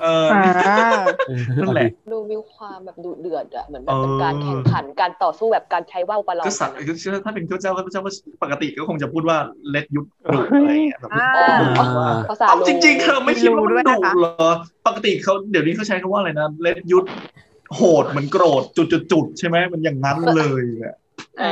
[0.00, 0.80] เอออ่า
[1.26, 8.02] เออนั่นแหละดูมีความแบบดุเดือดอะเหมือนแบบเป็นเออการแข่งขันการต่อสู้แบบการใช้ว่าวประลองก็สัตว์กันอะก็เชื่อถ้าเป็นพระเจ้าพระเจ้า
[8.42, 9.38] ปกติก็คงจะพูดว่า
[9.70, 11.28] เล็ดยุดดุอะไรอย่างเงี้ยแบบอ่า
[11.60, 11.68] อ๋อ
[12.06, 14.50] อ่าภาษาเอาโลจริงๆเธอไม่คิดว่ามีรูด้มัวนยดุนะคะเหรอ
[14.86, 17.04] ปกติเขาเดี๋ยวนี้เขาใช้คำว่าอะไรนะเล็ดยุด
[17.76, 20.94] โหดเหมือนโกรธจุดจุดจุดๆๆใช่ไหมมันอย่างนั้นเลยอะ
[21.40, 21.48] อ่า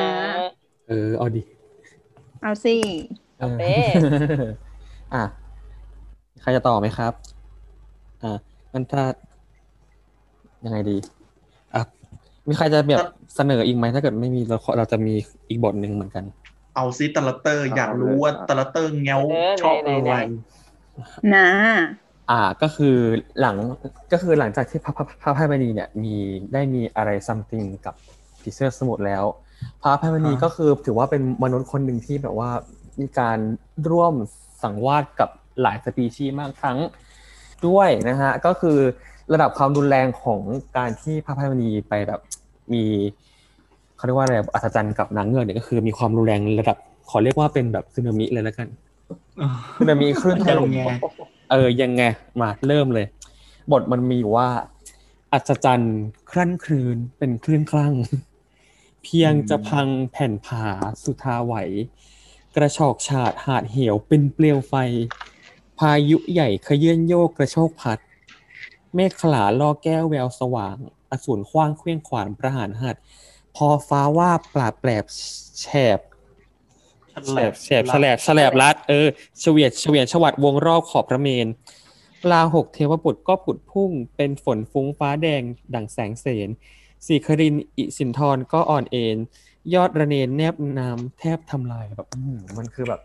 [0.89, 1.43] เออเอาดิ
[2.41, 2.77] เอาสิ
[3.39, 3.91] เออเอ๊ะ
[5.15, 5.25] อะ
[6.43, 7.13] ใครจะต่อไหมครับ
[8.25, 8.39] อะ
[8.73, 9.05] มันถ้า
[10.65, 10.97] ยังไงดี
[11.75, 11.83] อะ
[12.49, 13.01] มีใครจะแบบ
[13.37, 15.15] เสนออีกไหมถ้าเกิดไม่มีเราเราจะมี
[15.49, 16.25] อีกบทหนึ่งเหมือนกัน
[16.77, 20.17] เอาซิตลเตอร์ อยากรู้ว่าตลเตอร์เงาเออชอบไหนๆๆอะไร
[21.35, 21.49] นะ
[22.31, 22.97] อ่าก็คือ
[23.41, 23.57] หลัง
[24.13, 26.15] ก็คือหลังจากที่พระพระพระพายมณีเนี่ยมี
[26.53, 27.95] ได้มีอะไรซัมติงกับ
[28.41, 29.25] ผีเสื้อสมุทรแล้ว
[29.83, 32.51] พระอภัยมณีฮะก็คือถือว่าเป็นมนุษย์คนหนึ่งที่แบบว่า
[33.01, 33.39] มีการ
[33.91, 34.15] ร่วม
[34.63, 35.31] สังวาสกับ
[35.63, 36.79] หลายสปีชีส์มากทั้ง
[37.67, 38.79] ด้วยนะฮะก็คือ
[39.33, 40.41] ระดับความรุนแรงของ
[40.77, 42.21] การที่พระอภัยมณีไปแบบ
[42.73, 42.85] มี
[43.97, 46.77] เขาเรียกว่าอะไรอัศจรรย์กับนางเงือกเนี่ยก็คือมีความรุนแรงระดับ
[47.09, 48.69] ขอเรียกว่าเป็นแบบสึนามิเลยแล้วกัน
[49.77, 50.93] สึนามิคลื่นถล่มยังไง
[51.51, 52.03] เออยังไง
[52.41, 53.07] มาเริ่มเลย
[53.73, 54.49] บทมันมีอยู่ว่า
[55.33, 55.97] อัศจรรย์
[56.31, 57.95] ครั่นครืนเป็นคลื่นคลั่ง
[59.03, 60.65] เพียงจะพังแผ่นผา
[61.05, 61.55] สุธาไหว
[62.55, 64.75] กระชอกฉาดหาดเหวเป็นเปลวไฟ
[65.79, 67.99] พายุใหญ่ขยื่นโยกกระโชกพัด
[68.95, 70.77] เมฆขลาล่อแก้วแววสว่าง
[71.11, 72.97] อสูรขว้างเคลื่องขวานประหารหัด
[73.57, 75.05] พอฟ้าว่าปราบแปรบ
[75.61, 75.67] แฉ
[75.97, 75.99] บ
[77.29, 79.07] แฉลบแฉลบแฉลบแฉลบรัดเออ
[79.41, 81.47] เฉวียดเฉวียนฉวัดวงรอบขอบพระเมน
[82.31, 85.43] ลาหกเทวบุตรก็ผุดพุ่ง เป็นฝนฟุ้งฟ้าแดง
[85.75, 86.49] ดั่งแสงเสน
[87.07, 89.17] สีครินอิสินทรก็อ่อนเอ็น
[89.75, 93.01] ยอดระเนนแนบน้ำแทบทำลายแบบอื้อหือมันคือแบบ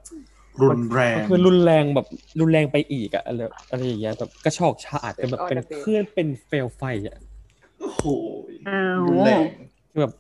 [0.62, 2.08] รุนแรงมันคือรุนแรงแบบ
[2.40, 3.42] รุนแรงไปอีกอะอะไร
[3.72, 7.18] อะไรอย่างเงี้ยแบบกระชอกฉาดเป็นแบบเป็นคลื่นเป็นเฟลไฟอะ
[7.80, 8.04] โอ้โห
[8.70, 9.42] อ้าวรุนแรง
[9.92, 10.14] คือแบบ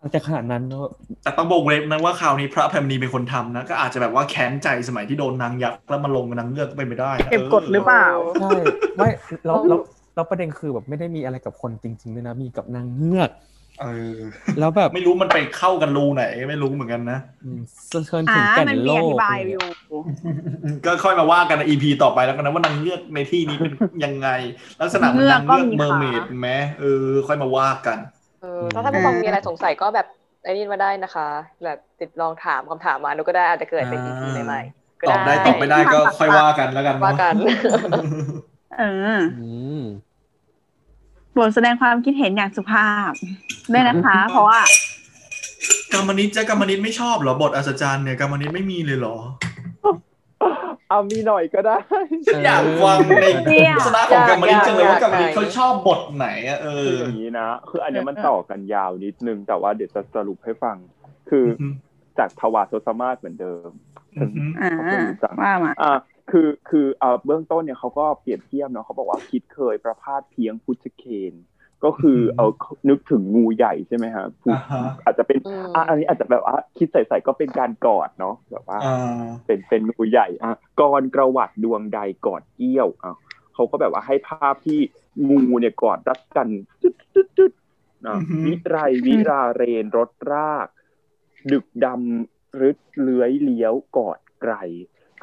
[0.00, 0.86] อาจจะขนาดนั้นเนอะ
[1.22, 8.06] แต่ต้องบอกเล็บนะว่าคราวนี้พระอภัยมณีเป็นคนทำนะ ก็อาจจะแบบว่าแค้นใจสมัยที่โดนนางยักษ์แล้วมาลงกับนางเงือกก็เป็นไปได้นะเก็บกดหรือเปล่า
[8.40, 8.50] ใช่
[8.96, 9.08] ไม่
[9.46, 9.78] แล้วแล้ว
[10.14, 13.30] แล้วประเด็นคือแบบไม่ได้มีอะไรกับคนจริงๆด้วยนะมีกับนางเงือก
[13.82, 14.18] เออ
[14.58, 17.60] แล้วแบบไม่รู้มันไปเข้ากันรูไหน ไม่รู้เหมือนกันนะอืม
[17.92, 20.00] สะเทินอ่าถึงแก่นมันโลมีอกธิบายอะไรอเงี้ยู่
[20.84, 23.72] ก็ค่อยมาว่ากันใน EP ต่อไปแล้วกันนะว่านางเงือกในที่นี้เป็น
[24.04, 24.28] ยังไง
[24.80, 26.50] ลักษณะเหมันนางเงือกเมอร์เมดไหม
[26.80, 27.98] เออ ค่อยมาว่ากัน
[28.42, 30.06] เออถ้าท่านผู้ฟังมีอะไรสงสัยก็แบบ
[30.44, 31.26] ไอ้นี่มาได้นะคะ
[31.64, 37.34] แบบติดลองถามคำถามมาหนูก็ได้อาจจะเกิดเป็น EP อ่าใหม่ๆก็ตอบได้ตอบไม่ได้ก็ค่อยว่ากันแล้วกันเนอะว่ากัน
[38.78, 38.84] เอ
[39.18, 39.20] อ
[41.38, 43.10] อืมโปรดแสดงความคิดเห็นอย่างสุภาพ
[43.72, 44.60] ด้วยนะคะ เพราะว่า
[45.94, 49.16] กรรมนิตจะกรรมนิตไม่ชอบเหรอบทอัศจรรย์เนี่ยกรรมนิตไม่มีเลยเหรอ
[50.90, 51.78] เอามีหน่อยก็ได้
[52.44, 60.76] อยากฟังในเนี่ยทัศนะของกรรมนิตจังเลยอยากว่ากรรมนิตอยากเขาชอบบทไหนอะเอคือออย่างนี้นะคืออันเนี้ยมันต่อกันยาวนิดนึงแต่ว่าเดี๋ยวจะสรุปให้ฟัง
[61.30, 61.66] คือออฮึ
[62.18, 63.70] จากทวารโทสมาศเหมือนเดิม
[64.18, 65.98] อือฮึอ่าเขาเป็นรู้จักว่ามาอ่า
[66.30, 71.34] คือคือเอ่อเบื้องต้นเนี่ยเขาก็เปรียบเทียบเนาะเขาบอกว่าคิดเคยประพาสเพียงพุทธเคน
[71.84, 72.52] ก็คือเออ
[72.88, 78.88] นึกถึงงูใหญ่ใช่ไหมฮะพูดอ่าฮะอาจจะเป็นอืมอะอันนี้อาจจะแบบว่าคิดใส่ๆก็เป็นการกอดเนาะแบบว่าอ่า
[79.46, 83.14] เป็นเป็นงูใหญ่อะกรกระหวัดดวงใดกอดเกี้ยวอะ
[83.54, 84.80] เขาก็แบบว่าให้ภาพที่
[85.28, 86.48] งูเนี่ยกอดรัดกัน
[86.82, 87.52] ตึ๊ดตึ๊ดตึ๊ด
[88.06, 88.76] นะอือฮึวิไร
[89.06, 90.68] วิราเรนรสรัก
[91.52, 94.54] ดึกดำฤทธิ์เลื้อยเลี้ยวกอดก่าย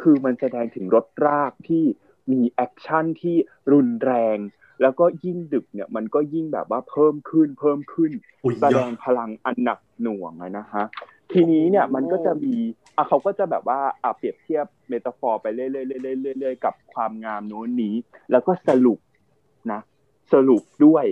[0.01, 1.83] คือมันแสดงถึงรสรักที่
[2.31, 3.35] มี action ที่
[3.73, 4.37] รุนแรง
[4.81, 8.11] แล้วก็ยิ่งดึกเนี่ยมันก็ยิ่งแบบว่าเพิ่มขึ้นเพิ่มขึ้น
[8.43, 10.85] อุ้ยแสดงพลังอันหนักหน่วงอะนะฮะ
[11.31, 12.55] ทีนี้เนี่ยมันก็จะมี
[12.95, 17.95] อะเขาก็จะแบบว่าอะเปรียบเทียบเมตาฟอร์ไปเรื่อยๆเรื่อยๆเรื่อยๆกับความงามโน้นนี้
[18.31, 18.99] แล้วก็สรุป
[19.71, 19.81] นะ
[20.33, 21.05] สรุปด้วย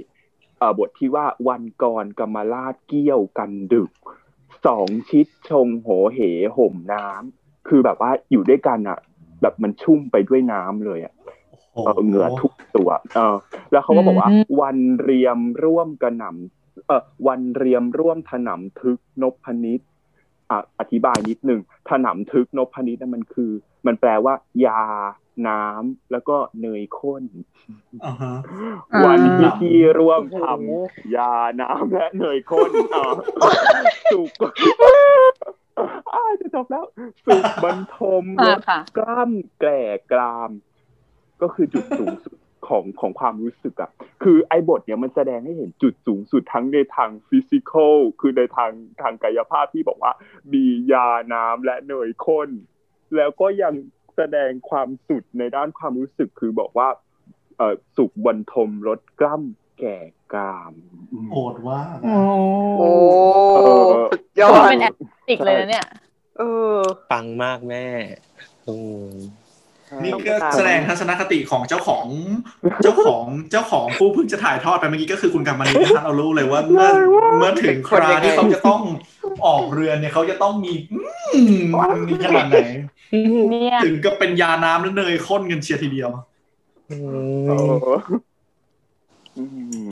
[0.57, 3.91] เอ่อบทที่ว่าวันกรกรรมราชเกี้ยวกันดึก
[4.65, 6.19] สองชิดชงโหเห
[6.55, 8.99] ห่มน้ำ คือแบบว่าอยู่ด้วยกันอะ
[9.41, 11.13] แบบมันชุ่มไปด้วยน้ำเลยอะ
[11.73, 13.35] โอ้เออเหงื่อทุกตัว เออ
[13.71, 19.81] แล้วเขาก็บอกว่าอืมวันเรียมร่วมกระหน่ำเออวันเรียมร่วมถนำทึกนพนิษ
[20.49, 21.59] อะอธิบายนิดนึง
[21.89, 23.51] ถนำทึกนพนิษนั่นมันคือ
[23.85, 24.33] มันแปลว่า
[24.65, 24.83] ยา
[25.47, 27.23] น้ำแล้วก็เนยข้น
[28.05, 28.33] อ่าฮะ
[28.93, 33.05] อ่าวันพิธีร่วมทำยาน้ำและเนยข้นอะ
[34.11, 34.53] สุกอ่า
[36.41, 36.83] จะจบแล้ว
[37.25, 40.51] สุกบรรทมรอ่าสค่ะกล้ำแกล่กราม
[41.41, 42.37] ก็คือจุดสูงสุด
[42.67, 43.89] ของของความรู้สึกอะ
[44.23, 50.11] คือไอ้บทเนี่ยมันแสดงให้เห็นจุดสูงสุดทั้งในทางฟิสิกอลคือในทางทางกายภาพที่บอกว่า
[50.53, 52.49] มียาน้ำและเนยข้น
[53.15, 53.73] แล้วก็ยัง
[54.15, 56.89] แสดงความสุดในด้านความรู้สึกคือบอกว่า
[57.57, 59.97] เออสุกบรรทมรสกล้ำแก่
[60.33, 60.73] กราม
[61.13, 62.17] อืมโหดว่าโอ้
[62.79, 62.89] โอ้
[63.55, 64.93] เออสุดยอดเป็นแอด
[65.29, 65.87] ติกเลยนะเนี่ย
[66.37, 66.43] เอ
[66.73, 66.77] อ
[67.11, 67.85] ปังมากแม่
[68.67, 68.75] อื
[69.07, 69.09] ม
[70.03, 72.05] นี่ก็แสดงทัศนคติของเจ้าของ
[72.83, 76.87] เจ้าของเจ้าของผู้เพิ่งจะถ่ายทอดไปเมื่อกี้ก็คือคุณกรรมนิตนะเรารู้เลยว่าเมื่อ
[77.37, 78.81] เมื่อถึงคราที่เขาจะต้อง
[79.45, 80.73] ออกเรือนเนี่ยเขาจะต้องมี
[81.33, 81.61] อืม
[81.91, 82.65] มันมีขนาดไหน
[83.51, 86.09] เนี่ยถึงก็เป็นยาน้ำและเนยข้นกันเชียร์ทีเดียว
[86.87, 87.51] เอ
[87.91, 87.95] อ
[89.37, 89.43] อื
[89.83, 89.87] ม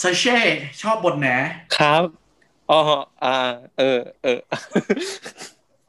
[0.00, 0.38] ซาเช่
[0.80, 1.28] ชอบบทไหน
[1.76, 2.02] ครับ
[2.70, 2.80] อ๋อ
[3.24, 3.34] อ่า
[3.78, 4.38] เออ เออ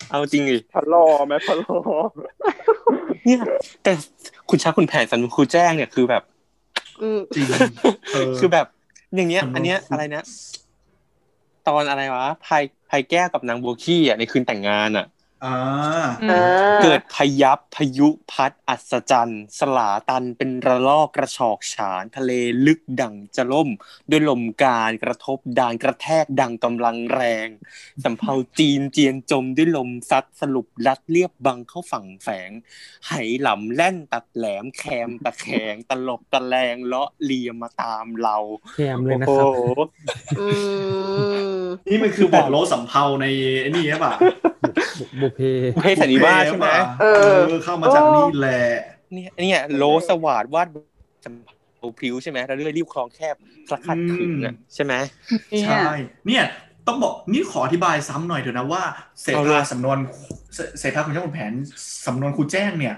[0.10, 1.76] เอาจริงดิพะลอไหมพะลอ
[3.26, 3.40] เนี่ย
[3.84, 3.92] แต่
[4.50, 6.24] คุณชักคุณแผนสันครูแจ้งเนี่ยคือแบบ
[7.02, 7.46] อืมจริง
[8.14, 8.66] เออคือแบบ
[9.16, 10.24] อย่างเนี้ยสำนวนอันเนี้ยคุณอะไรนะ
[11.68, 15.06] ตอนอะไรวะพายพายแก้วกับนางบัวขี้อะในคืนแต่งงานอะ
[15.46, 15.58] อ่า
[16.24, 22.32] อืมอ่าเกิดพยับพายุพัดอัศจรรย์ สลาตันเป็นระลอกกระชอกฉาน ทะเล
[22.66, 23.70] ลึกดังจะล่ม
[24.10, 27.48] ด้วยลมการกระทบดานกระแทกดังกำลังแรง
[28.04, 32.52] สำเภาจีนเจียนจมด้วยลมซัดสรุปลัดเรียบบังเข้าฝั่งแฝง
[33.08, 38.38] ไหหลำแล่นตัดแหลมแคมตะแคงตลบตะแลงเลาะเลียมาตามเรา
[38.76, 39.60] แคมเลยนะโอ้ครับโห
[40.40, 40.48] อื
[41.60, 43.26] มนี่มันคือบทโลสำเภาใน
[43.62, 44.14] ไอ้นี่ใช่ปะ
[45.22, 45.40] บุพเพ
[45.76, 46.70] บุพเพสันนิวาสใช่ไหม
[47.02, 47.06] เอ
[47.36, 48.64] อ เข้ามาจากนี่แหละ
[49.14, 50.68] เนี่ยเนี่ยโลสวาดวาด
[51.26, 53.36] สำเภาพริ้วใช่ไหมแล้วเรื่อยรีบคลองแคบ
[53.68, 54.94] พระขัดขึงอะใช่ไหม
[55.64, 55.84] ใช่
[56.28, 56.44] เนี่ย
[56.88, 58.84] ต้องบอกนี่ขออธิบายซ้ำหน่อยเถอะนะว่า
[59.22, 59.98] เศรษเอาเลฐายสำนวน
[60.54, 61.54] เศเศรษฐาคุณเจ้าคุณแผน
[62.06, 62.96] สำนวนครูแจ้งเนี่ย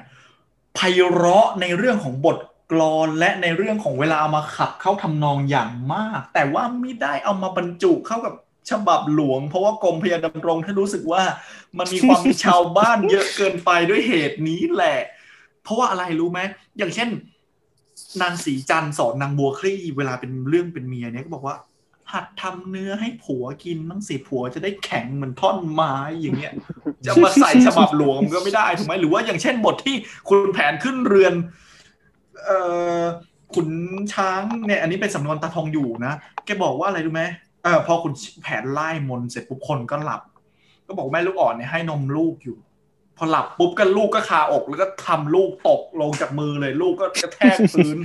[0.76, 0.80] ไพ
[1.14, 2.38] เราะในเรื่องของบท
[2.72, 8.34] กลอนและในเรื่องของเวลาเอามาขับเข้าทำนองอย่างมาก แต่ว่าไม่ได้เอามาบรรจุเข้ากับ
[8.72, 11.24] ฉบับหลวง เพราะว่ากรมพระยาดำรงท่านรู้สึกว่า
[11.78, 15.00] มันมีความชาวบ้านเยอะเกินไปด้วยเหตุนี้แหละ
[15.64, 16.40] เพราะว่าอะไรรู้ไหม
[16.78, 17.10] อย่างเช่น
[18.22, 21.56] นางสีจันทร์สอนนางบัวคลี่เวลาเป็นเรื่องเป็นเมียเนี่ยก็บอกว่า
[22.14, 26.54] หัดทำเนื้อให้ผัวกินมั้งสิผัวจะได้แข็งเหมือนท่อนไม้อย่างเงี้ย
[27.06, 29.96] จะมาใส่ฉบับหลวงมันก็ไม่ได้ถูกไหมหรือว่าอย่างเช่นบทที่
[30.30, 31.34] คุณแผนขึ้นเรือน
[32.46, 32.60] เอ่
[33.00, 33.02] อ
[33.54, 33.70] ขุน
[34.14, 36.14] ช้างเนี่ยอันนี้เป็นสำนวนตาทองอยู่นะ
[36.46, 37.24] แกบอกว่าอะไรรู้ไหม
[37.64, 40.22] เออพอคุณแผนไล่มนเสร็จปุ๊บคนก็หลับ
[40.88, 42.58] ก็บอกแม่ลูกอ่อนเนี่ยให้นมลูกอยู่
[43.18, 47.98] พอหลับปุ๊บก็ลูกก็คาอกแล้วก็ทำลูกตกลงจากมือเลย ลูกก็กระแทกพื้น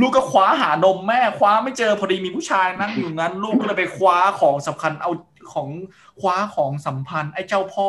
[0.00, 5.12] ลูกก็คว้าหานมแม่คว้าไม่เจอพอดีมีผู้ชายนั่งอยู่นั้น ลูกก็เลยไปคว้าของสำคัญเอา
[5.52, 5.68] ของ
[6.20, 7.88] คว้าของสัมพันธ์ไอ้เจ้าพ่อ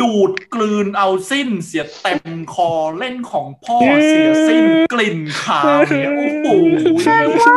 [0.00, 2.22] ดูดกลืนเอาสิ้นเสียเต็ม
[2.54, 3.76] คอเล่นของพ่อ
[4.08, 6.46] เสียสิ้นกลิ่นขาวเนี่ยโอ้โห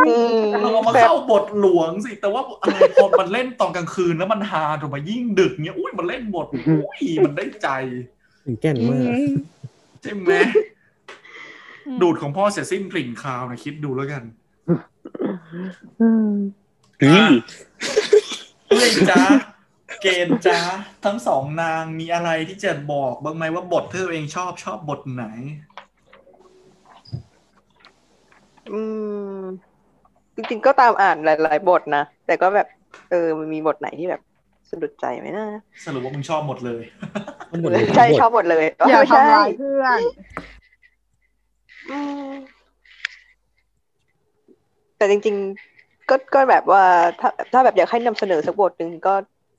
[0.10, 7.70] อืมเราเอามาเข้าบทหลวงสิ แต่ว่าอะไรพอมันเล่นตอนกลางคืนแล้วมันฮาถูกไหมายิ่งดึกเนี่ยอุ้ยมันเล่นบทอุ้ยมันได้ใจ
[8.46, 9.12] ถึงแก่นมาก
[10.02, 10.32] ใช่ไหม
[12.02, 14.24] ดูดของพ่อเสียสิ้นกลิ่นคาวนะคิดดูแล้วกัน
[17.00, 17.34] เฮ้ย
[18.68, 19.24] เพื่อนจ้า
[20.02, 20.60] เกณฑ์จ้า
[21.06, 25.26] ทั้งสองนางมีอะไรที่จะบอกบ้างไหมว่าบทที่ตัวเองชอบชอบบทไหน
[28.72, 28.82] อื
[29.38, 29.40] ม
[30.36, 32.68] จริงๆก็ตามอ่านหลาย ๆ บทนะ แต่ก็แบบ
[33.10, 34.22] เออ มันมีบทไหนที่แบบ
[34.70, 35.46] สะดุดใจไหมนะ
[35.86, 36.84] สรุปว่ามึงชอบหมดเลย
[37.52, 40.00] มันหมดเลยใช่ทั้งหมดชอบหมดเลยอย่าไม่ใช่ทำร้ายเพื่อน
[41.92, 42.32] อืม
[44.98, 45.36] แต่จริง
[45.74, 46.84] ๆ ก็ก็แบบว่า
[47.20, 49.14] ถ้าถ้าแบบอยากให้นำเสนอสักบทหนึ่งก็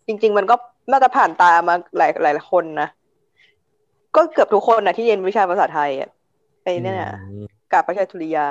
[0.06, 0.54] จริง ๆ มันก็
[0.90, 2.88] น่าจะผ่านตามาหลายหลายคนนะ
[4.14, 6.08] ก็เกือบทุกคนนะที่เรียนวิชาภาษาไทยอะ
[6.62, 7.10] ไอ้เนี่ยน่ะอื
[7.42, 8.42] มกาบประชาธุริยา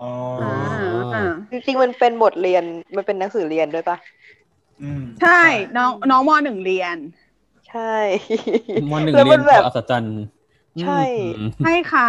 [0.00, 0.06] อ๋อ
[0.38, 0.44] อ่า
[1.12, 1.18] อ่า
[1.50, 2.64] จริงๆมันเป็นบทเรียน
[2.96, 3.96] มันเป็นหนังสือเรียนด้วยปะ
[4.80, 5.30] อืมใช่
[5.76, 6.98] น้องน้องมหนึ่งเรียน
[7.66, 7.80] ใช่
[8.90, 10.18] มหนึ่งแล้วเรีมัยนนแบบอัศจรรย์
[10.80, 10.92] ใช่
[11.38, 12.04] อืมใช่ค่ะ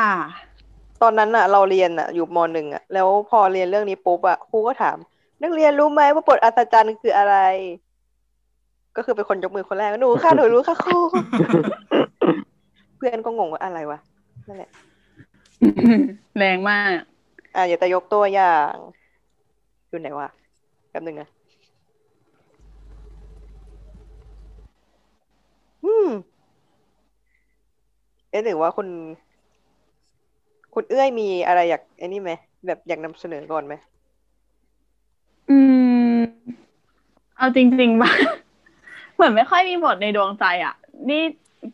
[1.01, 4.97] ตอนนั้นอะเราเรียนอะอยู่มหนึ่งอะแล้วพอเรียนเรื่องนี้ปุ๊บอะครูก็ถาม
[5.41, 7.33] นักเรียนรู้ไหมว่าบทอัศจรรย์คืออะไร
[8.95, 10.97] ก็คือเป็นคนยกมือคนแรกหนูค่ะหนูรู้ค่ะครู
[12.97, 13.99] เพื่อนก็งงว่าอะไรวะ
[14.47, 14.69] นั่นแหละ
[16.37, 16.97] แรงมาก
[17.55, 18.73] อะอยากจะยกตัวอย่าง
[19.89, 20.27] อยู่ไหนวะ
[20.89, 21.27] แป๊บนึงนะ
[25.85, 26.09] อืม
[28.29, 28.87] เอ๊ะหรือว่าคุณ
[30.73, 32.31] คุณเอื้อยมีอะไรอยากไอ้นี่ไหม
[32.65, 33.73] แบบอยากนำเสนอก่อนไหม
[35.49, 35.57] อื
[36.15, 36.19] ม
[37.37, 38.11] เอาจริงๆว่า
[39.19, 40.73] เหมือนไม่ค่อยมีบทในดวงใจอะ
[41.09, 41.17] นี่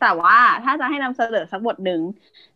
[0.00, 2.00] ต่ว่าถ้าจะให้นำเสนอสักบทหนึ่ง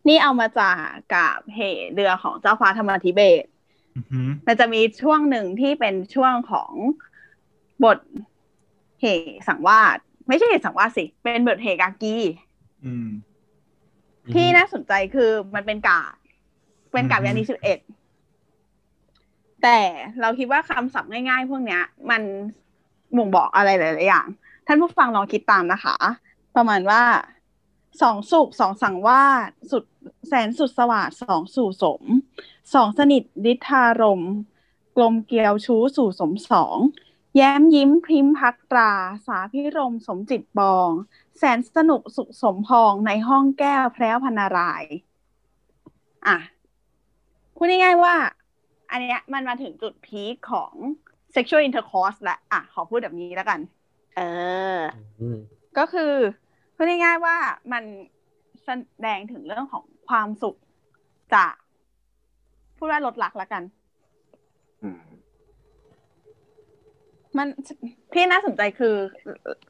[0.07, 0.77] นี่เอามาจาก
[1.09, 1.59] กับเห
[1.93, 3.47] เรือของเจ้าฟ้าธรรมธิเบศร
[3.95, 6.73] อือหือมันจะมีช่วงหนึ่งที่เป็นช่วงของ
[7.83, 7.97] บท
[8.99, 9.05] เห
[9.47, 9.97] สังวาส
[10.27, 12.15] ไม่ใช่เหสังวาสสิ เป็นบทเหกากี
[12.83, 13.07] อืม
[14.33, 16.13] ที่น่าสนใจคือมันเป็นกาบ
[16.93, 17.79] เป็นกาบอือฮึยานีสิบเอ็ด
[19.61, 19.79] แต่
[20.19, 22.21] เราคิดว่าคำศัพท์ง่ายๆ พวกเนี้ย มัน
[23.17, 24.27] บ่งบอกอะไรหลายๆอย่าง
[24.67, 25.95] ท่านผู้ฟังลองคิดตามนะคะ
[26.55, 27.03] ประมาณว่า
[28.01, 29.83] สองสุขสองสังวาสสุด
[30.27, 32.01] แสนสุดสวัสดสองสู่สม
[32.73, 34.21] สองสนิทดิทารม
[34.95, 36.77] กลมเกลียวชู้สู่สมสอง
[37.35, 38.91] แย้มยิ้มพริมพักตรา
[39.25, 40.89] สาพิรมสมจิตบอง
[41.37, 44.83] แสนสนุกสุขสมพองในห้องแก้วแพร้วพรรณาราย
[46.27, 46.37] อะ
[47.55, 48.15] พูดง่ายๆว่า
[48.91, 50.73] อันเนี้ยมันมาถึงจุดพีคของ
[51.35, 53.59] sexual intercourse และอะขอพูดแบบนี้แล้วกัน
[54.15, 54.21] เอ
[54.77, 54.79] อ
[55.77, 56.13] ก็คือ
[56.75, 57.37] พูดง่ายๆว่า
[57.71, 57.83] มัน
[58.63, 58.69] แส
[59.05, 60.57] ดงถึงเรื่องของความสุข
[61.35, 61.53] จาก
[62.77, 63.63] พูดว่าลดหลักแล้วกัน
[67.37, 67.47] มัน
[68.13, 68.95] ที่น่าสนใจคือ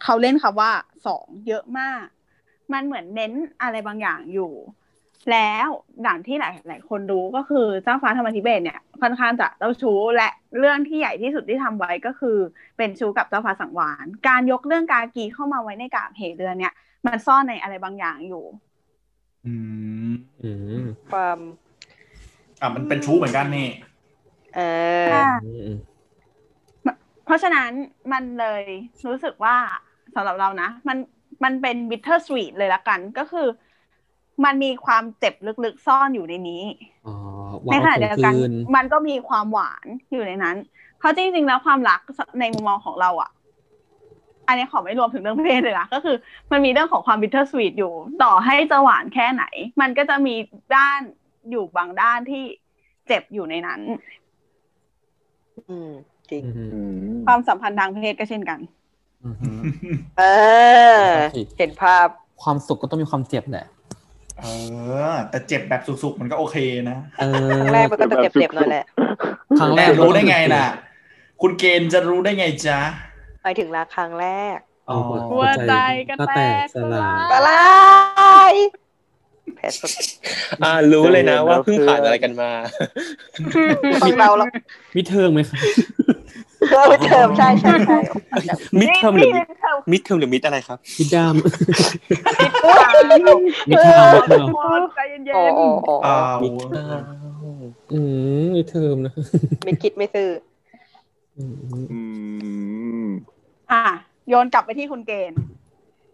[0.03, 0.71] เขาเล่นคำว่า
[1.07, 2.03] สองเยอะมาก
[2.73, 4.51] มันเหมือนเน้นอะไรบางอย่างอยู่
[5.31, 5.67] แล้ว
[6.03, 10.29] อย่างที่หลายหลายคนรู้ก็คือเจ้าฟ้าธรรมธิเบศเนี่ยค่อนข้างจะเจ้าชู้และ
[10.59, 12.37] เรื่องที่ใหญ่ที่สุดที่ทำไว้ก็คือ
[12.77, 16.73] เป็นชู้กับเจ้าฟ้าสังวาน การยกเรื่องกากีเข้ามาไว้ในกาบเหตุเรือนเนี่ย
[17.05, 18.43] มันซ่อนในอะไรบางอย่างอยู่
[19.45, 19.53] อื
[20.11, 21.39] มอืมความ
[22.61, 23.67] อะมันเป็นชู้เหมือนกันนี่
[24.55, 24.59] เอ
[25.05, 25.13] อ
[25.45, 25.77] อืม
[27.25, 27.71] เพราะฉะนั้น
[28.13, 28.63] มันเลย
[29.07, 29.55] รู้สึกว่า
[30.15, 30.97] สำหรับเรานะ มัน
[31.43, 33.47] มันเป็น bittersweet เลยละกันก็คือ
[34.45, 35.33] มันมีความเจ็บ
[35.65, 36.63] ลึกๆซ่อนอยู่ในนี้
[37.07, 37.15] อ๋อ
[37.71, 40.55] ในขณะขเดีองยวกันคืนมันก็มีความหวานอยู่ในนั้น
[40.99, 42.01] เพราะจริงๆแล้วความรัก
[42.39, 43.31] ในมุมมองของเราอะ
[44.47, 46.15] อันนี้ขอไม่รวมถึงเรื่องเพศเลยนะก็คือ
[46.51, 47.93] มันมีเรื่องของความ bittersweet อยู่
[48.23, 49.43] ต่อให้จะหวานแค่ไหน
[49.81, 50.35] มันก็จะมี
[50.75, 50.99] ด้าน
[51.49, 52.43] อยู่บางด้านที่
[53.07, 53.81] เจ็บอยู่ในนั้น
[55.69, 55.91] อืม
[56.31, 56.81] จริงอืมอื
[57.11, 58.59] มความสัมพันธ์ทางเพศก็เช่นกัน
[59.23, 59.61] อืม
[60.17, 60.23] เอ
[61.01, 61.05] อ
[61.57, 62.07] เห็นภาพ
[62.43, 63.67] ความสุขก็ต้องมีความเจ็บแหละ
[64.41, 64.47] เอ
[65.11, 66.57] อ แต่เจ็บแบบสุกๆมันก็โอเค
[66.89, 68.85] นะเออครั้งแรกมันก็จะเจ็บๆหน่อยแหละ
[69.59, 70.65] ครั้งแรแต่กรู้ได้ไงน่ะ
[71.41, 72.79] คุณเกณฑ์จะรู้ได้ไงจ๊ะ
[73.43, 74.57] ไปถึงรักครั้งแรก
[74.89, 74.99] อ๋อ
[75.31, 75.73] หัวใจ
[76.09, 77.63] ก็แตกสลายกะลา
[78.51, 78.53] ย
[79.55, 79.89] แผลสด
[80.63, 82.51] อ่ารู้เลยนะว่าเพิ่งผ่านอะไรกันมา
[84.03, 84.47] ของเราแล้ว
[84.95, 85.59] มีเทิงไหมครับ
[86.69, 87.97] เออเทอมใช่ใช่ใช่
[88.79, 91.35] มิดเทอมหรือนี่เธอมิดเทอมหรือมิดอะไรครับมิดดาม
[93.11, 93.33] มิ
[93.69, 96.37] มิดเทอมมิดเทอมใจเย็โอ้นโอ้โอ้อ้าว
[97.91, 97.99] อื
[98.43, 99.13] มมิดเทอมนะ
[99.63, 100.29] ไม่คิดไม่ซื้อ
[101.37, 101.55] อืม
[101.91, 101.99] อื
[103.07, 103.83] มๆอะ
[104.29, 105.39] โยนกลับไปที่คุณเกณฑ์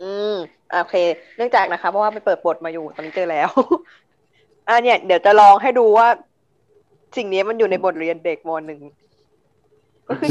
[0.04, 0.36] อืม
[0.72, 0.96] โอเค
[1.38, 3.50] เนื่องจากนะคะ เพราะว่าไปเปิดบทมาอยู่ตอนนี้เจอแล้ว
[4.68, 6.08] อ่าเนี่ย เดี๋ยวจะลองให้ดูว่า
[7.18, 8.80] สิ่งนี้มันอยู่ในบทเรียนเด็กมหนึ่ง
[10.10, 10.30] ก็คือ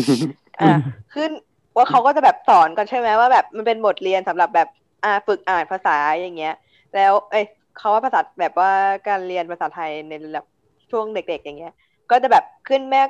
[0.61, 0.71] อ่า
[1.15, 1.31] ขึ้น
[1.77, 4.69] ว่าเขาก็จะแบบสอนกันใช่ไหมว่าแบบมันเป็นบทเรียนสำหรับแบบ
[5.05, 6.55] อ่าฝึกอ่านภาษาอย่างเงี้ย
[6.95, 7.45] แล้ว เอ้ย
[7.79, 8.71] เขาว่าภาษาแบบว่า
[9.09, 10.45] การเรียนภาษาไทยในระดับ
[10.91, 11.75] ช่วงเด็ก ๆ อย่างเงี้ย
[12.11, 13.03] ก็จะแบบขึ้นแม่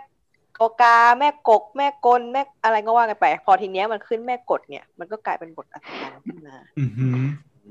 [0.61, 7.21] กกาแม่กก แม่กลแม่อะไรก็ว่ากันไป พอทีเนี้ยมันขึ้นแม่กดเนี่ย มันก็กลายเป็นบทอัศจรรย์ขึ้นมาอือหือ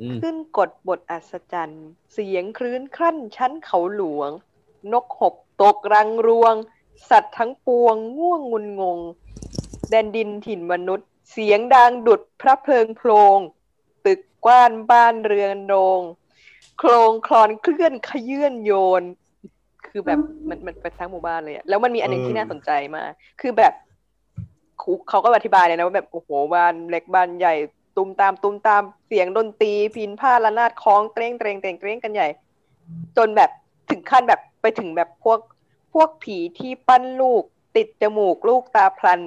[0.01, 4.31] อืมขึ้นกดบทอัศจรรย์ เสียงคลื่นครั่นชั้นเขาหลวง
[4.93, 6.55] นกหบตกรังรวง
[7.09, 8.99] สัตว์ทั้งปวงง่วงงุนงง
[9.89, 13.39] แดนดินถิ่นมนุษย์ เสียงดังดุดพระเพลิงโพลง
[14.05, 16.01] ตึกกว้านบ้านเรือนโรง
[16.79, 19.03] โครงคลอนเคลื่อนขยื่นโยน
[19.87, 20.19] คือแบบ
[20.49, 23.09] มันมันเป็นทั้งหมู่บ้านเลยอะแล้วมันมีอันหนึงที่น่าสนใจมาก
[23.41, 23.73] คือแบบ
[24.81, 27.55] ครูเขาก็อธิบายเลยนะว่าแบบโอ้โหบ้านเล็กบ้านใหญ่
[27.97, 32.27] ตุมตามตุมตามเสียงดนตรีพินผ้าระนาดคล้องเตรงเตรงเตรงเตรงกันใหญ่
[33.17, 33.49] จนแบบ
[33.89, 35.54] ถึงขั้นแบบไปถึงแบบพวกพ
[36.01, 37.43] วกผีที่ปั้นลูก
[37.75, 39.21] ติดจมูกลูกตาพลัน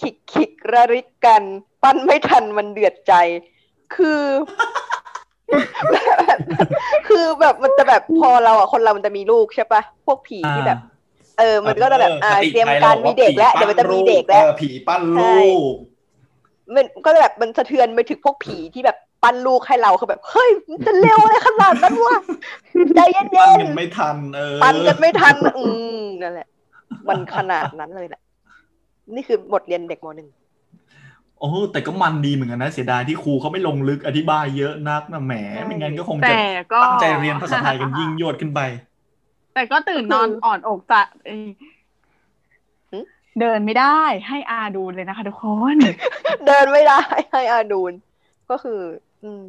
[0.00, 1.42] ขิกขิกระริกกัน
[1.82, 3.12] ปั้นไม่ทันมันเดือดใจ
[3.94, 4.22] คือ
[5.90, 6.38] แบบ
[7.08, 10.78] คือแบบมันจะแบบพอเราอะคนเรามันจะมีลูกใช่ปะพวกผีที่แบบ
[11.38, 15.74] เออ มันก็จะแบบอ่าคติเตรียมไทการบอมีเด็กแล้วผีเดี๋ยวมันจะมีปั้เด็กแล้วออผีปั้นใช่ลูก
[16.74, 22.16] มันก็จะแบบมันสะเทือนไปถึงพวกผีที่แบบ ปั้นลูกให้เราคือแบบเฮ้ยมันจะเร็วอะไรขนาดนั้นวะ
[22.94, 25.64] ใจเย็ปั้นนกันไม่ทันเออๆปั้นกันไม่ทันอื
[26.00, 26.48] มนั่นแหละ
[27.08, 28.22] มันขนาดนั้นเลยแหละ
[29.14, 30.28] นี่คือบทเรียนเด็กมหนึ่ง
[31.40, 36.42] โอ้แต่ก็มันดีเหมือนกันนะเสียดายที่ครูเขาไม่ลงลึกอธิบายเยอะนักนะแหมใช่ไม่งั้นก็คงจะแต่
[36.72, 38.60] ก็ตั้งใจเรียนภาษาไทยกันยิ่งยวดขึ้นไป
[39.54, 41.44] แต่ก็ตื่นนอนอ่อนอกจะเอ้ย
[43.40, 45.76] เดินไม่ได้ให้อาดูเลยนะคะทุกคน
[46.46, 47.92] เดินไม่ได้ให้อาดูน
[48.50, 48.80] ก็คือ
[49.24, 49.46] อืม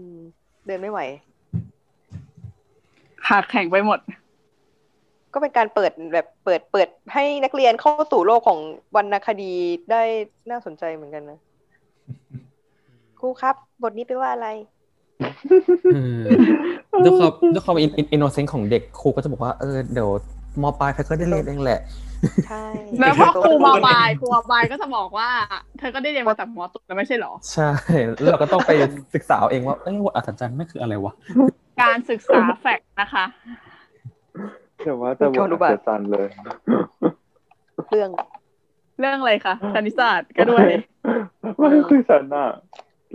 [0.66, 1.00] เดินไม่ไหว
[3.26, 4.00] ขาแข็งไปหมด
[5.34, 8.60] ก็เป็นการเปิดแบบเปิดเปิดให้นักเรียนเข้าสู่โลกของ
[8.96, 9.54] วรรณคดี
[9.92, 10.04] ได้
[10.50, 11.40] น่าสนใจเหมือนกันนะ
[13.20, 14.48] ครูครับ บทนี้แปลว่าอะไร
[15.96, 16.22] อืม
[17.06, 17.76] ด้วยความด้วยความ
[18.12, 20.10] innocent ของเด็กครูก็จะบอกว่าเออเดี๋ยว
[20.62, 21.80] มปลายใครก็ได้เรียนเองแหละ
[22.48, 22.66] ใช่
[23.00, 25.30] แล้วพอครูม.ปลายครูม.ปลายก็จะบอกว่า
[25.80, 27.70] เธอก็ได้เรียนมาจากม.ต้นแล้วไม่ใช่เหรอ ใช่
[28.22, 28.72] แล้วเราก็ต้องไป
[29.16, 31.14] ศึกษาเอาเองว่าเอ้ยบทอัศจรรย์มันคืออะไรวะ
[31.82, 33.26] การศึกษา fact นะคะ
[34.84, 36.28] แต่ว่าแต่บทอัศจรรย์เลย
[37.90, 38.10] เรื่อง
[39.00, 40.66] เรื่องอะไรคะคณิตศาสตร์ก็ด้วย
[41.58, 42.50] ไม่คือฉันอะ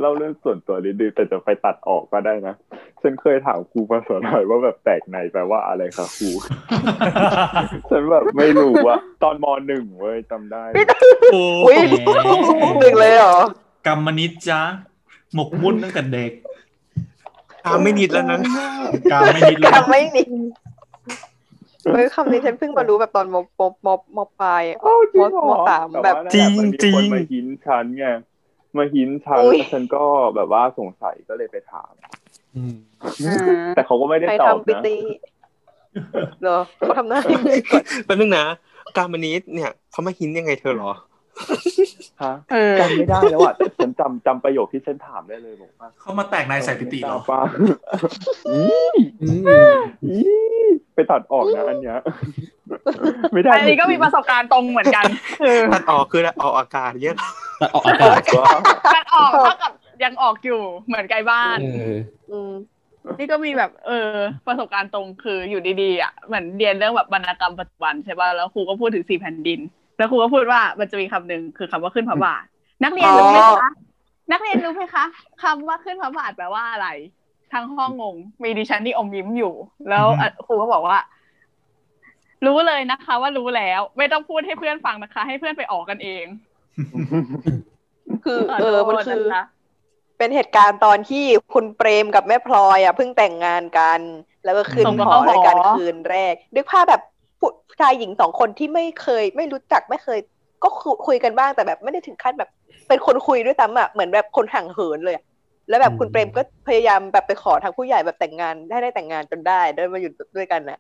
[0.01, 2.55] เล่าเรื่องส่วนตัวนิดนึงแต่จะไปตัดออกก็ได้นะ
[3.03, 6.31] ฉันเคยถามครูภาษาไทยว่าแบบแตกในแปลว่าอะไรคะครู
[7.91, 10.65] ฉันแบบไม่รู้อะตอนมหนึ่งเว้ยจำได้
[11.33, 13.37] โอ้อุ้ยแหมหนึ่งเลยเหรอ
[13.87, 14.61] กรรมนิดจ้า
[15.35, 16.33] หมกมุ่นตั้งแต่เด็ก
[17.66, 18.39] ตามไม่นิดแล้วนะ
[19.12, 20.27] การไม่นิดเลยทำไม่นี่
[21.93, 28.07] เฮ้ยคำนี้ฉันเพิ่งมารู้แบบตอนมมมมปลายอะโอ้จริงเหรอมสามแต่แบบว่านั่นแหละมันมีจริงคนมาหินฉันไง
[28.79, 31.93] มาหินฉันอุ๊ยแล้วฉันก็แบบว่าสงสัยก็เลยไปถาม
[32.57, 32.75] อืม
[33.75, 35.01] แต่เขาก็ไม่ได้ใครตอบทำปินะตี้
[36.43, 38.47] เหรอเขาทำหน้ายังไงก่อนแป๊บนึงนะ
[38.97, 40.93] การมนิดเนี่ยเขามาหินยังไงเธอเหรอ
[42.23, 47.41] ฮะเออจำไม่ได้แล้วอะแต่ฉันจำจำประโยคที่ฉันถามได้เลยบอกว่าเขามาแตกในใส่ปิติเหรอป้า
[48.49, 48.61] อี
[49.23, 49.29] อื
[49.73, 50.19] มอี
[50.95, 51.99] ไปตัดออกนะอันเนี้ย
[53.32, 55.05] ไม่ได้อันนี้ก็มีประสบการณ์ตรงเหมือนกัน
[55.43, 57.16] เออตัดออกคือออกอากาศเยอะ
[57.61, 58.57] ตัดออกอากาศว่า
[58.95, 59.73] การออกเท่ากับ
[60.05, 61.97] ยังออกอยู่เหมือนไกลบ้านเออ
[62.31, 62.53] อืม
[63.19, 64.09] นี่ก็มีแบบ เออ
[64.47, 69.61] ประสบการณ์ตรงคืออยู่ดีๆอะเหมือนเรียนเรื่องแบบวรรณกรรมปัจจุบันใช่ป่ะแล้วครูก็พูดถึงสี่แผ่นดิน
[69.99, 72.45] แล้วครูก็พูดว่ามันจะมีคำหนึ่งคือคำว่าขึ้นพระบาท
[72.85, 73.70] นักเรียนรู้ไหมอ๋อคะ
[74.32, 75.05] นักเรียนรู้ไหมคะ
[75.43, 76.89] คำว่าขึ้นพระบาทแปลว่าอะไร
[77.53, 79.55] ทั้งห้องงง มีดิฉันที่อมยิ้มอยู่
[79.89, 80.99] แล้วอะครูก็บอกว่า
[82.47, 86.27] รู้เลยนะคะ ว่ารู้แล้ว ไม่ต้องพูดให้เพื่อนฟังนะคะ ให้เพื่อนไปออกกันเอง
[88.25, 89.45] คือขเออโทษมันคือนะคะ
[90.19, 94.01] เป็นเหตุการณ์ตอนที่คุณเปรมกับแม่พลอยอะเพิ่งแต่งงานกัน
[94.45, 97.03] แล้วก็ขึ้นส่งหมาอเข้าหอด้วยกันคืนแรกด้วยภาพแบบ
[97.41, 97.51] ผู้
[97.81, 100.19] ชายหญิงสองคนที่ไม่เคย ไม่รู้จักไม่เคย
[100.62, 102.51] ก็คุคุยกันบ้างแต่แบบไม่ได้ถึงขั้นแบบ
[102.89, 105.25] เป็นคนคุยด้วยซ้ำอะเหมือนแบบคนห่างเหินเลยอะ
[105.69, 110.79] แล้วแบบคุณเปรมก็พยายามแบบไปขอทางผู้ใหญ่แบบแต่งงานให้ได้แต่งงานจนได้ได้มาอยู่ด้วยกันน่ะ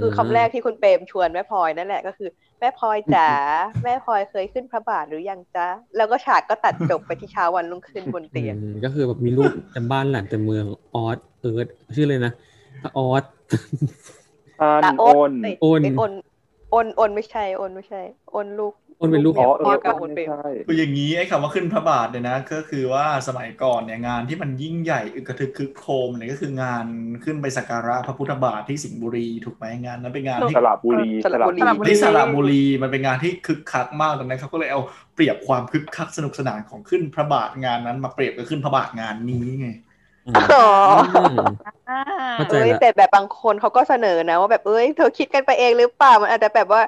[0.00, 2.28] คือคำแรกที่คุณเปรมชวนแม่พลอยนั่นแหละก็คือ
[2.60, 3.28] แม่พลอยจ๋า
[3.84, 12.32] แม่พลอยเคยขึ้นพระบาทหรือยังจ๊ะ แล้วก็ฉากก็ตัดจบไปที่เช้าวันรุ่งขึ้นบนเตียงอืมก็คือแบบมีรูปเต็มบ้านหลานเต็มเมืองออสเอิร์ธชื่อเลยนะ
[12.98, 13.24] ออส
[14.60, 16.12] อันตาโอโอนนเอ้ยโอนเอ้ยโอน
[16.70, 18.02] โอนโอนไม่ใช่โอนไม่ใช่
[18.32, 26.86] โอนลูกโอนเป็นลูกอ๋อเมียเอพ่ออกับคุณเปรมใช่คืออย่างนี้ไอ้คำว่าขึ้นพระบาทเนี่ยนะ ก็คือว่าสมัยก่อนเนี่ยงานที่มันยิ่งใหญ่อึกกระทึกคึกโครมเนี่ยก็คืองาน
[27.24, 34.80] ขึ้นไปสักการะพระพุทธบาทที่สิงห์บุรีถูกไหมงานนั้นเป็นงานที่สระบุรีสระบุรีสระบุรีที่สระบุรีมันเป็นงานที่คึกคักมากตอนนั้นเขาก็เลยเอา
[35.14, 39.68] เปรียบความคึกคักสนุกสนานของขึ้นพระบาทงานนั้น มาเปรียบกับขึ้นพระบาทงานนี้ไง
[40.54, 40.68] อ๋อ
[41.90, 42.00] อ่า
[42.36, 46.82] เข้าใจเอ้ยละแต่แบบบางคนเขาก็เสนอนะว่าแบบเอ้ยเธอคิดกันไปเองหรือเปล่ามันอาจจะแบบว่า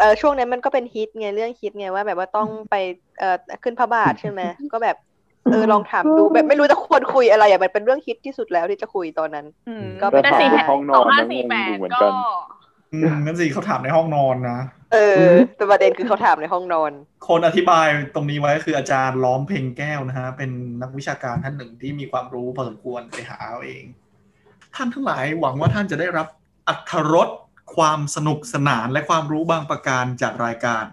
[0.00, 2.74] เออช่วงนั้นมันก็เป็นฮิตไงเรื่องฮิตไงว่า แบบว่าต้องไป
[3.18, 4.40] เอ่อขึ้นพระบาทใช่ไหม
[4.72, 4.96] ก็แบบ
[5.50, 12.12] เออลองถามดูแบบไม่รู้จะควรคุยอะไรอะมันเป็นเรื่องฮิตที่สุดแล้วที่จะคุยตอนนั้นอืมก็เป็นแต่สี่ถามแปในดห้องนสอองนห้านะงสี่งแปอยู่ดเหมือนก็กัน
[12.92, 14.60] อืมนั่นสิเขาถามในห้องนอนนะ
[14.92, 15.18] เออ
[15.56, 16.92] แต่ประเด็นคือเขาถามในห้องนอน
[17.28, 20.50] คนอธิบายตรงนี้ไว้ก็คืออาจารย์ล้อมเพลงแก้วนะฮะ เป็น
[20.82, 23.84] นักวิชาการท่านหนึ่งที่มีความรู้พอสมควรไปหาเอาเอง
[24.74, 26.26] ท่านทั้งหลายหวังว่าท่านจะได้รับ
[26.68, 27.28] อัธรส
[27.76, 30.84] ความสนุกสนานและความรู้บางประการจากรายการ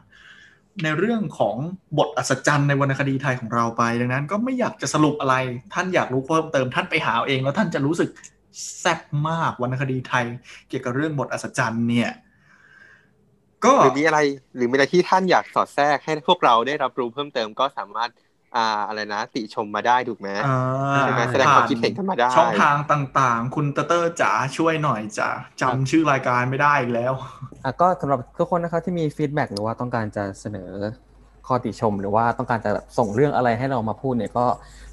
[0.84, 1.56] ในเรื่องของ
[1.98, 5.36] บทอัศจรรย์ในวรรณคดีไทยของเราไป ดังนั้นก็ไม่อยากจะสรุปอะไร
[5.74, 8.10] ท่านอยากรู้เพิ่มเติมท่านไปหาเอง แล้วท่านจะรู้สึก
[8.80, 10.26] แซ่บมากวรรณคดีไทย
[10.68, 12.12] เกี่ยวกับเรื่องบทอัศจรรย์เนี่ย
[13.66, 14.20] ก็หรือมีอะไร
[14.56, 18.10] หรือมีอะไรที่ท่านอยากสอดแทรกให้พวกเราได้รับรู้เพิ่มเติมก็สามารถ
[18.56, 25.30] อ่าอะไรนะ ติชมมาได้ถูกไหมอ่าใช่ไหมแสดงความคิดเห็นกันมาได้ ช่องทางต่างๆ คุณเตอร์เตอร์จ๋าช่วยหน่อยจ้ะ
[25.62, 27.14] จำชื่อรายการไม่ได้อีกแล้ว
[27.64, 30.70] อะก็สำหรับทุกคนนะครับที่มี feedback หรือว่าต้องการจะเสนอ
[31.48, 34.46] ข้อติชม หรือว่าต้องการจะแบบส่งเรื่องอะไรให้เรามาพูดเนี่ยก็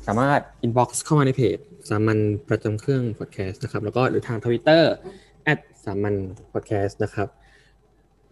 [0.06, 1.58] สามารถ inbox เข้ามาในเพจ
[1.88, 2.18] สามัญ
[2.48, 4.92] ประจำเครื่อง podcast นะครับแล้วก็หรือทางทวิตเตอร์
[5.84, 6.14] สามัญ
[6.52, 7.28] podcast นะครับ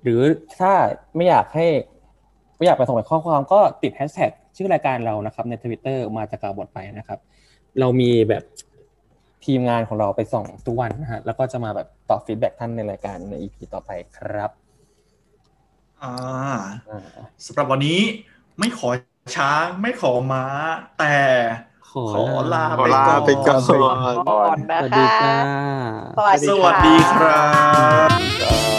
[0.03, 0.23] หรือ
[0.61, 0.73] ถ้า
[1.17, 1.67] ไม่อยากให้
[2.57, 4.33] ไม่อยากไปส่งเป็นข้อความก็ติดแฮชแท็ก
[4.63, 7.19] ชื่อรายการเรานะครับในทวิตเตอร์มาจะกล่าวบทไปนะครับ
[7.81, 8.43] เรามีแบบ
[9.45, 14.51] ทีมงานของเราไปส่องทุกวันนะฮะแล้วก็จะมาแบบตอบ feedback ท่านในรายการใน EP ต่อไปครับ
[16.03, 16.15] อ่า
[16.89, 17.01] อ่า
[17.47, 18.01] สำหรับวันนี้
[18.59, 18.89] ไม่ขอ
[19.37, 20.45] ช้างไม่ขอม้า
[20.99, 21.17] แต่
[21.91, 22.23] ขอขอ
[22.53, 23.63] ลาขอลาไปก่อน
[24.31, 25.37] ก่อนนะสวัสดีคะ
[26.19, 27.47] จ้าสวัสดีครั
[28.09, 28.11] บ
[28.41, 28.72] ครับ